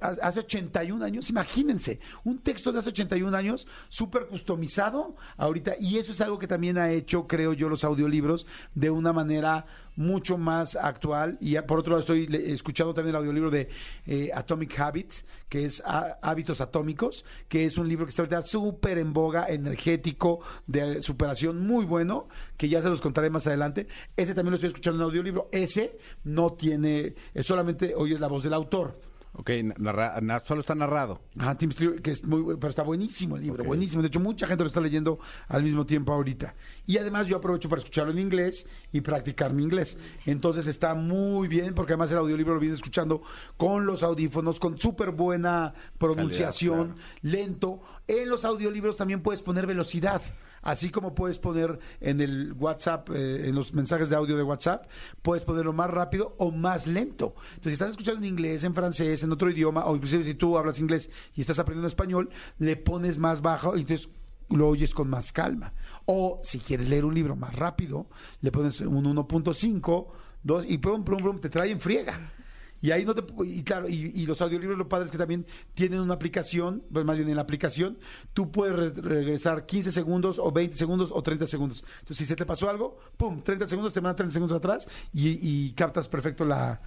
[0.00, 6.12] hace 81 años, imagínense, un texto de hace 81 años, súper customizado ahorita, y eso
[6.12, 9.66] es algo que también ha hecho, creo yo, los audiolibros de una manera
[9.98, 11.36] mucho más actual.
[11.40, 13.68] Y por otro lado, estoy escuchando también el audiolibro de
[14.06, 18.98] eh, Atomic Habits, que es Hábitos Atómicos, que es un libro que está ahorita súper
[18.98, 23.88] en boga, energético, de superación, muy bueno, que ya se los contaré más adelante.
[24.16, 25.48] Ese también lo estoy escuchando en audiolibro.
[25.50, 29.00] Ese no tiene, eh, solamente oyes la voz del autor.
[29.40, 31.20] Ok, narra- na- solo está narrado.
[31.38, 33.68] Ah, Tim Stewart, que es muy, bu- pero está buenísimo el libro, Ok.
[33.68, 34.02] buenísimo.
[34.02, 36.56] De hecho, mucha gente lo está leyendo al mismo tiempo ahorita.
[36.86, 39.96] Y además yo aprovecho para escucharlo en inglés y practicar mi inglés.
[40.26, 43.22] Entonces está muy bien, porque además el audiolibro lo viene escuchando
[43.56, 47.80] con los audífonos, con súper buena pronunciación, Calidad, lento.
[48.08, 50.20] En los audiolibros también puedes poner velocidad.
[50.62, 54.86] Así como puedes poner en el WhatsApp, eh, en los mensajes de audio de WhatsApp,
[55.22, 57.34] puedes ponerlo más rápido o más lento.
[57.54, 60.58] Entonces, si estás escuchando en inglés, en francés, en otro idioma, o inclusive si tú
[60.58, 64.08] hablas inglés y estás aprendiendo español, le pones más bajo y entonces
[64.50, 65.72] lo oyes con más calma.
[66.06, 68.08] O si quieres leer un libro más rápido,
[68.40, 70.06] le pones un 1.5,
[70.42, 72.32] 2 y prum, prum, prum, te trae en friega.
[72.80, 75.44] Y ahí no te y claro, y, y los audiolibros lo padre es que también
[75.74, 77.98] tienen una aplicación, pues más bien en la aplicación,
[78.34, 81.82] tú puedes re- regresar 15 segundos o 20 segundos o 30 segundos.
[82.00, 85.38] Entonces, si se te pasó algo, pum, 30 segundos, te manda 30 segundos atrás y,
[85.42, 86.80] y captas perfecto la,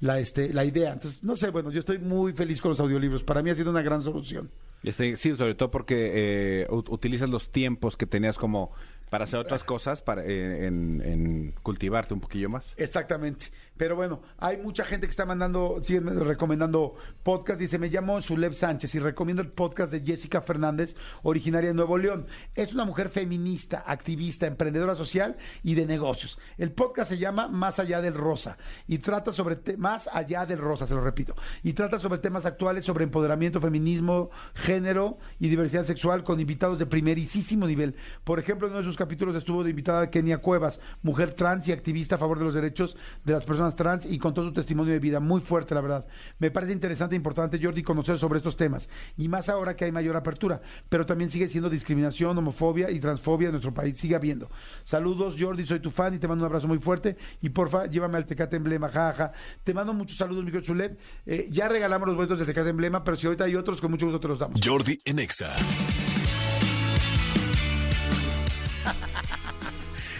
[0.00, 0.92] la, este, la idea.
[0.94, 3.22] Entonces, no sé, bueno, yo estoy muy feliz con los audiolibros.
[3.22, 4.50] Para mí ha sido una gran solución.
[4.82, 8.72] Este, sí, sobre todo porque eh, ut- utilizas los tiempos que tenías como
[9.10, 12.74] para hacer otras cosas, para eh, en, en cultivarte un poquillo más.
[12.76, 13.46] Exactamente.
[13.76, 16.94] Pero bueno, hay mucha gente que está mandando, siguen recomendando
[17.24, 17.58] podcast.
[17.58, 20.94] Dice, me llamo Zuleb Sánchez y recomiendo el podcast de Jessica Fernández,
[21.24, 22.26] originaria de Nuevo León.
[22.54, 26.38] Es una mujer feminista, activista, emprendedora social y de negocios.
[26.56, 30.86] El podcast se llama Más allá del rosa y trata sobre, más allá del rosa,
[30.86, 36.22] se lo repito, y trata sobre temas actuales, sobre empoderamiento, feminismo, género y diversidad sexual
[36.22, 37.96] con invitados de primerísimo nivel.
[38.22, 42.14] Por ejemplo, en uno de sus capítulos estuvo invitada Kenia Cuevas, mujer trans y activista
[42.14, 45.20] a favor de los derechos de las personas trans y contó su testimonio de vida
[45.20, 46.06] muy fuerte, la verdad.
[46.38, 49.92] Me parece interesante e importante, Jordi, conocer sobre estos temas y más ahora que hay
[49.92, 54.50] mayor apertura, pero también sigue siendo discriminación, homofobia y transfobia en nuestro país, sigue habiendo.
[54.84, 58.18] Saludos, Jordi, soy tu fan y te mando un abrazo muy fuerte y porfa, llévame
[58.18, 59.32] al Tecate Emblema, jaja.
[59.62, 60.98] Te mando muchos saludos, Miguel Chulep.
[61.24, 64.06] Eh, ya regalamos los boletos del Tecate Emblema, pero si ahorita hay otros, con mucho
[64.06, 64.60] gusto te los damos.
[64.62, 65.56] Jordi en Exa.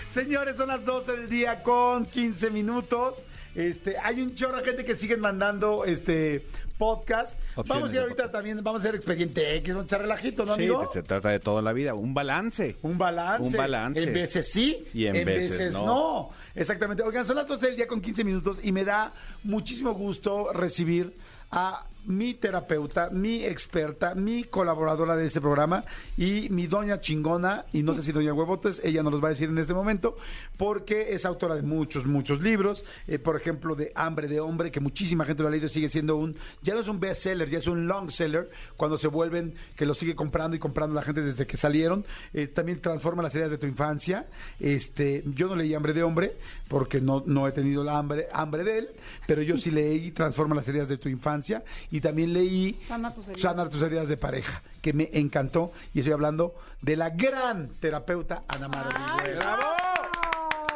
[0.07, 3.25] Señores, son las 12 del día con 15 minutos.
[3.55, 6.47] Este, hay un chorro de gente que siguen mandando este
[6.79, 7.39] podcast.
[7.55, 10.45] Opciones vamos a ir ahorita también, vamos a hacer expediente X, vamos a echar relajito,
[10.45, 10.91] ¿no, Sí, amigo?
[10.93, 12.77] se trata de toda la vida, un balance.
[12.83, 13.47] Un balance.
[13.47, 14.03] Un balance.
[14.03, 16.31] En veces sí Y en veces no.
[16.55, 17.03] Exactamente.
[17.03, 21.17] Oigan, son las 12 del día con 15 minutos y me da muchísimo gusto recibir
[21.51, 25.85] a mi terapeuta, mi experta, mi colaboradora de este programa
[26.17, 29.31] y mi doña chingona, y no sé si doña Huevotes, ella nos los va a
[29.31, 30.17] decir en este momento,
[30.57, 34.81] porque es autora de muchos, muchos libros, eh, por ejemplo, de Hambre de Hombre, que
[34.81, 37.59] muchísima gente lo ha leído y sigue siendo un, ya no es un bestseller, ya
[37.59, 41.23] es un long seller, cuando se vuelven, que lo sigue comprando y comprando la gente
[41.23, 44.27] desde que salieron, Eh, también transforma las heridas de tu infancia,
[44.59, 46.37] este, yo no leí Hambre de Hombre,
[46.69, 48.89] porque no, no he tenido la hambre, hambre de él,
[49.27, 51.65] pero yo sí leí Transforma las heridas de tu infancia,
[51.95, 53.41] y también leí Sana tus heridas.
[53.41, 58.43] Sana tus heridas de pareja, que me encantó, y estoy hablando de la gran terapeuta
[58.49, 58.89] Ana Mara.
[59.37, 59.63] ¡Bravo!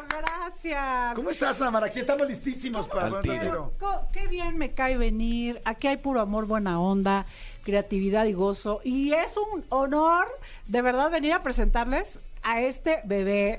[0.09, 1.17] Gracias.
[1.17, 1.87] ¿Cómo estás, Ana Mara?
[1.87, 3.73] Aquí estamos listísimos para hablar tiro.
[4.13, 5.61] Qué bien me cae venir.
[5.65, 7.27] Aquí hay puro amor, buena onda,
[7.65, 8.81] creatividad y gozo.
[8.85, 10.29] Y es un honor,
[10.69, 13.59] de verdad, venir a presentarles a este bebé.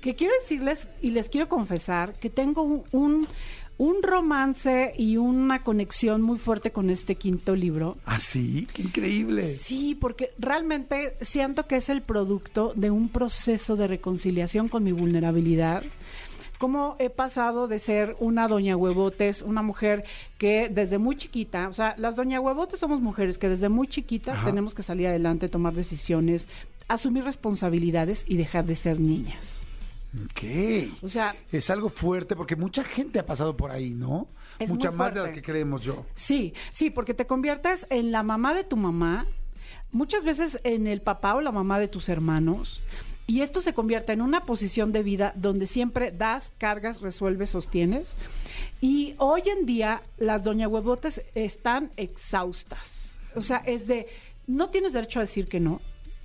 [0.00, 3.28] Que quiero decirles y les quiero confesar que tengo un, un,
[3.76, 7.96] un romance y una conexión muy fuerte con este quinto libro.
[8.04, 8.68] ¿Ah, sí?
[8.72, 9.56] ¡Qué increíble!
[9.56, 14.92] Sí, porque realmente siento que es el producto de un proceso de reconciliación con mi
[14.92, 15.82] vulnerabilidad.
[16.58, 20.04] Cómo he pasado de ser una doña huevotes, una mujer
[20.38, 24.34] que desde muy chiquita, o sea, las doña huevotes somos mujeres que desde muy chiquita
[24.34, 24.46] Ajá.
[24.46, 26.46] tenemos que salir adelante, tomar decisiones,
[26.86, 29.53] asumir responsabilidades y dejar de ser niñas.
[30.34, 30.90] ¿Qué?
[31.02, 34.28] O sea, Es algo fuerte porque mucha gente ha pasado por ahí, ¿no?
[34.58, 36.06] Es Mucha muy más de las que creemos yo.
[36.14, 39.26] Sí, sí, porque te conviertes en la mamá de tu mamá,
[39.90, 42.82] muchas veces en el papá o la mamá de tus hermanos,
[43.26, 48.16] y esto se convierte en una posición de vida donde siempre das, cargas, resuelves, sostienes.
[48.82, 53.18] Y hoy en día las doña huevotes están exhaustas.
[53.34, 54.08] O sea, es de,
[54.46, 55.80] no tienes derecho a decir que no,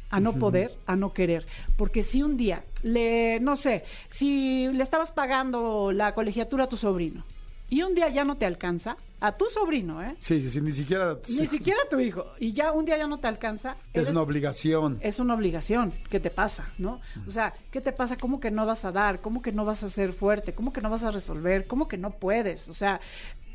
[0.09, 1.47] a no poder, a no querer.
[1.77, 6.77] Porque si un día le, no sé, si le estabas pagando la colegiatura a tu
[6.77, 7.23] sobrino
[7.71, 10.15] y un día ya no te alcanza, a tu sobrino, ¿eh?
[10.17, 11.17] Sí, sí, sí, ni siquiera...
[11.27, 13.75] Ni siquiera a tu hijo, y ya un día ya no te alcanza.
[13.93, 14.97] Es eres- una obligación.
[15.01, 15.93] es una obligación.
[16.09, 16.73] ¿Qué te pasa?
[16.79, 16.99] ¿No?
[17.27, 18.17] O sea, ¿qué te pasa?
[18.17, 19.21] ¿Cómo que no vas a dar?
[19.21, 20.53] ¿Cómo que no vas a ser fuerte?
[20.53, 21.67] ¿Cómo que no vas a resolver?
[21.67, 22.69] ¿Cómo que no puedes?
[22.69, 23.01] O sea,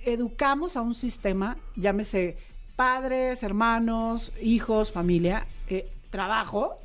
[0.05, 2.37] educamos a un sistema, llámese
[2.77, 6.79] padres, hermanos, hijos, familia, eh, trabajo,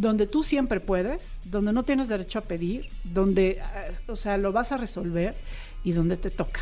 [0.00, 4.52] donde tú siempre puedes, donde no tienes derecho a pedir, donde, eh, o sea, lo
[4.52, 5.34] vas a resolver
[5.82, 6.60] y donde te toca.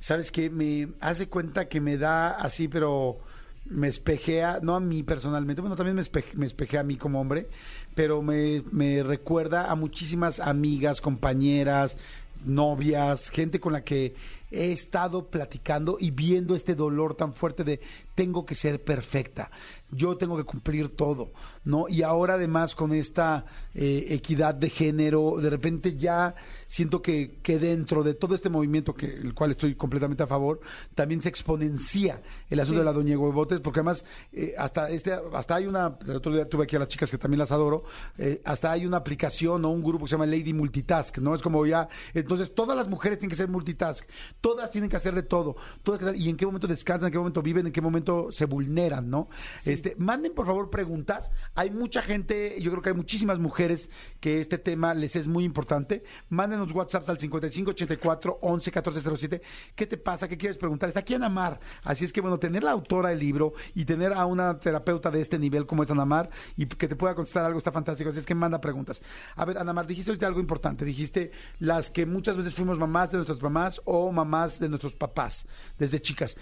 [0.00, 0.48] ¿Sabes qué?
[0.48, 3.18] Me hace cuenta que me da así, pero
[3.66, 7.20] me espejea, no a mí personalmente, bueno, también me, espe- me espejea a mí como
[7.20, 7.48] hombre,
[7.94, 8.62] pero me
[9.02, 11.98] recuerda a muchísimas amigas, compañeras,
[12.44, 14.14] novias, gente con la que
[14.50, 17.80] he estado platicando y viendo este dolor tan fuerte de
[18.14, 19.50] tengo que ser perfecta,
[19.96, 21.32] yo tengo que cumplir todo,
[21.64, 21.88] ¿no?
[21.88, 26.34] Y ahora además con esta eh, equidad de género, de repente ya
[26.66, 30.60] siento que, que dentro de todo este movimiento, que el cual estoy completamente a favor,
[30.94, 32.78] también se exponencia el asunto Sí.
[32.80, 36.48] de la doña Huevotes, porque además eh, hasta este, hasta hay una, el otro día
[36.48, 37.84] tuve aquí a las chicas que también las adoro,
[38.18, 41.34] eh, hasta hay una aplicación o un grupo que se llama Lady Multitask, ¿no?
[41.34, 44.04] Es como ya, entonces todas las mujeres tienen que ser multitask,
[44.40, 47.40] todas tienen que hacer de todo, todas y en qué momento descansan, en qué momento
[47.40, 49.28] viven, en qué momento se vulneran, ¿no?
[49.64, 54.40] Este, manden por favor preguntas, hay mucha gente, yo creo que hay muchísimas mujeres que
[54.40, 59.42] este tema les es muy importante, mándenos WhatsApp al 5584 11 1407,
[59.74, 60.28] ¿qué te pasa?
[60.28, 60.88] ¿Qué quieres preguntar?
[60.88, 64.12] Está aquí Ana Mar, así es que bueno, tener la autora del libro y tener
[64.12, 67.44] a una terapeuta de este nivel como es Ana Mar y que te pueda contestar
[67.44, 69.02] algo está fantástico, así es que manda preguntas.
[69.36, 73.10] A ver, Ana Mar, dijiste ahorita algo importante, dijiste las que muchas veces fuimos mamás
[73.10, 75.46] de nuestras mamás o mamás de nuestros papás
[75.78, 76.36] desde chicas.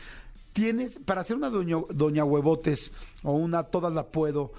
[0.55, 2.93] Tienes, para ser una doña, doña huevotes
[3.25, 4.53] o una todas la puedo,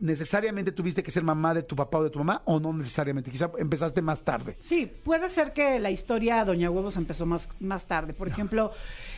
[0.00, 3.30] necesariamente tuviste que ser mamá de tu papá o de tu mamá o no necesariamente,
[3.30, 4.56] quizá empezaste más tarde.
[4.60, 8.12] Sí, puede ser que la historia Doña Huevos empezó más, más tarde.
[8.12, 8.72] Por ejemplo,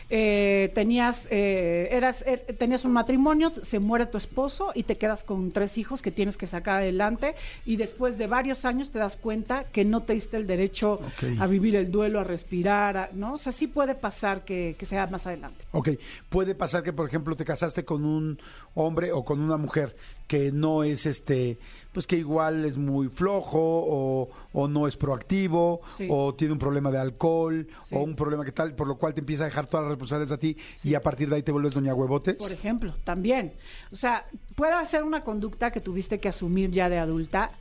[0.09, 5.23] eh, tenías, eh, eras, eh, tenías un matrimonio, se muere tu esposo y te quedas
[5.23, 7.35] con tres hijos que tienes que sacar adelante
[7.65, 10.99] y después de varios años te das cuenta que no te diste el derecho
[11.39, 13.35] a vivir el duelo, a respirar, a- ¿no?
[13.35, 15.63] O sea, sí puede pasar que, que sea más adelante.
[15.71, 15.89] Ok,
[16.29, 18.39] puede pasar que, por ejemplo, te casaste con un
[18.73, 19.95] hombre o con una mujer
[20.31, 21.57] que no es este,
[21.91, 26.07] pues que igual es muy flojo o, o no es proactivo Sí.
[26.09, 27.95] o tiene un problema de alcohol Sí.
[27.95, 30.31] o un problema que tal, por lo cual te empieza a dejar todas las responsabilidades
[30.31, 30.55] a ti
[30.85, 32.35] y a partir de ahí te vuelves doña huevotes.
[32.37, 33.51] Por ejemplo, también.
[33.91, 34.25] O sea,
[34.55, 37.51] puede ser una conducta que tuviste que asumir ya de adulta,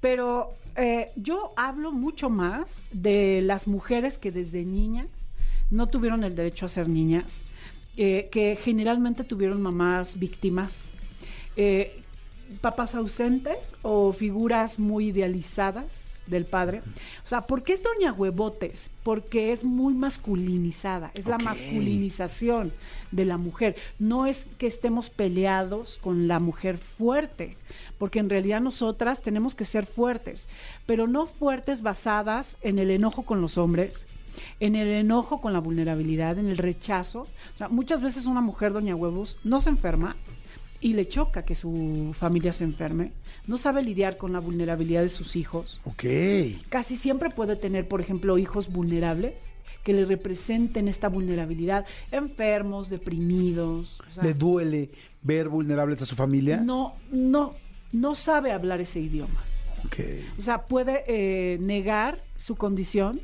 [0.00, 5.08] pero eh, yo hablo mucho más de las mujeres que desde niñas
[5.72, 7.42] no tuvieron el derecho a ser niñas,
[7.96, 10.92] eh, que generalmente tuvieron mamás víctimas,
[11.56, 11.98] eh,
[12.60, 16.82] papás ausentes o figuras muy idealizadas del padre.
[17.24, 18.90] O sea, ¿por qué es Doña Huevotes?
[19.02, 22.72] Porque es muy masculinizada, es la masculinización
[23.10, 23.76] de la mujer.
[23.98, 27.56] No es que estemos peleados con la mujer fuerte,
[27.98, 30.48] porque en realidad nosotras tenemos que ser fuertes,
[30.86, 34.06] pero no fuertes basadas en el enojo con los hombres,
[34.60, 37.22] en el enojo con la vulnerabilidad, en el rechazo.
[37.54, 40.16] O sea, muchas veces una mujer, Doña Huevos, no se enferma,
[40.82, 43.12] y le choca que su familia se enferme,
[43.46, 45.80] no sabe lidiar con la vulnerabilidad de sus hijos.
[45.84, 46.04] Ok.
[46.68, 49.34] Casi siempre puede tener, por ejemplo, hijos vulnerables
[49.84, 54.00] que le representen esta vulnerabilidad, enfermos, deprimidos.
[54.08, 54.90] o sea, ¿Le duele
[55.22, 56.58] ver vulnerables a su familia?
[56.58, 57.54] no, no,
[57.92, 59.42] no sabe hablar ese idioma.
[59.86, 59.98] Ok.
[60.38, 63.20] O sea, puede eh, negar su condición,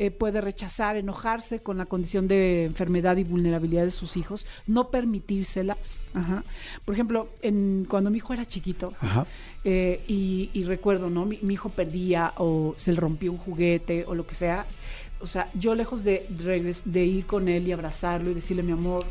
[0.00, 4.88] eh, puede rechazar, enojarse con la condición de enfermedad y vulnerabilidad de sus hijos, no
[4.90, 5.98] permitírselas.
[6.14, 6.42] Ajá.
[6.84, 9.26] Por ejemplo, en, cuando mi hijo era chiquito, Ajá.
[9.62, 11.26] eh, y, y recuerdo, ¿no?
[11.26, 14.64] Mi, mi hijo perdía o se le rompió un juguete o lo que sea.
[15.20, 18.72] O sea, yo lejos de, regres- de ir con él y abrazarlo y decirle, mi
[18.72, 19.04] amor,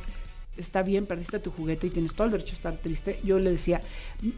[0.58, 3.52] está bien, perdiste tu juguete y tienes todo el derecho a estar triste, yo le
[3.52, 3.80] decía,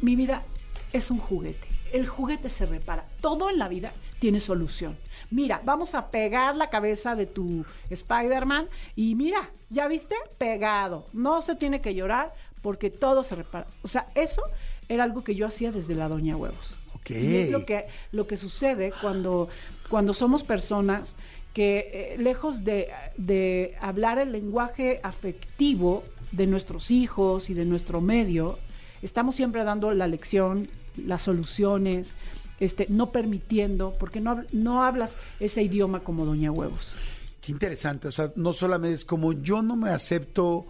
[0.01, 0.43] mi vida
[0.91, 1.67] es un juguete.
[1.93, 3.05] El juguete se repara.
[3.21, 4.97] Todo en la vida tiene solución.
[5.31, 8.67] Mira, vamos a pegar la cabeza de tu Spider-Man
[8.97, 10.15] y mira, ¿ya viste?
[10.37, 11.07] Pegado.
[11.13, 13.67] No se tiene que llorar porque todo se repara.
[13.81, 14.43] O sea, eso
[14.89, 16.77] era algo que yo hacía desde la Doña Huevos.
[16.95, 17.11] Ok.
[17.11, 19.47] Y es lo que, lo que sucede cuando,
[19.89, 21.15] cuando somos personas
[21.53, 26.03] que, eh, lejos de, de hablar el lenguaje afectivo
[26.33, 28.59] de nuestros hijos y de nuestro medio,
[29.01, 30.67] estamos siempre dando la lección,
[30.97, 32.15] las soluciones,
[32.61, 36.93] este, no permitiendo, porque no, no hablas ese idioma como Doña Huevos.
[37.41, 40.65] Qué interesante, o sea, no solamente es como yo no me acepto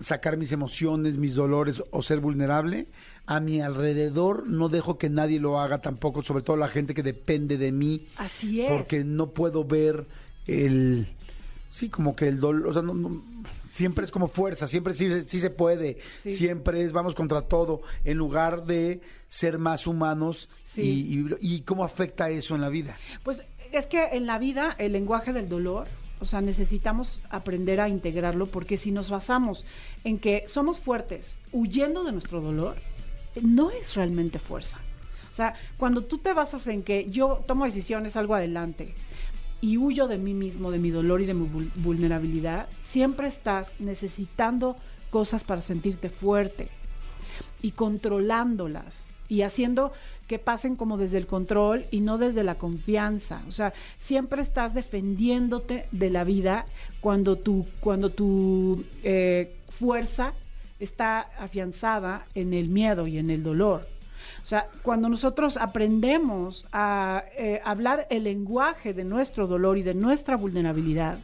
[0.00, 2.88] sacar mis emociones, mis dolores o ser vulnerable,
[3.26, 7.02] a mi alrededor no dejo que nadie lo haga tampoco, sobre todo la gente que
[7.04, 8.70] depende de mí, Así es.
[8.72, 10.04] porque no puedo ver
[10.46, 11.06] el,
[11.70, 13.22] sí, como que el dolor, o sea, no- no-
[13.74, 16.34] siempre es como fuerza, siempre sí, sí se puede, Sí.
[16.36, 20.82] siempre es vamos contra todo, en lugar de ser más humanos Sí.
[21.40, 22.96] y, y, y cómo afecta eso en la vida.
[23.24, 23.42] Pues
[23.72, 25.88] es que en la vida el lenguaje del dolor,
[26.20, 29.64] o sea, necesitamos aprender a integrarlo porque si nos basamos
[30.04, 32.76] en que somos fuertes huyendo de nuestro dolor,
[33.42, 34.78] no es realmente fuerza.
[35.30, 38.94] O sea, cuando tú te basas en que yo tomo decisiones, salgo adelante
[39.64, 43.74] y huyo de mí mismo, de mi dolor y de mi vul- vulnerabilidad, siempre estás
[43.80, 44.76] necesitando
[45.08, 46.68] cosas para sentirte fuerte
[47.62, 49.92] y controlándolas y haciendo
[50.26, 53.42] que pasen como desde el control y no desde la confianza.
[53.48, 56.66] O sea, siempre estás defendiéndote de la vida
[57.00, 60.34] cuando tu, cuando tu eh, fuerza
[60.78, 63.88] está afianzada en el miedo y en el dolor.
[64.42, 69.94] O sea, cuando nosotros aprendemos a eh, hablar el lenguaje de nuestro dolor y de
[69.94, 71.18] nuestra vulnerabilidad,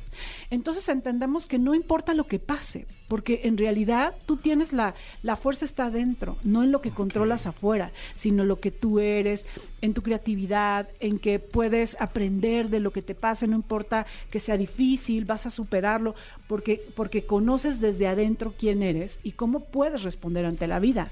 [0.51, 5.37] entonces entendemos que no importa lo que pase, porque en realidad tú tienes la, la
[5.37, 9.47] fuerza está adentro, no en lo que controlas afuera, sino lo que tú eres,
[9.81, 14.41] en tu creatividad, en que puedes aprender de lo que te pase, no importa que
[14.41, 16.15] sea difícil, vas a superarlo,
[16.49, 21.11] porque, porque conoces desde adentro quién eres y cómo puedes responder ante la vida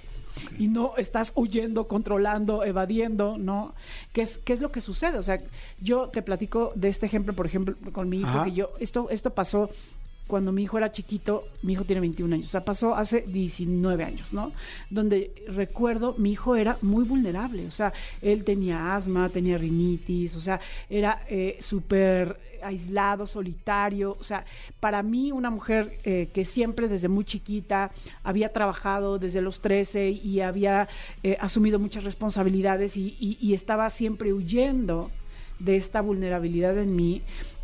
[0.59, 3.75] y no estás huyendo, controlando, evadiendo, ¿no?
[4.13, 5.19] ¿Qué es, ¿Qué es lo que sucede?
[5.19, 5.41] O sea,
[5.81, 8.45] yo te platico de este ejemplo, por ejemplo, con mi hijo, Ajá.
[8.45, 9.71] que yo, esto, esto pasó
[10.29, 14.05] cuando mi hijo era chiquito, mi hijo tiene 21 años, o sea, pasó hace 19
[14.05, 14.53] años, ¿no?
[14.91, 20.41] Donde recuerdo, mi hijo era muy vulnerable, o sea, él tenía asma, tenía rinitis, o
[20.41, 24.44] sea, era eh, súper aislado, solitario, o sea,
[24.80, 27.90] para mí una mujer eh, que siempre desde muy chiquita
[28.22, 30.89] había trabajado desde los 13 y había
[31.22, 33.16] eh, asumido muchas responsabilidades y,
[33.59, 35.10] estaba siempre huyendo
[35.59, 37.22] de esta vulnerabilidad en mí,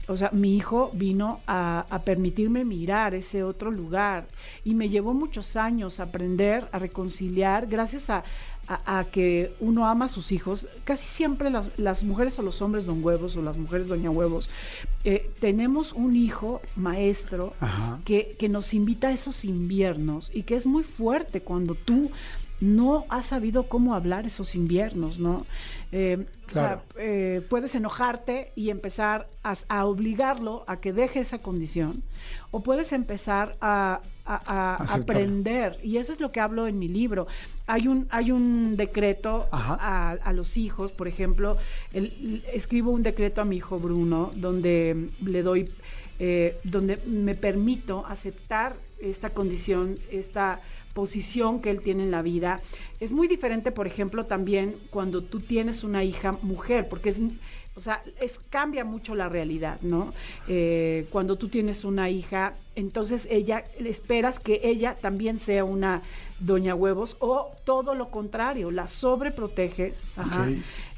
[0.09, 4.27] o sea, mi hijo vino a, a permitirme mirar ese otro lugar
[4.65, 8.25] y me llevó muchos años aprender a reconciliar gracias a,
[8.69, 10.67] a- a que uno ama a sus hijos.
[10.85, 14.49] Casi siempre las, las mujeres o los hombres don huevos o las mujeres doña huevos,
[15.05, 17.55] eh, tenemos un hijo maestro
[18.05, 22.11] que, que nos invita a esos inviernos y que es muy fuerte cuando tú
[22.61, 25.45] no has sabido cómo hablar esos inviernos, ¿no?
[25.93, 26.83] Eh, Claro.
[26.91, 32.03] O sea, eh, puedes enojarte y empezar a, a obligarlo a que deje esa condición,
[32.51, 37.27] o puedes empezar a, a- aprender, y eso es lo que hablo en mi libro.
[37.67, 41.57] Hay un, hay un decreto a, a los hijos, por ejemplo,
[41.93, 45.71] el- escribo un decreto a mi hijo Bruno, donde le doy,
[46.19, 50.61] eh, donde me permito aceptar esta condición, esta
[50.95, 52.61] posición que él tiene en la vida.
[53.01, 57.21] Es muy diferente, por ejemplo, también cuando tú tienes una hija mujer, porque es,
[57.77, 60.15] o sea, es, cambia mucho la realidad, ¿no?
[60.47, 66.03] Eh, cuando tú tienes una hija, entonces ella, esperas que ella también sea una
[66.39, 70.05] doña huevos o todo lo contrario, la sobreproteges.
[70.17, 70.49] Ajá.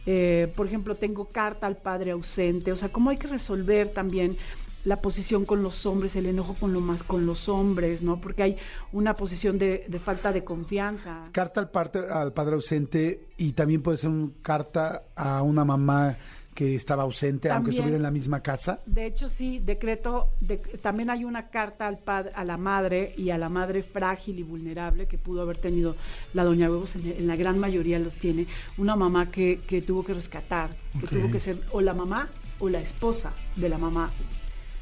[0.05, 4.37] Eh, por ejemplo, tengo carta al padre ausente, o sea, cómo hay que resolver también
[4.85, 8.21] la posición con los hombres, el enojo con lo más con los hombres, ¿no?
[8.21, 8.57] Porque hay
[8.93, 11.29] una posición de, de falta de confianza.
[11.33, 16.17] Carta al, parte, al padre ausente y también puede ser un carta a una mamá
[16.57, 18.81] que estaba ausente, aunque estuviera en la misma casa.
[18.87, 23.31] De hecho, sí, decreto, de- también hay una carta al pad- a la madre y
[23.31, 25.95] a la madre frágil y vulnerable que pudo haber tenido
[26.35, 28.47] la doña Huevos, en, en la gran mayoría los tiene,
[28.79, 32.29] una mamá que, que tuvo que rescatar, que tuvo que ser o la mamá
[32.59, 34.11] o la esposa de la mamá.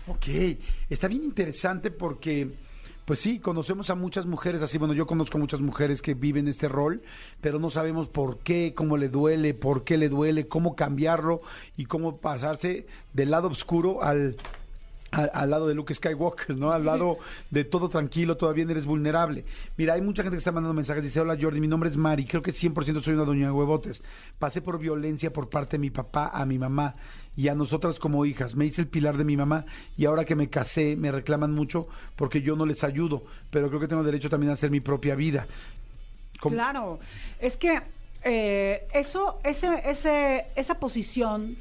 [0.07, 0.29] Ok,
[0.89, 2.49] está bien interesante porque,
[3.05, 6.69] pues sí, conocemos a muchas mujeres así, bueno, yo conozco muchas mujeres que viven este
[6.69, 7.03] rol,
[7.41, 11.43] pero no sabemos por qué, cómo le duele, por qué le duele, cómo cambiarlo
[11.77, 14.37] y cómo pasarse del lado oscuro al,
[15.11, 16.73] al, al lado de Luke Skywalker, ¿no?
[16.73, 17.19] Al lado
[17.51, 19.45] de todo tranquilo, todavía eres vulnerable.
[19.77, 22.25] Mira, hay mucha gente que está mandando mensajes, dice, hola Jordi, mi nombre es Mari,
[22.25, 24.03] creo que 100% soy una doña de huevotes.
[24.39, 26.97] Pasé por violencia por parte de mi papá a mi mamá
[27.37, 28.57] y a nosotras como hijas.
[28.57, 29.65] Me hice el pilar de mi mamá
[29.97, 33.81] y ahora que me casé me reclaman mucho porque yo no les ayudo, pero creo
[33.81, 35.47] que tengo derecho también a hacer mi propia vida.
[36.41, 36.99] Claro,
[37.41, 37.81] es que
[38.23, 41.57] eh, eso, ese, ese, esa posición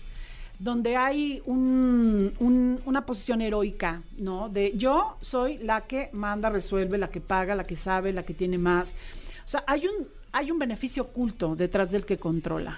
[0.60, 4.50] donde hay un- una posición heroica, ¿no?
[4.50, 8.34] De yo soy la que manda, resuelve, la que paga, la que sabe, la que
[8.34, 8.96] tiene más.
[9.44, 12.78] O sea, hay un, hay un beneficio oculto detrás del que controla.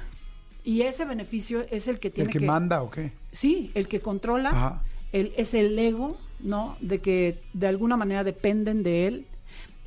[0.66, 3.12] Y ese beneficio es el que tiene ¿El que, manda o qué?
[3.32, 4.84] Sí, el que controla Ajá.
[5.12, 6.76] el, es el ego, ¿no?
[6.82, 9.26] De que de alguna manera dependen de él.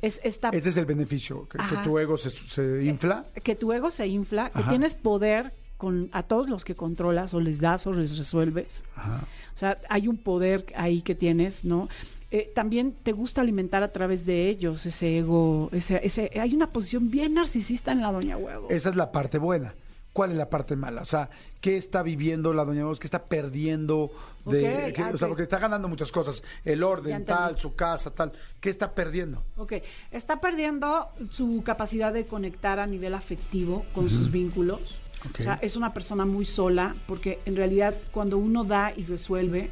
[0.01, 3.25] Es esta Ese es el beneficio, que, tu ego se, se infla.
[3.43, 7.41] que tu ego se infla, que tienes poder con a todos los que controlas o
[7.41, 8.85] les das o les resuelves.
[8.95, 9.25] Ajá.
[9.53, 11.89] O sea, hay un poder ahí que tienes, ¿no?
[12.31, 16.67] Eh, también te gusta alimentar a través de ellos ese ego, ese, ese, hay una
[16.67, 18.67] posición bien narcisista en la doña huevo.
[18.69, 19.73] Esa es la parte buena.
[20.19, 21.01] ¿Cuál es la parte mala?
[21.01, 21.29] O sea,
[21.61, 22.99] ¿qué está viviendo la doña Voz?
[22.99, 24.11] ¿Qué está perdiendo?
[24.43, 26.43] De, Ok, que- ah, O sea, porque está ganando muchas cosas.
[26.65, 28.33] El orden, tal, su casa, tal.
[28.59, 29.45] ¿Qué está perdiendo?
[29.55, 29.75] Ok,
[30.11, 34.99] está perdiendo su capacidad de conectar a nivel afectivo con sus vínculos.
[35.29, 35.39] Ok.
[35.39, 39.69] O sea, es una persona muy sola porque en realidad cuando uno da y resuelve,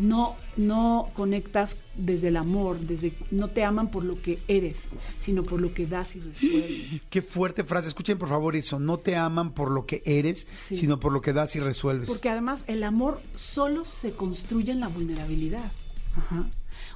[0.00, 4.84] no, no conectas desde el amor, desde no te aman por lo que eres,
[5.20, 7.02] sino por lo que das y resuelves.
[7.10, 7.88] Qué fuerte frase.
[7.88, 8.80] Escuchen por favor eso.
[8.80, 10.76] No te aman por lo que eres, Sí.
[10.76, 12.08] sino por lo que das y resuelves.
[12.08, 15.70] Porque además el amor solo se construye en la vulnerabilidad.
[16.16, 16.48] Ajá.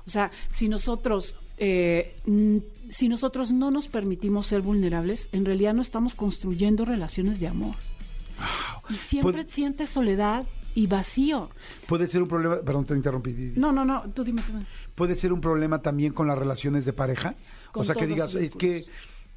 [0.06, 2.16] O sea, si nosotros, eh,
[2.88, 7.76] si nosotros no nos permitimos ser vulnerables, en realidad no estamos construyendo relaciones de amor.
[8.88, 11.50] Y siempre Pues- sientes soledad y vacío.
[11.86, 13.32] Puede ser un problema, perdón, te interrumpí.
[13.32, 13.60] Didi.
[13.60, 14.66] No, no, no, tú dime, tú dime.
[14.94, 17.34] Puede ser un problema también con las relaciones de pareja.
[17.72, 18.84] Con o sea, que digas, es que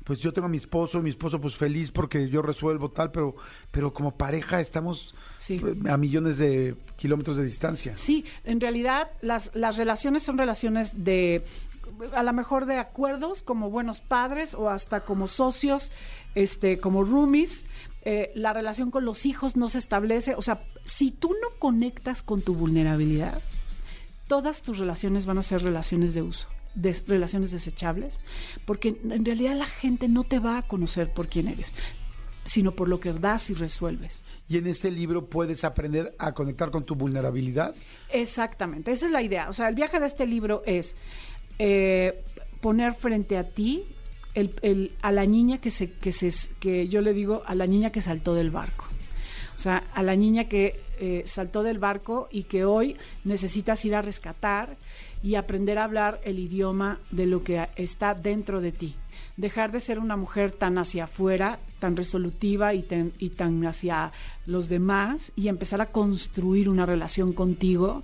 [0.03, 3.35] pues yo tengo a mi esposo, mi esposo pues feliz porque yo resuelvo tal, pero
[3.71, 5.61] pero como pareja estamos Sí.
[5.65, 7.93] eh, a millones de kilómetros de distancia.
[7.97, 11.43] Sí, en realidad las, las relaciones son relaciones de,
[12.13, 15.91] a lo mejor de acuerdos como buenos padres o hasta como socios,
[16.35, 17.65] este, como roomies.
[18.03, 20.35] Eh, la relación con los hijos no se establece.
[20.35, 23.41] O sea, si tú no conectas con tu vulnerabilidad,
[24.27, 26.47] todas tus relaciones van a ser relaciones de uso,
[27.07, 28.19] relaciones desechables,
[28.65, 31.73] porque en realidad la gente no te va a conocer por quién eres,
[32.43, 34.23] sino por lo que das y resuelves.
[34.47, 37.75] Y en este libro puedes aprender a conectar con tu vulnerabilidad.
[38.09, 39.49] Exactamente, esa es la idea.
[39.49, 40.95] O sea, el viaje de este libro es
[41.59, 42.23] eh,
[42.61, 43.83] poner frente a ti
[44.33, 46.29] el- a la niña que se, que se,
[46.59, 48.85] que yo le digo a la niña que saltó del barco.
[49.55, 53.95] O sea, a la niña que eh, saltó del barco y que hoy necesitas ir
[53.95, 54.77] a rescatar
[55.23, 58.95] y aprender a hablar el idioma de lo que está dentro de ti.
[59.35, 64.11] Dejar de ser una mujer tan hacia afuera, tan resolutiva y tan, y tan hacia
[64.45, 68.03] los demás y empezar a construir una relación contigo,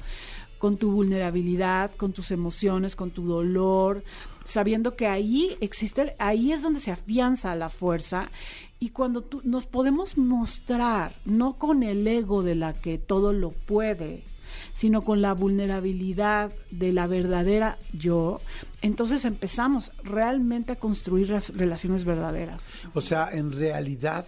[0.63, 4.01] con tu vulnerabilidad, con tus emociones, con tu dolor,
[4.45, 8.31] sabiendo que ahí existe, ahí es donde se afianza la fuerza
[8.79, 13.49] y cuando tú, nos podemos mostrar, no con el ego de la que todo lo
[13.49, 14.23] puede,
[14.71, 18.39] sino con la vulnerabilidad de la verdadera yo,
[18.81, 22.71] entonces empezamos realmente a construir las relaciones verdaderas.
[22.93, 24.25] O sea, en realidad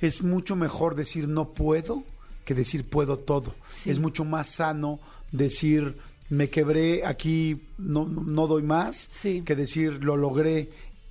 [0.00, 2.04] es mucho mejor decir no puedo
[2.48, 3.54] que decir puedo todo.
[3.68, 3.90] Sí.
[3.90, 5.00] Es mucho más sano
[5.32, 5.98] decir
[6.30, 9.42] me quebré aquí, no, no- doy más, Sí.
[9.44, 10.70] que decir lo logré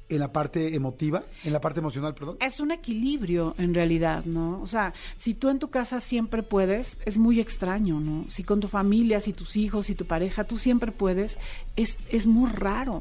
[0.10, 2.38] en la parte emotiva, en la parte emocional, perdón.
[2.40, 4.60] Es un equilibrio en realidad, ¿no?
[4.62, 8.26] O sea, si tú en tu casa siempre puedes, es muy extraño, ¿no?
[8.30, 11.38] Si con tu familia, si tus hijos, si tu pareja, tú siempre puedes,
[11.76, 12.96] es, es muy raro.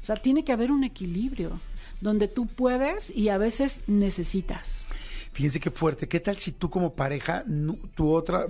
[0.00, 1.60] O sea, tiene que haber un equilibrio
[2.00, 4.86] donde tú puedes y a veces necesitas.
[5.32, 6.08] Fíjense qué fuerte.
[6.08, 7.44] ¿Qué tal si tú como pareja,
[7.94, 8.46] tu otra,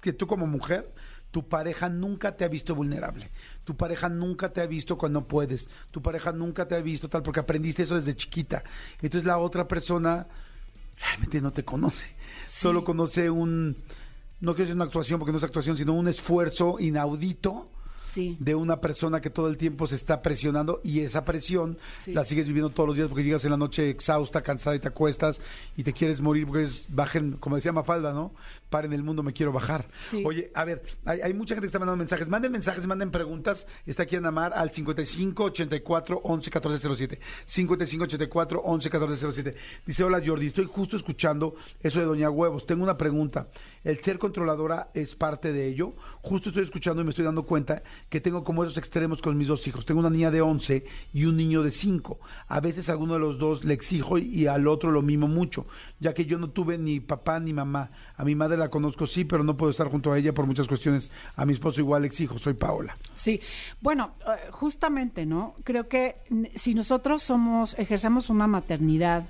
[0.00, 0.92] que tú como mujer,
[1.30, 3.30] tu pareja nunca te ha visto vulnerable?
[3.64, 5.68] Tu pareja nunca te ha visto cuando puedes.
[5.90, 8.62] Tu pareja nunca te ha visto tal porque aprendiste eso desde chiquita.
[9.00, 10.26] Entonces la otra persona
[10.98, 12.14] realmente no te conoce.
[12.46, 13.76] Solo conoce un,
[14.40, 17.70] no quiero decir una actuación porque no es actuación, sino un esfuerzo inaudito
[18.06, 18.36] Sí.
[18.38, 22.12] de una persona que todo el tiempo se está presionando y esa presión Sí.
[22.12, 24.88] la sigues viviendo todos los días porque llegas en la noche exhausta, cansada y te
[24.88, 25.40] acuestas
[25.76, 28.32] y te quieres morir porque es bajen, como decía Mafalda, ¿no?
[28.70, 29.88] Paren el mundo, me quiero bajar.
[29.96, 30.22] Sí.
[30.26, 32.28] Oye, a ver, hay, hay mucha gente que está mandando mensajes.
[32.28, 33.66] Manden mensajes, manden preguntas.
[33.86, 37.20] Está aquí Ana Mar al 55 84 11 14 07.
[37.44, 39.54] 55 84 11 14 07.
[39.86, 42.66] Dice, hola Jordi, estoy justo escuchando eso de Doña Huevos.
[42.66, 43.48] Tengo una pregunta.
[43.84, 45.94] ¿El ser controladora es parte de ello?
[46.22, 49.48] Justo estoy escuchando y me estoy dando cuenta que tengo como esos extremos con mis
[49.48, 49.86] dos hijos.
[49.86, 52.18] Tengo una niña de 11 y un niño de 5.
[52.48, 55.66] A veces a alguno de los dos le exijo y al otro lo mimo mucho,
[56.00, 57.90] ya que yo no tuve ni papá ni mamá.
[58.16, 60.66] A mi madre la conozco sí, pero no puedo estar junto a ella por muchas
[60.68, 61.10] cuestiones.
[61.34, 62.96] A mi esposo igual exijo, soy Paola.
[63.14, 63.40] Sí,
[63.80, 65.54] bueno, eh, justamente, ¿no?
[65.64, 66.16] Creo que
[66.54, 69.28] si nosotros somos, ejercemos una maternidad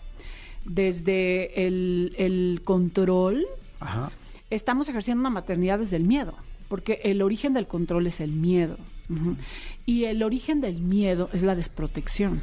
[0.65, 3.47] desde el, el control,
[3.81, 4.11] Ajá.
[4.51, 6.35] estamos ejerciendo una maternidad desde el miedo,
[6.69, 8.77] porque el origen del control es el miedo.
[9.85, 12.43] Y el origen del miedo es la desprotección.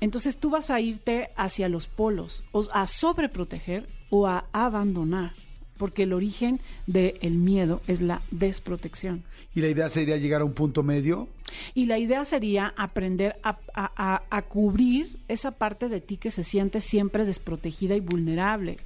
[0.00, 5.34] Entonces tú vas a irte hacia los polos, o a sobreproteger o a abandonar,
[5.84, 9.22] porque el origen del miedo es la desprotección.
[9.54, 11.28] Y la idea sería llegar a un punto medio.
[11.74, 16.30] Y la idea sería aprender a, a- a- a cubrir esa parte de ti que
[16.30, 18.78] se siente siempre desprotegida y vulnerable,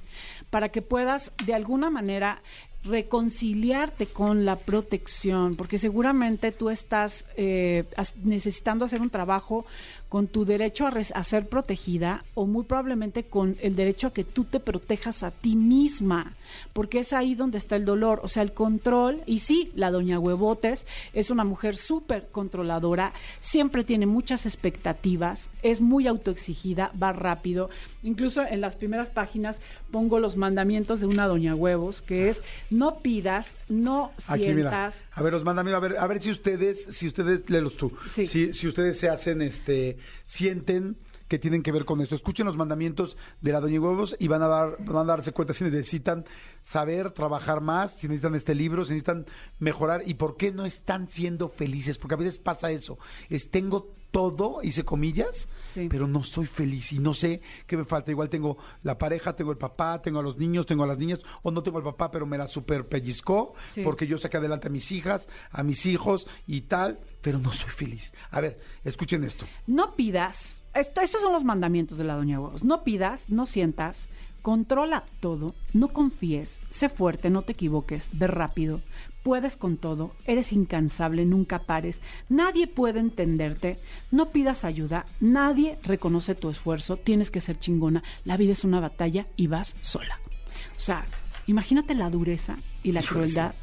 [0.49, 2.41] para que puedas de alguna manera
[2.83, 7.85] reconciliarte con la protección, porque seguramente tú estás eh,
[8.23, 9.65] necesitando hacer un trabajo
[10.09, 14.13] con tu derecho a, res- a ser protegida o muy probablemente con el derecho a
[14.13, 16.33] que tú te protejas a ti misma,
[16.73, 19.21] porque es ahí donde está el dolor, o sea, el control.
[19.27, 25.79] Y sí, la doña Huevotes es una mujer súper controladora, siempre tiene muchas expectativas, es
[25.79, 27.69] muy autoexigida, va rápido.
[28.01, 29.59] Incluso en las primeras páginas
[29.91, 32.41] pongo los mandamientos de una doña Huevos, que es
[32.71, 34.53] no pidas, no Aquí, mira.
[34.71, 35.03] sientas.
[35.13, 37.91] A ver, los manda, mira, a ver, a ver si ustedes, si ustedes, léelos tú.
[38.09, 38.25] Sí.
[38.25, 40.97] Si, si ustedes se hacen, este, sienten
[41.27, 42.15] que tienen que ver con esto.
[42.15, 45.53] Escuchen los mandamientos de la Doña Huevos y van a dar, van a darse cuenta
[45.53, 46.25] si necesitan
[46.63, 49.25] saber, trabajar más, si necesitan este libro, si necesitan
[49.59, 52.97] mejorar y por qué no están siendo felices, porque a veces pasa eso.
[53.29, 55.87] Es tengo todo, hice comillas, Sí.
[55.89, 58.11] pero no soy feliz y no sé qué me falta.
[58.11, 61.19] Igual tengo la pareja, tengo el papá, tengo a los niños, tengo a las niñas,
[61.43, 63.81] o no tengo el papá, pero me la super pellizcó, Sí.
[63.83, 67.69] porque yo saqué adelante a mis hijas, a mis hijos y tal, pero no soy
[67.69, 68.13] feliz.
[68.31, 69.45] A ver, escuchen esto.
[69.67, 72.63] No pidas, esto, estos son los mandamientos de la doña Huevos.
[72.63, 74.09] No pidas, no sientas,
[74.41, 78.81] controla todo, no confíes, sé fuerte, no te equivoques, ve rápido,
[79.23, 83.79] puedes con todo, eres incansable, nunca pares, nadie puede entenderte,
[84.11, 88.79] no pidas ayuda, nadie reconoce tu esfuerzo, tienes que ser chingona, la vida es una
[88.79, 90.19] batalla y vas sola.
[90.75, 91.05] O sea,
[91.47, 93.55] imagínate la dureza y la crueldad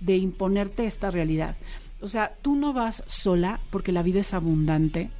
[0.00, 1.56] de imponerte esta realidad.
[2.00, 5.10] O sea, tú no vas sola porque la vida es abundante.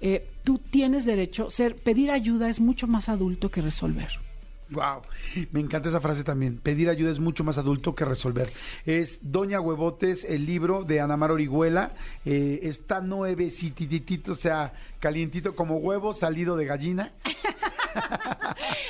[0.00, 4.29] Eh, tú tienes derecho, ser, pedir ayuda es mucho más adulto que resolver.
[4.70, 5.02] Wow,
[5.50, 6.58] me encanta esa frase también.
[6.58, 8.52] Pedir ayuda es mucho más adulto que resolver.
[8.86, 11.92] Es Doña Huevotes, el libro de Anamar Orihuela.
[12.24, 17.12] Eh, está nuevecititito, o sea, calientito como huevo salido de gallina.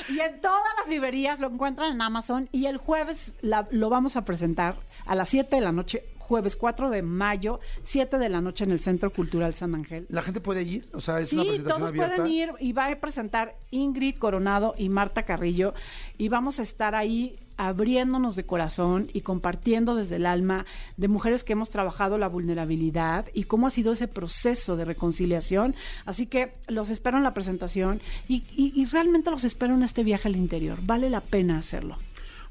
[0.08, 4.24] Y en todas las librerías lo encuentran en Amazon y el jueves lo vamos a
[4.24, 4.76] presentar
[5.06, 8.70] a las 7 de la noche, jueves 4 de mayo, 7 de la noche en
[8.70, 10.06] el Centro Cultural San Ángel.
[10.10, 10.88] ¿La gente puede ir?
[10.92, 12.14] O sea, es una Sí, presentación todos abierta.
[12.18, 15.74] pueden ir y va a presentar Ingrid Coronado y Marta Carrillo
[16.18, 20.66] y vamos a estar ahí abriéndonos de corazón y compartiendo desde el alma
[20.96, 25.74] de mujeres que hemos trabajado la vulnerabilidad y cómo ha sido ese proceso de reconciliación.
[26.06, 30.04] Así que los espero en la presentación y, y- y realmente los espero en este
[30.04, 30.78] viaje al interior.
[30.82, 31.98] Vale la pena hacerlo.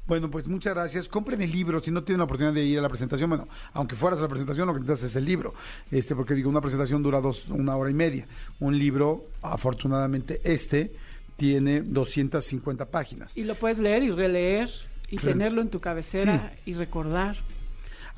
[0.06, 1.08] Bueno, pues muchas gracias.
[1.08, 3.30] Compren el libro si no tienen la oportunidad de ir a la presentación.
[3.30, 5.54] Bueno, aunque fueras a la presentación, lo que necesitas es el libro.
[5.90, 8.26] Este, porque digo, una presentación dura dos, una hora y media.
[8.58, 10.92] Un libro, afortunadamente, este
[11.36, 13.36] tiene 250 páginas.
[13.36, 14.70] Y lo puedes leer y releer
[15.10, 17.36] y tenerlo en tu cabecera y recordar.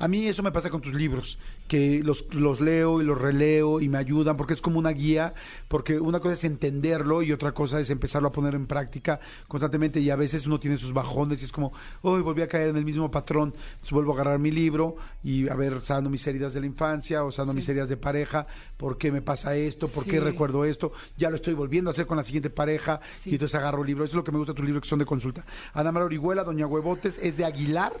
[0.03, 1.37] A mí eso me pasa con tus libros,
[1.69, 5.33] que los, los leo y los releo y me ayudan porque es como una guía,
[5.69, 10.01] porque una cosa es entenderlo y otra cosa es empezarlo a poner en práctica constantemente
[10.01, 11.71] y a veces uno tiene sus bajones y es como,
[12.01, 15.47] hoy volví a caer en el mismo patrón, entonces vuelvo a agarrar mi libro y
[15.47, 17.41] a ver, sanando mis heridas de la infancia o Sí.
[17.53, 19.87] mis heridas de pareja, ¿por qué me pasa esto?
[19.87, 20.91] ¿Por qué recuerdo esto?
[21.17, 23.29] Ya lo estoy volviendo a hacer con la siguiente pareja Sí.
[23.29, 24.03] y entonces agarro el libro.
[24.03, 25.45] Eso es lo que me gusta de tus libros que son de consulta.
[25.73, 27.93] Ana María Orihuela, Doña Huevotes, es de Aguilar,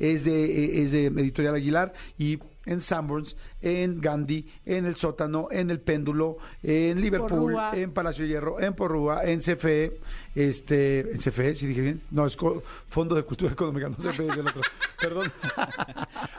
[0.00, 2.38] es de, eh, es de Editorial Aguilar y
[2.70, 7.70] en Sanborns, en Gandhi, en El Sótano, en El Péndulo, en Liverpool, Porrúa.
[7.74, 10.00] en Palacio de Hierro, en Porrúa, en CFE,
[10.34, 14.28] este, en CFE, si dije bien, no, es co- Fondo de Cultura Económica, no CFE
[14.28, 14.62] es el otro,
[15.00, 15.32] perdón.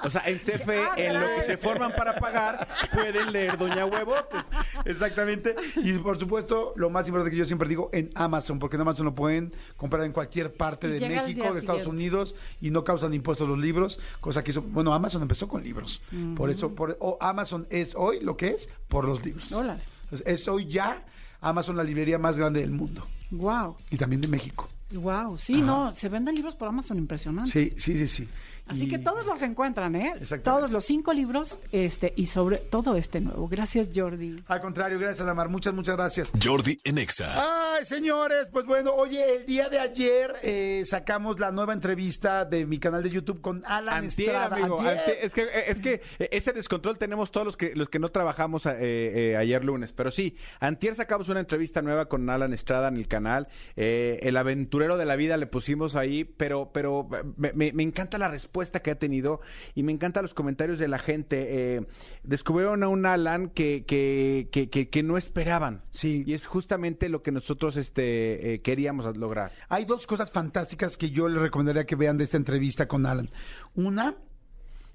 [0.03, 4.45] O sea, en CFE, en lo que se forman para pagar, pueden leer Doña Huevotes.
[4.85, 5.55] Exactamente.
[5.75, 9.05] Y por supuesto, lo más importante que yo siempre digo, en Amazon, porque en Amazon
[9.05, 11.87] lo pueden comprar en cualquier parte Y de México, de Estados siguiente.
[11.89, 16.01] Unidos, y no causan impuestos los libros, cosa que hizo, bueno, Amazon empezó con libros.
[16.35, 19.51] Por eso, por, o Amazon es hoy lo que es por los libros.
[19.51, 19.81] Órale.
[20.11, 21.03] Es, es hoy ya
[21.41, 23.07] Amazon la librería más grande del mundo.
[23.31, 23.77] Wow.
[23.89, 24.67] Y también de México.
[24.93, 27.49] Wow, sí, no, se venden libros por Amazon impresionante.
[27.49, 28.29] Sí, sí, sí, sí.
[28.71, 30.13] Así Y- que todos los encuentran, ¿eh?
[30.19, 30.43] Exactamente.
[30.43, 33.47] Todos los cinco libros, este, y sobre todo este nuevo.
[33.47, 34.37] Gracias, Jordi.
[34.47, 35.49] Al contrario, gracias, Adamar.
[35.49, 36.31] Muchas, muchas gracias.
[36.43, 37.75] Jordi en Exa.
[37.75, 42.65] Ay, señores, pues bueno, oye, el día de ayer eh, sacamos la nueva entrevista de
[42.65, 44.55] mi canal de YouTube con Alan Antier, Estrada.
[44.55, 44.79] amigo.
[44.79, 44.97] Antier.
[44.99, 45.17] Antier.
[45.21, 48.71] Es que, es que ese descontrol tenemos todos los que, los que no trabajamos eh,
[48.79, 49.91] eh, ayer lunes.
[49.93, 53.47] Pero sí, antier sacamos una entrevista nueva con Alan Estrada en el canal.
[53.75, 57.07] Eh, el aventurero de la vida le pusimos ahí, pero, pero
[57.37, 59.41] me, me- me encanta la respuesta que ha tenido
[59.73, 61.75] y me encantan los comentarios de la gente.
[61.77, 61.81] Eh,
[62.23, 65.81] descubrieron a un Alan que, que, que, que- que no esperaban.
[65.91, 66.23] Sí.
[66.27, 69.51] Y es justamente lo que nosotros este, eh, queríamos lograr.
[69.69, 73.29] Hay dos cosas fantásticas que yo les recomendaría que vean de esta entrevista con Alan.
[73.73, 74.15] Una,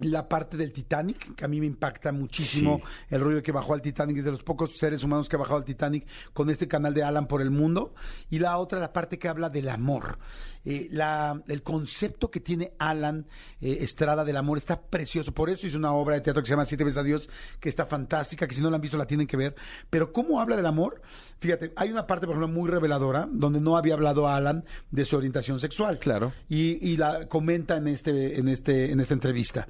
[0.00, 3.80] la parte del Titanic, que a mí me impacta muchísimo el rollo que bajó al
[3.80, 6.92] Titanic, es de los pocos seres humanos que ha bajado al Titanic con este canal
[6.92, 7.94] de Alan por el mundo.
[8.28, 10.18] Y la otra, la parte que habla del amor.
[10.66, 13.26] Eh, la, el concepto que tiene Alan
[13.60, 15.32] eh, Estrada del amor está precioso.
[15.32, 17.30] Por eso hizo una obra de teatro que se llama Siete veces a Dios,
[17.60, 19.54] que está fantástica, que si no la han visto la tienen que ver.
[19.88, 21.00] Pero ¿cómo habla del amor?
[21.38, 25.16] Fíjate, hay una parte, por ejemplo, muy reveladora, donde no había hablado Alan de su
[25.16, 25.98] orientación sexual.
[26.00, 26.32] Claro.
[26.48, 29.68] Y, y la comenta en este, en este, en esta entrevista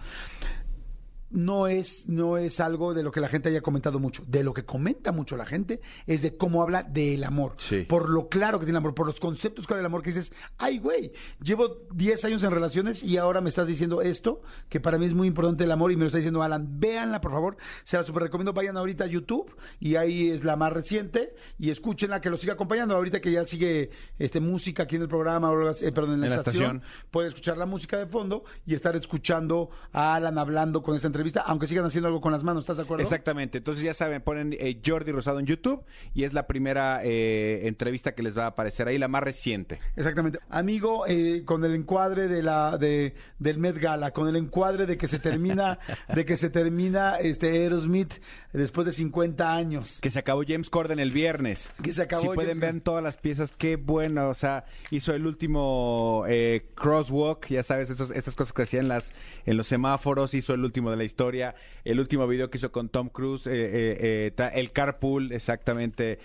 [1.31, 4.23] no es, no es algo de lo que la gente haya comentado mucho.
[4.27, 7.55] De lo que comenta mucho la gente es de cómo habla del amor.
[7.59, 7.83] Sí.
[7.83, 10.11] Por lo claro que tiene el amor, por los conceptos que habla del amor, que
[10.11, 11.13] dices, ay, güey,
[11.43, 15.15] llevo 10 años en relaciones y ahora me estás diciendo esto, que para mí es
[15.15, 16.79] muy importante el amor y me lo está diciendo Alan.
[16.81, 17.57] Véanla, por favor.
[17.85, 18.53] Se la super recomiendo.
[18.53, 22.55] Vayan ahorita a YouTube y ahí es la más reciente y escúchenla, que lo siga
[22.55, 22.95] acompañando.
[22.95, 26.27] Ahorita que ya sigue este música aquí en el programa, o, eh, perdón, en la,
[26.27, 26.83] En la estación, estación.
[27.11, 31.43] puede escuchar la música de fondo y estar escuchando a Alan hablando con esta entrevista,
[31.43, 33.03] aunque sigan haciendo algo con las manos, ¿estás de acuerdo?
[33.03, 33.59] Exactamente.
[33.59, 35.85] Entonces ya saben, ponen eh, Jordi Rosado en YouTube
[36.15, 39.81] y es la primera eh, entrevista que les va a aparecer ahí, la más reciente.
[39.97, 40.39] Exactamente.
[40.51, 44.97] Amigo, eh, con el encuadre de la de, del Met Gala, con el encuadre de
[44.97, 45.79] que se termina
[46.15, 48.15] de que se termina este Aerosmith
[48.53, 49.99] después de 50 años.
[50.01, 51.73] Que se acabó James Corden el viernes.
[51.83, 54.29] Que se acabó Si pueden James ver todas las piezas, qué bueno.
[54.31, 59.13] O sea, hizo el último eh, crosswalk, ya sabes, esos, estas cosas que hacían las,
[59.45, 61.55] en los semáforos, hizo el último de la historia,
[61.85, 66.19] el último video que hizo con Tom Cruise, eh, eh, eh, el carpool, exactamente,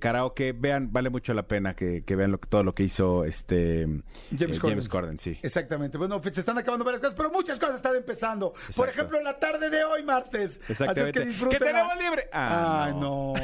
[0.00, 0.52] karaoke.
[0.52, 3.86] Vean, vale mucho la pena que, que vean lo, todo lo que hizo este
[4.36, 4.76] James Corden.
[4.76, 5.38] James Corden, sí.
[5.42, 5.98] Exactamente.
[5.98, 8.54] Bueno, se están acabando varias cosas, pero muchas cosas están empezando.
[8.74, 10.60] Por ejemplo, la tarde de hoy, martes.
[10.64, 11.20] Así es Exactamente.
[11.20, 11.58] que disfruten.
[11.58, 12.28] ¡Que tenemos libre!
[12.32, 13.34] Ah, Ay, no.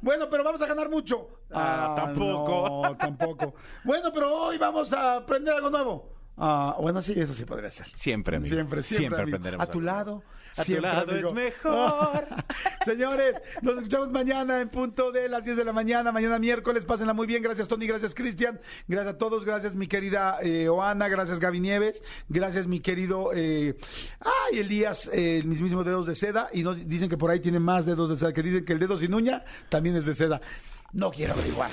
[0.00, 1.40] bueno, pero vamos a ganar mucho.
[1.50, 2.82] Ah, tampoco.
[2.84, 3.54] No, tampoco.
[3.84, 6.17] Bueno, pero hoy vamos a aprender algo nuevo.
[6.38, 7.86] Ah, bueno, sí, eso sí podría ser.
[7.94, 8.54] Siempre, amigo.
[8.54, 8.98] Siempre, siempre.
[8.98, 9.36] Siempre amigo.
[9.36, 10.22] aprenderemos A tu lado.
[10.56, 11.28] A tu lado amigo.
[11.28, 12.26] es mejor.
[12.84, 16.84] Señores, nos escuchamos mañana en punto de las 10 de la mañana, mañana miércoles.
[16.84, 17.42] Pásenla muy bien.
[17.42, 17.86] Gracias, Tony.
[17.86, 18.60] Gracias, Cristian.
[18.86, 19.44] Gracias a todos.
[19.44, 21.08] Gracias, mi querida eh, Oana.
[21.08, 22.04] Gracias, Gaby Nieves.
[22.28, 23.30] Gracias, mi querido.
[23.34, 23.76] Eh,
[24.20, 26.48] ay, Elías, eh, el mismísimo dedos de seda.
[26.52, 28.32] Y nos dicen que por ahí tiene más dedos de seda.
[28.32, 30.40] Que dicen que el dedo sin uña también es de seda.
[30.92, 31.70] No quiero averiguar.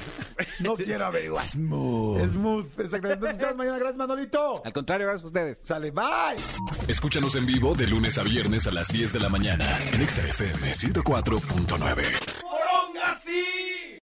[0.59, 1.45] No quiero averiguar.
[1.45, 2.31] Smooth.
[2.33, 2.79] Smooth.
[2.79, 3.21] Exactamente.
[3.21, 3.77] Nos escuchamos mañana.
[3.77, 4.61] Gracias, Manolito.
[4.65, 5.59] Al contrario, gracias a ustedes.
[5.63, 6.35] Sale, bye.
[6.87, 10.27] Escúchanos en vivo de lunes a viernes a las 10 de la mañana en Exa
[10.27, 13.64] FM 104.9.